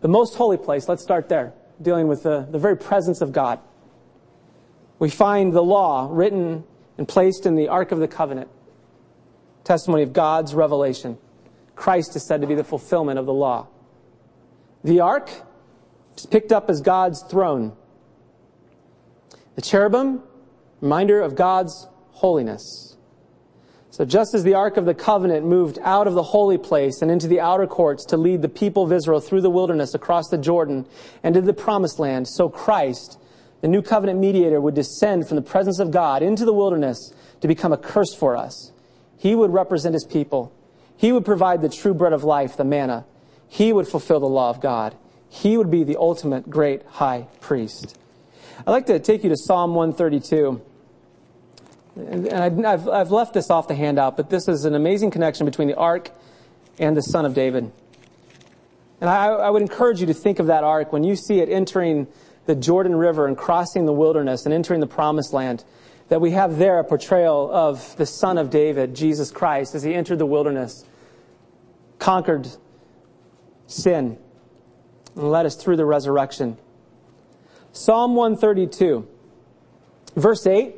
The 0.00 0.08
most 0.08 0.34
holy 0.34 0.56
place, 0.56 0.88
let's 0.88 1.02
start 1.02 1.28
there, 1.28 1.52
dealing 1.80 2.08
with 2.08 2.24
the, 2.24 2.44
the 2.50 2.58
very 2.58 2.76
presence 2.76 3.20
of 3.20 3.30
God. 3.30 3.60
We 4.98 5.10
find 5.10 5.52
the 5.52 5.62
law 5.62 6.08
written 6.10 6.64
and 6.98 7.06
placed 7.06 7.46
in 7.46 7.54
the 7.54 7.68
Ark 7.68 7.92
of 7.92 8.00
the 8.00 8.08
Covenant, 8.08 8.48
testimony 9.68 10.02
of 10.02 10.12
God's 10.12 10.54
revelation. 10.54 11.18
Christ 11.76 12.16
is 12.16 12.26
said 12.26 12.40
to 12.40 12.46
be 12.46 12.54
the 12.54 12.64
fulfillment 12.64 13.18
of 13.18 13.26
the 13.26 13.34
law. 13.34 13.68
The 14.82 15.00
Ark 15.00 15.30
is 16.16 16.26
picked 16.26 16.50
up 16.50 16.70
as 16.70 16.80
God's 16.80 17.22
throne. 17.22 17.76
The 19.54 19.62
cherubim 19.62 20.22
Reminder 20.80 21.20
of 21.20 21.34
God's 21.34 21.88
holiness. 22.12 22.96
So 23.90 24.04
just 24.04 24.32
as 24.32 24.44
the 24.44 24.54
Ark 24.54 24.76
of 24.76 24.84
the 24.84 24.94
Covenant 24.94 25.44
moved 25.44 25.78
out 25.82 26.06
of 26.06 26.14
the 26.14 26.22
holy 26.22 26.56
place 26.56 27.02
and 27.02 27.10
into 27.10 27.26
the 27.26 27.40
outer 27.40 27.66
courts 27.66 28.04
to 28.06 28.16
lead 28.16 28.42
the 28.42 28.48
people 28.48 28.84
of 28.84 28.92
Israel 28.92 29.18
through 29.18 29.40
the 29.40 29.50
wilderness 29.50 29.94
across 29.94 30.28
the 30.28 30.38
Jordan 30.38 30.86
and 31.24 31.34
to 31.34 31.40
the 31.40 31.52
promised 31.52 31.98
land, 31.98 32.28
so 32.28 32.48
Christ, 32.48 33.18
the 33.60 33.66
new 33.66 33.82
covenant 33.82 34.20
mediator, 34.20 34.60
would 34.60 34.74
descend 34.74 35.26
from 35.26 35.34
the 35.34 35.42
presence 35.42 35.80
of 35.80 35.90
God 35.90 36.22
into 36.22 36.44
the 36.44 36.52
wilderness 36.52 37.12
to 37.40 37.48
become 37.48 37.72
a 37.72 37.76
curse 37.76 38.14
for 38.14 38.36
us. 38.36 38.72
He 39.18 39.34
would 39.34 39.52
represent 39.52 39.92
his 39.92 40.04
people. 40.04 40.52
He 40.96 41.12
would 41.12 41.24
provide 41.24 41.60
the 41.60 41.68
true 41.68 41.92
bread 41.92 42.12
of 42.12 42.24
life, 42.24 42.56
the 42.56 42.64
manna. 42.64 43.04
He 43.48 43.72
would 43.72 43.86
fulfill 43.86 44.20
the 44.20 44.26
law 44.26 44.50
of 44.50 44.60
God. 44.60 44.94
He 45.28 45.56
would 45.56 45.70
be 45.70 45.84
the 45.84 45.96
ultimate 45.96 46.48
great 46.48 46.82
high 46.86 47.26
priest. 47.40 47.98
I'd 48.66 48.70
like 48.70 48.86
to 48.86 48.98
take 48.98 49.22
you 49.22 49.30
to 49.30 49.36
Psalm 49.36 49.74
132. 49.74 50.62
And 51.96 52.32
I've, 52.66 52.88
I've 52.88 53.10
left 53.10 53.34
this 53.34 53.50
off 53.50 53.68
the 53.68 53.74
handout, 53.74 54.16
but 54.16 54.30
this 54.30 54.48
is 54.48 54.64
an 54.64 54.74
amazing 54.74 55.10
connection 55.10 55.46
between 55.46 55.68
the 55.68 55.76
ark 55.76 56.10
and 56.78 56.96
the 56.96 57.02
Son 57.02 57.24
of 57.24 57.34
David. 57.34 57.70
And 59.00 59.10
I, 59.10 59.26
I 59.26 59.50
would 59.50 59.62
encourage 59.62 60.00
you 60.00 60.06
to 60.06 60.14
think 60.14 60.38
of 60.38 60.46
that 60.46 60.64
ark 60.64 60.92
when 60.92 61.04
you 61.04 61.16
see 61.16 61.40
it 61.40 61.48
entering 61.48 62.06
the 62.46 62.54
Jordan 62.54 62.96
River 62.96 63.26
and 63.26 63.36
crossing 63.36 63.84
the 63.84 63.92
wilderness 63.92 64.44
and 64.44 64.54
entering 64.54 64.80
the 64.80 64.86
promised 64.86 65.32
land, 65.32 65.64
that 66.08 66.20
we 66.20 66.30
have 66.32 66.58
there 66.58 66.78
a 66.78 66.84
portrayal 66.84 67.50
of 67.52 67.96
the 67.96 68.06
Son 68.06 68.38
of 68.38 68.50
David, 68.50 68.94
Jesus 68.94 69.30
Christ, 69.30 69.74
as 69.74 69.82
he 69.82 69.94
entered 69.94 70.18
the 70.18 70.26
wilderness, 70.26 70.84
conquered 71.98 72.48
sin, 73.66 74.18
and 75.14 75.30
led 75.30 75.46
us 75.46 75.56
through 75.56 75.76
the 75.76 75.84
resurrection. 75.84 76.56
Psalm 77.72 78.14
132, 78.14 79.06
verse 80.16 80.46
8 80.46 80.74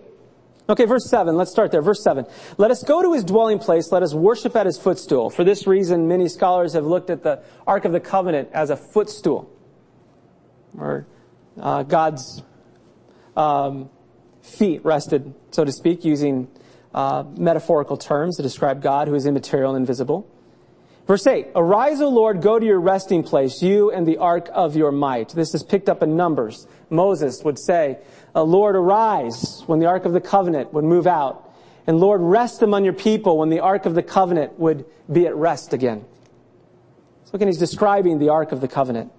Okay, 0.70 0.84
verse 0.84 1.10
7. 1.10 1.36
Let's 1.36 1.50
start 1.50 1.72
there. 1.72 1.82
Verse 1.82 2.00
7. 2.04 2.24
Let 2.56 2.70
us 2.70 2.84
go 2.84 3.02
to 3.02 3.12
his 3.12 3.24
dwelling 3.24 3.58
place. 3.58 3.90
Let 3.90 4.04
us 4.04 4.14
worship 4.14 4.54
at 4.54 4.66
his 4.66 4.78
footstool. 4.78 5.28
For 5.28 5.42
this 5.42 5.66
reason, 5.66 6.06
many 6.06 6.28
scholars 6.28 6.74
have 6.74 6.86
looked 6.86 7.10
at 7.10 7.24
the 7.24 7.42
Ark 7.66 7.84
of 7.84 7.90
the 7.90 7.98
Covenant 7.98 8.50
as 8.52 8.70
a 8.70 8.76
footstool. 8.76 9.50
Or 10.78 11.08
uh, 11.60 11.82
God's 11.82 12.44
um, 13.36 13.90
feet 14.42 14.84
rested, 14.84 15.34
so 15.50 15.64
to 15.64 15.72
speak, 15.72 16.04
using 16.04 16.48
uh, 16.94 17.24
metaphorical 17.36 17.96
terms 17.96 18.36
to 18.36 18.42
describe 18.42 18.82
God 18.82 19.08
who 19.08 19.14
is 19.14 19.26
immaterial 19.26 19.74
and 19.74 19.82
invisible. 19.82 20.28
Verse 21.06 21.26
8, 21.26 21.48
Arise, 21.56 22.00
O 22.00 22.08
Lord, 22.08 22.40
go 22.40 22.58
to 22.58 22.64
your 22.64 22.80
resting 22.80 23.22
place, 23.22 23.62
you 23.62 23.90
and 23.90 24.06
the 24.06 24.18
ark 24.18 24.48
of 24.52 24.76
your 24.76 24.92
might. 24.92 25.30
This 25.30 25.54
is 25.54 25.62
picked 25.62 25.88
up 25.88 26.02
in 26.02 26.16
Numbers. 26.16 26.66
Moses 26.88 27.42
would 27.44 27.58
say, 27.58 27.98
uh, 28.34 28.42
Lord, 28.42 28.76
arise 28.76 29.62
when 29.66 29.80
the 29.80 29.86
Ark 29.86 30.04
of 30.04 30.12
the 30.12 30.20
Covenant 30.20 30.72
would 30.72 30.84
move 30.84 31.06
out. 31.06 31.52
And 31.86 31.98
Lord, 31.98 32.20
rest 32.20 32.62
among 32.62 32.84
your 32.84 32.92
people 32.92 33.38
when 33.38 33.48
the 33.48 33.60
Ark 33.60 33.86
of 33.86 33.94
the 33.94 34.02
Covenant 34.02 34.58
would 34.58 34.84
be 35.10 35.26
at 35.26 35.34
rest 35.34 35.72
again. 35.72 36.04
So 37.24 37.32
again, 37.34 37.48
he's 37.48 37.58
describing 37.58 38.18
the 38.18 38.28
Ark 38.28 38.52
of 38.52 38.60
the 38.60 38.68
Covenant. 38.68 39.12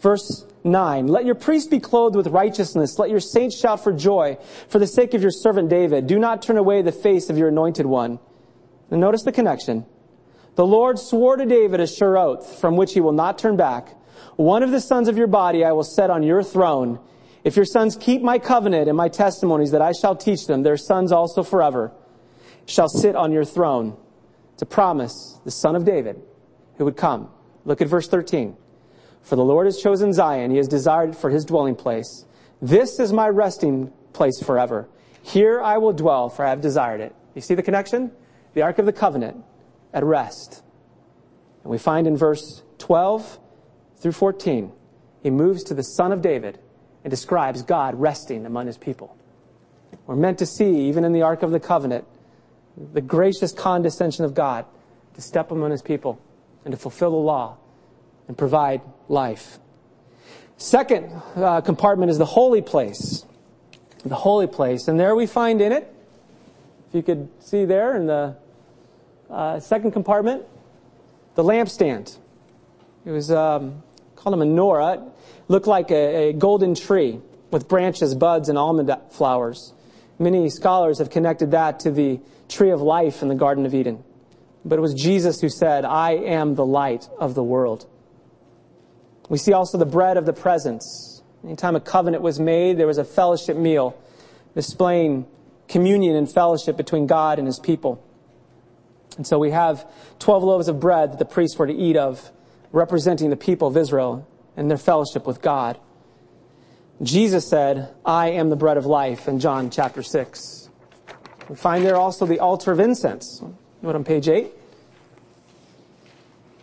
Verse 0.00 0.46
9, 0.64 1.08
let 1.08 1.26
your 1.26 1.34
priests 1.34 1.68
be 1.68 1.78
clothed 1.78 2.16
with 2.16 2.26
righteousness. 2.28 2.98
Let 2.98 3.10
your 3.10 3.20
saints 3.20 3.58
shout 3.58 3.84
for 3.84 3.92
joy 3.92 4.38
for 4.68 4.78
the 4.78 4.86
sake 4.86 5.12
of 5.12 5.22
your 5.22 5.30
servant 5.30 5.68
David. 5.68 6.06
Do 6.06 6.18
not 6.18 6.42
turn 6.42 6.56
away 6.56 6.80
the 6.80 6.92
face 6.92 7.28
of 7.28 7.36
your 7.36 7.48
anointed 7.48 7.84
one. 7.84 8.18
And 8.90 9.00
notice 9.00 9.22
the 9.22 9.32
connection. 9.32 9.84
The 10.56 10.66
Lord 10.66 10.98
swore 10.98 11.36
to 11.36 11.44
David 11.44 11.80
a 11.80 11.86
sure 11.86 12.18
oath 12.18 12.60
from 12.60 12.76
which 12.76 12.94
he 12.94 13.00
will 13.00 13.12
not 13.12 13.38
turn 13.38 13.56
back. 13.56 13.94
One 14.36 14.62
of 14.62 14.70
the 14.70 14.80
sons 14.80 15.06
of 15.06 15.18
your 15.18 15.26
body 15.26 15.64
I 15.64 15.72
will 15.72 15.84
set 15.84 16.10
on 16.10 16.22
your 16.22 16.42
throne. 16.42 16.98
If 17.44 17.56
your 17.56 17.64
sons 17.64 17.96
keep 17.96 18.22
my 18.22 18.38
covenant 18.38 18.88
and 18.88 18.96
my 18.96 19.08
testimonies 19.08 19.70
that 19.70 19.82
I 19.82 19.92
shall 19.92 20.16
teach 20.16 20.46
them, 20.46 20.62
their 20.62 20.76
sons 20.76 21.12
also 21.12 21.42
forever 21.42 21.92
shall 22.66 22.88
sit 22.88 23.16
on 23.16 23.32
your 23.32 23.44
throne. 23.44 23.96
To 24.58 24.66
promise 24.66 25.40
the 25.44 25.50
son 25.50 25.76
of 25.76 25.84
David 25.84 26.20
who 26.76 26.84
would 26.84 26.96
come. 26.96 27.30
Look 27.64 27.80
at 27.80 27.88
verse 27.88 28.08
13. 28.08 28.56
For 29.22 29.36
the 29.36 29.44
Lord 29.44 29.66
has 29.66 29.80
chosen 29.80 30.12
Zion. 30.12 30.50
He 30.50 30.56
has 30.56 30.68
desired 30.68 31.10
it 31.10 31.16
for 31.16 31.30
his 31.30 31.44
dwelling 31.44 31.76
place. 31.76 32.24
This 32.60 32.98
is 32.98 33.12
my 33.12 33.28
resting 33.28 33.92
place 34.12 34.42
forever. 34.42 34.88
Here 35.22 35.60
I 35.60 35.78
will 35.78 35.92
dwell, 35.92 36.28
for 36.28 36.44
I 36.44 36.50
have 36.50 36.60
desired 36.60 37.00
it. 37.00 37.14
You 37.34 37.40
see 37.40 37.54
the 37.54 37.62
connection? 37.62 38.10
The 38.54 38.62
Ark 38.62 38.78
of 38.78 38.86
the 38.86 38.92
Covenant 38.92 39.44
at 39.92 40.04
rest. 40.04 40.62
And 41.62 41.70
we 41.70 41.78
find 41.78 42.06
in 42.06 42.16
verse 42.16 42.62
12 42.78 43.38
through 43.96 44.12
14, 44.12 44.72
he 45.22 45.30
moves 45.30 45.62
to 45.64 45.74
the 45.74 45.82
Son 45.82 46.12
of 46.12 46.22
David 46.22 46.58
and 47.04 47.10
describes 47.10 47.62
God 47.62 47.94
resting 48.00 48.46
among 48.46 48.66
his 48.66 48.78
people. 48.78 49.16
We're 50.06 50.16
meant 50.16 50.38
to 50.38 50.46
see, 50.46 50.88
even 50.88 51.04
in 51.04 51.12
the 51.12 51.22
Ark 51.22 51.42
of 51.42 51.50
the 51.50 51.60
Covenant, 51.60 52.04
the 52.92 53.00
gracious 53.00 53.52
condescension 53.52 54.24
of 54.24 54.34
God 54.34 54.64
to 55.14 55.20
step 55.20 55.50
among 55.50 55.70
his 55.70 55.82
people 55.82 56.20
and 56.64 56.72
to 56.72 56.78
fulfill 56.78 57.10
the 57.10 57.16
law 57.16 57.58
and 58.28 58.36
provide 58.36 58.80
life. 59.10 59.58
Second 60.56 61.10
uh, 61.36 61.60
compartment 61.60 62.10
is 62.10 62.18
the 62.18 62.24
holy 62.24 62.62
place. 62.62 63.24
The 64.04 64.14
holy 64.14 64.46
place. 64.46 64.88
And 64.88 64.98
there 64.98 65.14
we 65.14 65.26
find 65.26 65.60
in 65.60 65.72
it, 65.72 65.92
if 66.88 66.94
you 66.94 67.02
could 67.02 67.28
see 67.42 67.64
there 67.64 67.96
in 67.96 68.06
the 68.06 68.36
uh, 69.28 69.60
second 69.60 69.92
compartment, 69.92 70.44
the 71.34 71.42
lampstand. 71.42 72.16
It 73.04 73.10
was 73.10 73.30
um, 73.30 73.82
called 74.16 74.34
a 74.34 74.38
menorah. 74.38 75.06
It 75.06 75.12
looked 75.48 75.66
like 75.66 75.90
a, 75.90 76.30
a 76.30 76.32
golden 76.32 76.74
tree 76.74 77.20
with 77.50 77.68
branches, 77.68 78.14
buds, 78.14 78.48
and 78.48 78.56
almond 78.56 78.94
flowers. 79.10 79.72
Many 80.18 80.50
scholars 80.50 80.98
have 80.98 81.10
connected 81.10 81.50
that 81.52 81.80
to 81.80 81.90
the 81.90 82.20
tree 82.48 82.70
of 82.70 82.80
life 82.80 83.22
in 83.22 83.28
the 83.28 83.34
Garden 83.34 83.66
of 83.66 83.74
Eden. 83.74 84.04
But 84.64 84.78
it 84.78 84.82
was 84.82 84.94
Jesus 84.94 85.40
who 85.40 85.48
said, 85.48 85.84
I 85.84 86.12
am 86.12 86.54
the 86.54 86.66
light 86.66 87.08
of 87.18 87.34
the 87.34 87.42
world. 87.42 87.86
We 89.30 89.38
see 89.38 89.54
also 89.54 89.78
the 89.78 89.86
bread 89.86 90.18
of 90.18 90.26
the 90.26 90.32
presence. 90.34 91.22
Anytime 91.42 91.76
a 91.76 91.80
covenant 91.80 92.22
was 92.22 92.38
made, 92.38 92.76
there 92.76 92.88
was 92.88 92.98
a 92.98 93.04
fellowship 93.04 93.56
meal 93.56 93.96
displaying 94.54 95.26
communion 95.68 96.16
and 96.16 96.30
fellowship 96.30 96.76
between 96.76 97.06
God 97.06 97.38
and 97.38 97.46
his 97.46 97.60
people. 97.60 98.04
And 99.16 99.26
so 99.26 99.38
we 99.38 99.52
have 99.52 99.88
12 100.18 100.42
loaves 100.42 100.68
of 100.68 100.80
bread 100.80 101.12
that 101.12 101.18
the 101.18 101.24
priests 101.24 101.56
were 101.56 101.68
to 101.68 101.72
eat 101.72 101.96
of, 101.96 102.32
representing 102.72 103.30
the 103.30 103.36
people 103.36 103.68
of 103.68 103.76
Israel 103.76 104.26
and 104.56 104.68
their 104.68 104.76
fellowship 104.76 105.26
with 105.26 105.40
God. 105.40 105.78
Jesus 107.00 107.48
said, 107.48 107.94
I 108.04 108.30
am 108.30 108.50
the 108.50 108.56
bread 108.56 108.76
of 108.76 108.84
life 108.84 109.28
in 109.28 109.38
John 109.38 109.70
chapter 109.70 110.02
6. 110.02 110.68
We 111.48 111.54
find 111.54 111.86
there 111.86 111.96
also 111.96 112.26
the 112.26 112.40
altar 112.40 112.72
of 112.72 112.80
incense. 112.80 113.40
You 113.42 113.54
Note 113.82 113.94
on 113.94 114.04
page 114.04 114.28
8. 114.28 114.50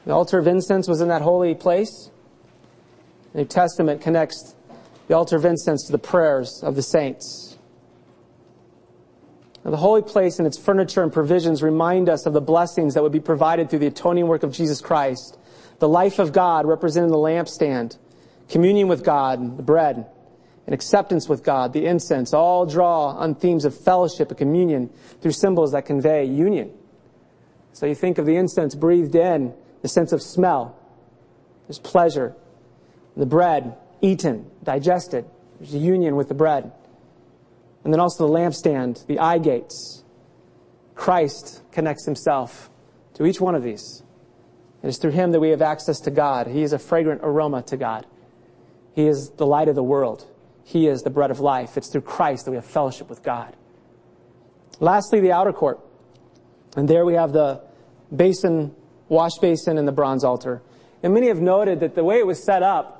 The 0.05 0.13
altar 0.13 0.37
of 0.37 0.47
incense 0.47 0.87
was 0.87 0.99
in 0.99 1.07
that 1.07 1.21
holy 1.21 1.55
place. 1.55 2.11
The 3.37 3.43
New 3.43 3.49
Testament 3.49 4.01
connects 4.01 4.55
the 5.07 5.15
altar 5.15 5.35
of 5.35 5.45
incense 5.45 5.83
to 5.83 5.91
the 5.91 5.99
prayers 5.99 6.63
of 6.63 6.75
the 6.75 6.81
saints. 6.81 7.55
Now, 9.63 9.69
the 9.69 9.77
holy 9.77 10.01
place 10.01 10.39
and 10.39 10.47
its 10.47 10.57
furniture 10.57 11.03
and 11.03 11.13
provisions 11.13 11.61
remind 11.61 12.09
us 12.09 12.25
of 12.25 12.33
the 12.33 12.41
blessings 12.41 12.95
that 12.95 13.03
would 13.03 13.11
be 13.11 13.19
provided 13.19 13.69
through 13.69 13.77
the 13.77 13.85
atoning 13.85 14.25
work 14.25 14.41
of 14.41 14.53
Jesus 14.53 14.81
Christ. 14.81 15.37
The 15.77 15.87
life 15.87 16.17
of 16.17 16.33
God 16.33 16.65
represented 16.65 17.09
in 17.09 17.11
the 17.11 17.19
lampstand, 17.19 17.99
communion 18.49 18.87
with 18.87 19.03
God, 19.03 19.55
the 19.55 19.61
bread, 19.61 20.07
and 20.65 20.73
acceptance 20.73 21.29
with 21.29 21.43
God, 21.43 21.73
the 21.73 21.85
incense, 21.85 22.33
all 22.33 22.65
draw 22.65 23.09
on 23.09 23.35
themes 23.35 23.65
of 23.65 23.79
fellowship 23.79 24.29
and 24.29 24.37
communion 24.39 24.89
through 25.21 25.33
symbols 25.33 25.73
that 25.73 25.85
convey 25.85 26.25
union. 26.25 26.71
So 27.73 27.85
you 27.85 27.93
think 27.93 28.17
of 28.17 28.25
the 28.25 28.35
incense 28.35 28.73
breathed 28.73 29.13
in, 29.13 29.53
the 29.83 29.89
sense 29.89 30.11
of 30.11 30.23
smell. 30.23 30.75
There's 31.67 31.77
pleasure 31.77 32.35
the 33.17 33.25
bread 33.25 33.75
eaten, 34.01 34.49
digested. 34.63 35.25
There's 35.59 35.73
a 35.73 35.79
union 35.79 36.15
with 36.15 36.29
the 36.29 36.35
bread. 36.35 36.71
And 37.83 37.91
then 37.91 37.99
also 37.99 38.27
the 38.27 38.33
lampstand, 38.33 39.05
the 39.07 39.19
eye 39.19 39.39
gates. 39.39 40.03
Christ 40.95 41.61
connects 41.71 42.05
himself 42.05 42.69
to 43.15 43.25
each 43.25 43.41
one 43.41 43.55
of 43.55 43.63
these. 43.63 44.03
It 44.83 44.87
is 44.87 44.99
through 44.99 45.11
him 45.11 45.31
that 45.31 45.39
we 45.39 45.49
have 45.49 45.61
access 45.61 45.99
to 46.01 46.11
God. 46.11 46.47
He 46.47 46.61
is 46.61 46.73
a 46.73 46.79
fragrant 46.79 47.21
aroma 47.23 47.63
to 47.63 47.77
God. 47.77 48.05
He 48.93 49.07
is 49.07 49.31
the 49.37 49.45
light 49.45 49.67
of 49.67 49.75
the 49.75 49.83
world. 49.83 50.27
He 50.63 50.87
is 50.87 51.01
the 51.01 51.09
bread 51.09 51.31
of 51.31 51.39
life. 51.39 51.77
It's 51.77 51.89
through 51.91 52.01
Christ 52.01 52.45
that 52.45 52.51
we 52.51 52.57
have 52.57 52.65
fellowship 52.65 53.09
with 53.09 53.23
God. 53.23 53.55
Lastly, 54.79 55.21
the 55.21 55.31
outer 55.31 55.53
court. 55.53 55.79
And 56.75 56.87
there 56.87 57.05
we 57.05 57.13
have 57.13 57.31
the 57.31 57.63
basin, 58.15 58.75
wash 59.09 59.37
basin, 59.41 59.77
and 59.77 59.87
the 59.87 59.91
bronze 59.91 60.23
altar. 60.23 60.61
And 61.01 61.13
many 61.13 61.27
have 61.27 61.41
noted 61.41 61.79
that 61.79 61.95
the 61.95 62.03
way 62.03 62.17
it 62.17 62.27
was 62.27 62.43
set 62.43 62.61
up 62.61 62.96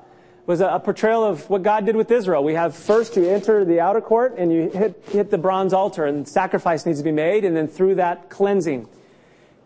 was 0.48 0.62
a, 0.62 0.80
portrayal 0.82 1.24
of 1.24 1.48
what 1.50 1.62
God 1.62 1.84
did 1.84 1.94
with 1.94 2.10
Israel. 2.10 2.42
We 2.42 2.54
have 2.54 2.74
first 2.74 3.16
you 3.16 3.28
enter 3.28 3.66
the 3.66 3.80
outer 3.80 4.00
court 4.00 4.36
and 4.38 4.50
you 4.50 4.70
hit, 4.70 5.04
hit 5.10 5.30
the 5.30 5.36
bronze 5.36 5.74
altar 5.74 6.06
and 6.06 6.26
sacrifice 6.26 6.86
needs 6.86 7.00
to 7.00 7.04
be 7.04 7.12
made 7.12 7.44
and 7.44 7.54
then 7.54 7.68
through 7.68 7.96
that 7.96 8.30
cleansing. 8.30 8.88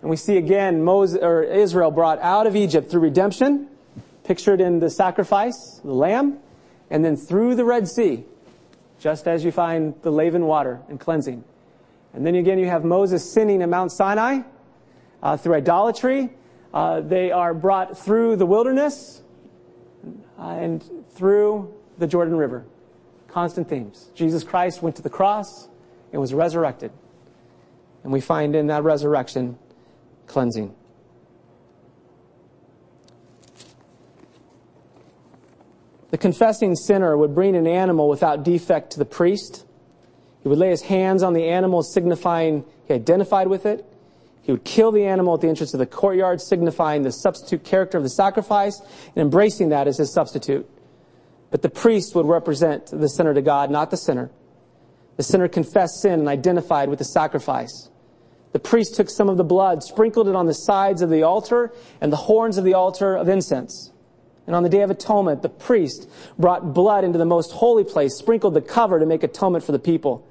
And 0.01 0.11
we 0.11 0.17
see 0.17 0.39
again 0.39 0.83
Moses, 0.83 1.21
or 1.23 1.45
Israel 1.45 1.93
brought 1.93 2.19
out 2.19 2.49
of 2.49 2.57
Egypt 2.57 2.91
through 2.91 3.03
redemption, 3.03 3.69
pictured 4.25 4.61
in 4.61 4.81
the 4.81 4.91
sacrifice, 4.91 5.81
the 5.85 5.93
lamb, 5.93 6.41
and 6.91 7.05
then 7.05 7.17
through 7.17 7.55
the 7.55 7.65
Red 7.65 7.87
Sea, 7.87 8.25
just 8.99 9.29
as 9.29 9.45
you 9.45 9.53
find 9.53 9.95
the 10.03 10.11
laver 10.11 10.41
water 10.41 10.81
and 10.89 10.99
cleansing. 10.99 11.45
And 12.13 12.27
then 12.27 12.35
again 12.35 12.59
you 12.59 12.67
have 12.67 12.85
Moses 12.85 13.33
sinning 13.33 13.63
at 13.63 13.69
Mount 13.69 13.93
Sinai 13.93 14.41
uh, 15.23 15.37
through 15.37 15.55
idolatry. 15.55 16.31
Uh, 16.75 17.03
they 17.03 17.31
are 17.31 17.55
brought 17.55 17.97
through 17.97 18.35
the 18.35 18.47
wilderness 18.47 19.22
and 20.39 20.85
through 21.11 21.75
the 21.99 22.07
Jordan 22.07 22.37
River. 22.37 22.65
Constant 23.29 23.69
themes. 23.69 24.11
Jesus 24.15 24.45
Christ 24.45 24.83
went 24.83 24.97
to 24.97 25.03
the 25.03 25.11
cross 25.11 25.69
and 26.13 26.21
was 26.21 26.35
resurrected. 26.35 26.93
And 28.03 28.13
we 28.13 28.21
find 28.21 28.55
in 28.55 28.67
that 28.67 28.83
resurrection 28.83 29.59
cleansing. 30.27 30.75
The 36.11 36.19
confessing 36.19 36.77
sinner 36.77 37.17
would 37.17 37.35
bring 37.35 37.57
an 37.57 37.67
animal 37.67 38.09
without 38.09 38.43
defect 38.43 38.93
to 38.93 38.99
the 38.99 39.07
priest. 39.07 39.65
He 40.43 40.49
would 40.49 40.59
lay 40.59 40.69
his 40.69 40.83
hands 40.83 41.23
on 41.23 41.33
the 41.33 41.49
animal, 41.49 41.83
signifying 41.83 42.65
he 42.87 42.95
identified 42.95 43.49
with 43.49 43.65
it. 43.65 43.87
He 44.43 44.53
would 44.53 44.65
kill 44.65 44.91
the 44.91 45.05
animal 45.05 45.35
at 45.35 45.41
the 45.41 45.49
entrance 45.49 45.73
of 45.73 45.79
the 45.79 45.87
courtyard, 45.87 46.41
signifying 46.41 47.03
the 47.03 47.13
substitute 47.13 47.65
character 47.65 47.97
of 47.97 48.05
the 48.05 48.11
sacrifice 48.11 48.81
and 48.81 49.17
embracing 49.17 49.69
that 49.69 49.87
as 49.87 49.99
his 49.99 50.13
substitute. 50.13 50.69
But 51.51 51.63
the 51.63 51.71
priest 51.71 52.15
would 52.15 52.27
represent 52.27 52.87
the 52.87 53.09
sinner 53.09 53.35
to 53.35 53.43
God, 53.43 53.71
not 53.71 53.91
the 53.91 53.97
sinner. 53.97 54.31
The 55.17 55.23
sinner 55.23 55.47
confessed 55.47 56.01
sin 56.01 56.19
and 56.19 56.29
identified 56.29 56.89
with 56.89 56.99
the 56.99 57.05
sacrifice. 57.05 57.91
The 58.53 58.59
priest 58.59 58.97
took 58.97 59.09
some 59.09 59.29
of 59.29 59.37
the 59.37 59.45
blood, 59.45 59.83
sprinkled 59.83 60.29
it 60.29 60.35
on 60.35 60.47
the 60.47 60.55
sides 60.55 61.03
of 61.03 61.11
the 61.11 61.23
altar 61.23 61.73
and 62.01 62.13
the 62.13 62.17
horns 62.17 62.59
of 62.59 62.65
the 62.65 62.75
altar 62.75 63.17
of 63.17 63.29
incense. 63.29 63.93
And 64.47 64.57
on 64.57 64.63
the 64.63 64.69
Day 64.69 64.83
of 64.83 64.91
Atonement, 64.91 65.43
the 65.43 65.49
priest 65.49 66.09
brought 66.39 66.75
blood 66.75 67.05
into 67.05 67.17
the 67.19 67.25
most 67.25 67.53
holy 67.53 67.85
place, 67.85 68.17
sprinkled 68.17 68.55
the 68.55 68.61
cover 68.61 68.99
to 68.99 69.07
make 69.07 69.23
atonement 69.23 69.65
for 69.65 69.73
the 69.73 69.79
people. 69.79 70.27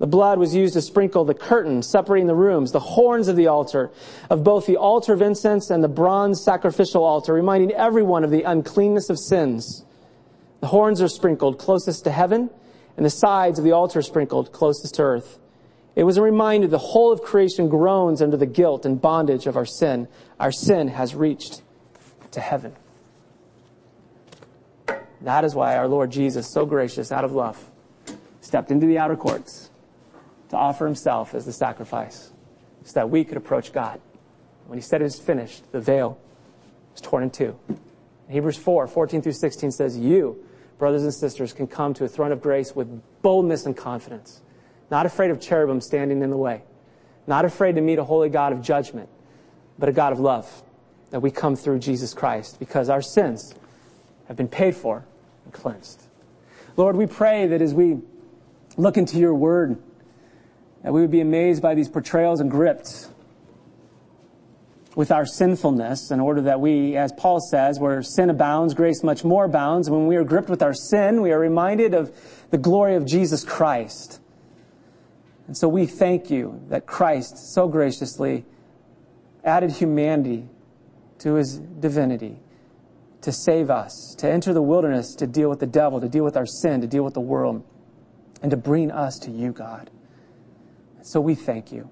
The 0.00 0.06
blood 0.06 0.38
was 0.38 0.54
used 0.54 0.72
to 0.74 0.80
sprinkle 0.80 1.26
the 1.26 1.34
curtain 1.34 1.82
separating 1.82 2.26
the 2.26 2.34
rooms, 2.34 2.72
the 2.72 2.80
horns 2.80 3.28
of 3.28 3.36
the 3.36 3.48
altar, 3.48 3.90
of 4.30 4.42
both 4.42 4.64
the 4.64 4.78
altar 4.78 5.12
of 5.12 5.20
incense 5.20 5.68
and 5.68 5.84
the 5.84 5.88
bronze 5.88 6.42
sacrificial 6.42 7.04
altar, 7.04 7.34
reminding 7.34 7.72
everyone 7.72 8.24
of 8.24 8.30
the 8.30 8.42
uncleanness 8.42 9.10
of 9.10 9.18
sins. 9.18 9.84
The 10.60 10.68
horns 10.68 11.02
are 11.02 11.08
sprinkled 11.08 11.58
closest 11.58 12.04
to 12.04 12.10
heaven, 12.10 12.48
and 12.96 13.04
the 13.04 13.10
sides 13.10 13.58
of 13.58 13.64
the 13.66 13.72
altar 13.72 14.00
sprinkled 14.00 14.52
closest 14.52 14.94
to 14.94 15.02
earth. 15.02 15.38
It 15.94 16.04
was 16.04 16.16
a 16.16 16.22
reminder 16.22 16.66
the 16.66 16.78
whole 16.78 17.12
of 17.12 17.20
creation 17.20 17.68
groans 17.68 18.22
under 18.22 18.38
the 18.38 18.46
guilt 18.46 18.86
and 18.86 18.98
bondage 18.98 19.46
of 19.46 19.54
our 19.54 19.66
sin. 19.66 20.08
Our 20.38 20.50
sin 20.50 20.88
has 20.88 21.14
reached 21.14 21.60
to 22.30 22.40
heaven. 22.40 22.74
That 25.20 25.44
is 25.44 25.54
why 25.54 25.76
our 25.76 25.88
Lord 25.88 26.10
Jesus, 26.10 26.50
so 26.50 26.64
gracious 26.64 27.12
out 27.12 27.26
of 27.26 27.32
love, 27.32 27.62
stepped 28.40 28.70
into 28.70 28.86
the 28.86 28.96
outer 28.96 29.16
courts 29.16 29.69
to 30.50 30.56
offer 30.56 30.84
himself 30.84 31.34
as 31.34 31.46
the 31.46 31.52
sacrifice 31.52 32.32
so 32.84 32.92
that 32.94 33.10
we 33.10 33.24
could 33.24 33.36
approach 33.36 33.72
God. 33.72 34.00
When 34.66 34.78
he 34.78 34.82
said 34.82 35.00
it 35.02 35.06
is 35.06 35.18
finished, 35.18 35.70
the 35.72 35.80
veil 35.80 36.18
was 36.92 37.00
torn 37.00 37.22
in 37.22 37.30
two. 37.30 37.58
Hebrews 38.28 38.56
4, 38.56 38.86
14 38.86 39.22
through 39.22 39.32
16 39.32 39.72
says, 39.72 39.98
You, 39.98 40.44
brothers 40.78 41.02
and 41.02 41.12
sisters, 41.12 41.52
can 41.52 41.66
come 41.66 41.94
to 41.94 42.04
a 42.04 42.08
throne 42.08 42.32
of 42.32 42.40
grace 42.40 42.74
with 42.74 43.02
boldness 43.22 43.66
and 43.66 43.76
confidence, 43.76 44.40
not 44.90 45.06
afraid 45.06 45.30
of 45.30 45.40
cherubim 45.40 45.80
standing 45.80 46.22
in 46.22 46.30
the 46.30 46.36
way, 46.36 46.62
not 47.26 47.44
afraid 47.44 47.74
to 47.74 47.80
meet 47.80 47.98
a 47.98 48.04
holy 48.04 48.28
God 48.28 48.52
of 48.52 48.62
judgment, 48.62 49.08
but 49.78 49.88
a 49.88 49.92
God 49.92 50.12
of 50.12 50.20
love. 50.20 50.62
That 51.10 51.20
we 51.20 51.32
come 51.32 51.56
through 51.56 51.80
Jesus 51.80 52.14
Christ 52.14 52.60
because 52.60 52.88
our 52.88 53.02
sins 53.02 53.52
have 54.28 54.36
been 54.36 54.46
paid 54.46 54.76
for 54.76 55.04
and 55.44 55.52
cleansed. 55.52 56.00
Lord, 56.76 56.94
we 56.94 57.06
pray 57.06 57.48
that 57.48 57.60
as 57.60 57.74
we 57.74 57.98
look 58.76 58.96
into 58.96 59.18
your 59.18 59.34
word, 59.34 59.76
that 60.82 60.92
we 60.92 61.00
would 61.00 61.10
be 61.10 61.20
amazed 61.20 61.62
by 61.62 61.74
these 61.74 61.88
portrayals 61.88 62.40
and 62.40 62.50
gripped 62.50 63.08
with 64.96 65.12
our 65.12 65.24
sinfulness 65.24 66.10
in 66.10 66.20
order 66.20 66.42
that 66.42 66.60
we, 66.60 66.96
as 66.96 67.12
Paul 67.12 67.40
says, 67.40 67.78
where 67.78 68.02
sin 68.02 68.30
abounds, 68.30 68.74
grace 68.74 69.02
much 69.02 69.24
more 69.24 69.44
abounds. 69.44 69.88
When 69.88 70.06
we 70.06 70.16
are 70.16 70.24
gripped 70.24 70.48
with 70.48 70.62
our 70.62 70.74
sin, 70.74 71.22
we 71.22 71.32
are 71.32 71.38
reminded 71.38 71.94
of 71.94 72.12
the 72.50 72.58
glory 72.58 72.96
of 72.96 73.06
Jesus 73.06 73.44
Christ. 73.44 74.20
And 75.46 75.56
so 75.56 75.68
we 75.68 75.86
thank 75.86 76.30
you 76.30 76.60
that 76.68 76.86
Christ 76.86 77.52
so 77.54 77.68
graciously 77.68 78.44
added 79.44 79.70
humanity 79.72 80.48
to 81.18 81.34
his 81.34 81.58
divinity 81.58 82.40
to 83.22 83.32
save 83.32 83.70
us, 83.70 84.14
to 84.18 84.30
enter 84.30 84.52
the 84.52 84.62
wilderness, 84.62 85.14
to 85.16 85.26
deal 85.26 85.50
with 85.50 85.60
the 85.60 85.66
devil, 85.66 86.00
to 86.00 86.08
deal 86.08 86.24
with 86.24 86.36
our 86.36 86.46
sin, 86.46 86.80
to 86.80 86.86
deal 86.86 87.02
with 87.02 87.14
the 87.14 87.20
world, 87.20 87.62
and 88.42 88.50
to 88.50 88.56
bring 88.56 88.90
us 88.90 89.18
to 89.18 89.30
you, 89.30 89.52
God. 89.52 89.90
So 91.02 91.20
we 91.20 91.34
thank 91.34 91.72
you. 91.72 91.90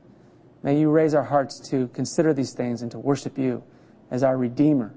May 0.62 0.78
you 0.78 0.90
raise 0.90 1.14
our 1.14 1.24
hearts 1.24 1.60
to 1.70 1.88
consider 1.88 2.34
these 2.34 2.52
things 2.52 2.82
and 2.82 2.90
to 2.90 2.98
worship 2.98 3.38
you 3.38 3.62
as 4.10 4.22
our 4.22 4.36
Redeemer, 4.36 4.94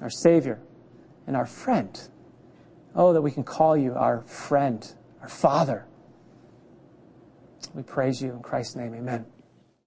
our 0.00 0.10
Savior, 0.10 0.60
and 1.26 1.36
our 1.36 1.46
friend. 1.46 2.08
Oh, 2.94 3.12
that 3.12 3.22
we 3.22 3.30
can 3.30 3.42
call 3.42 3.76
you 3.76 3.94
our 3.94 4.22
friend, 4.22 4.94
our 5.22 5.28
Father. 5.28 5.86
We 7.74 7.82
praise 7.82 8.20
you 8.20 8.32
in 8.32 8.40
Christ's 8.40 8.76
name. 8.76 8.94
Amen. 8.94 9.24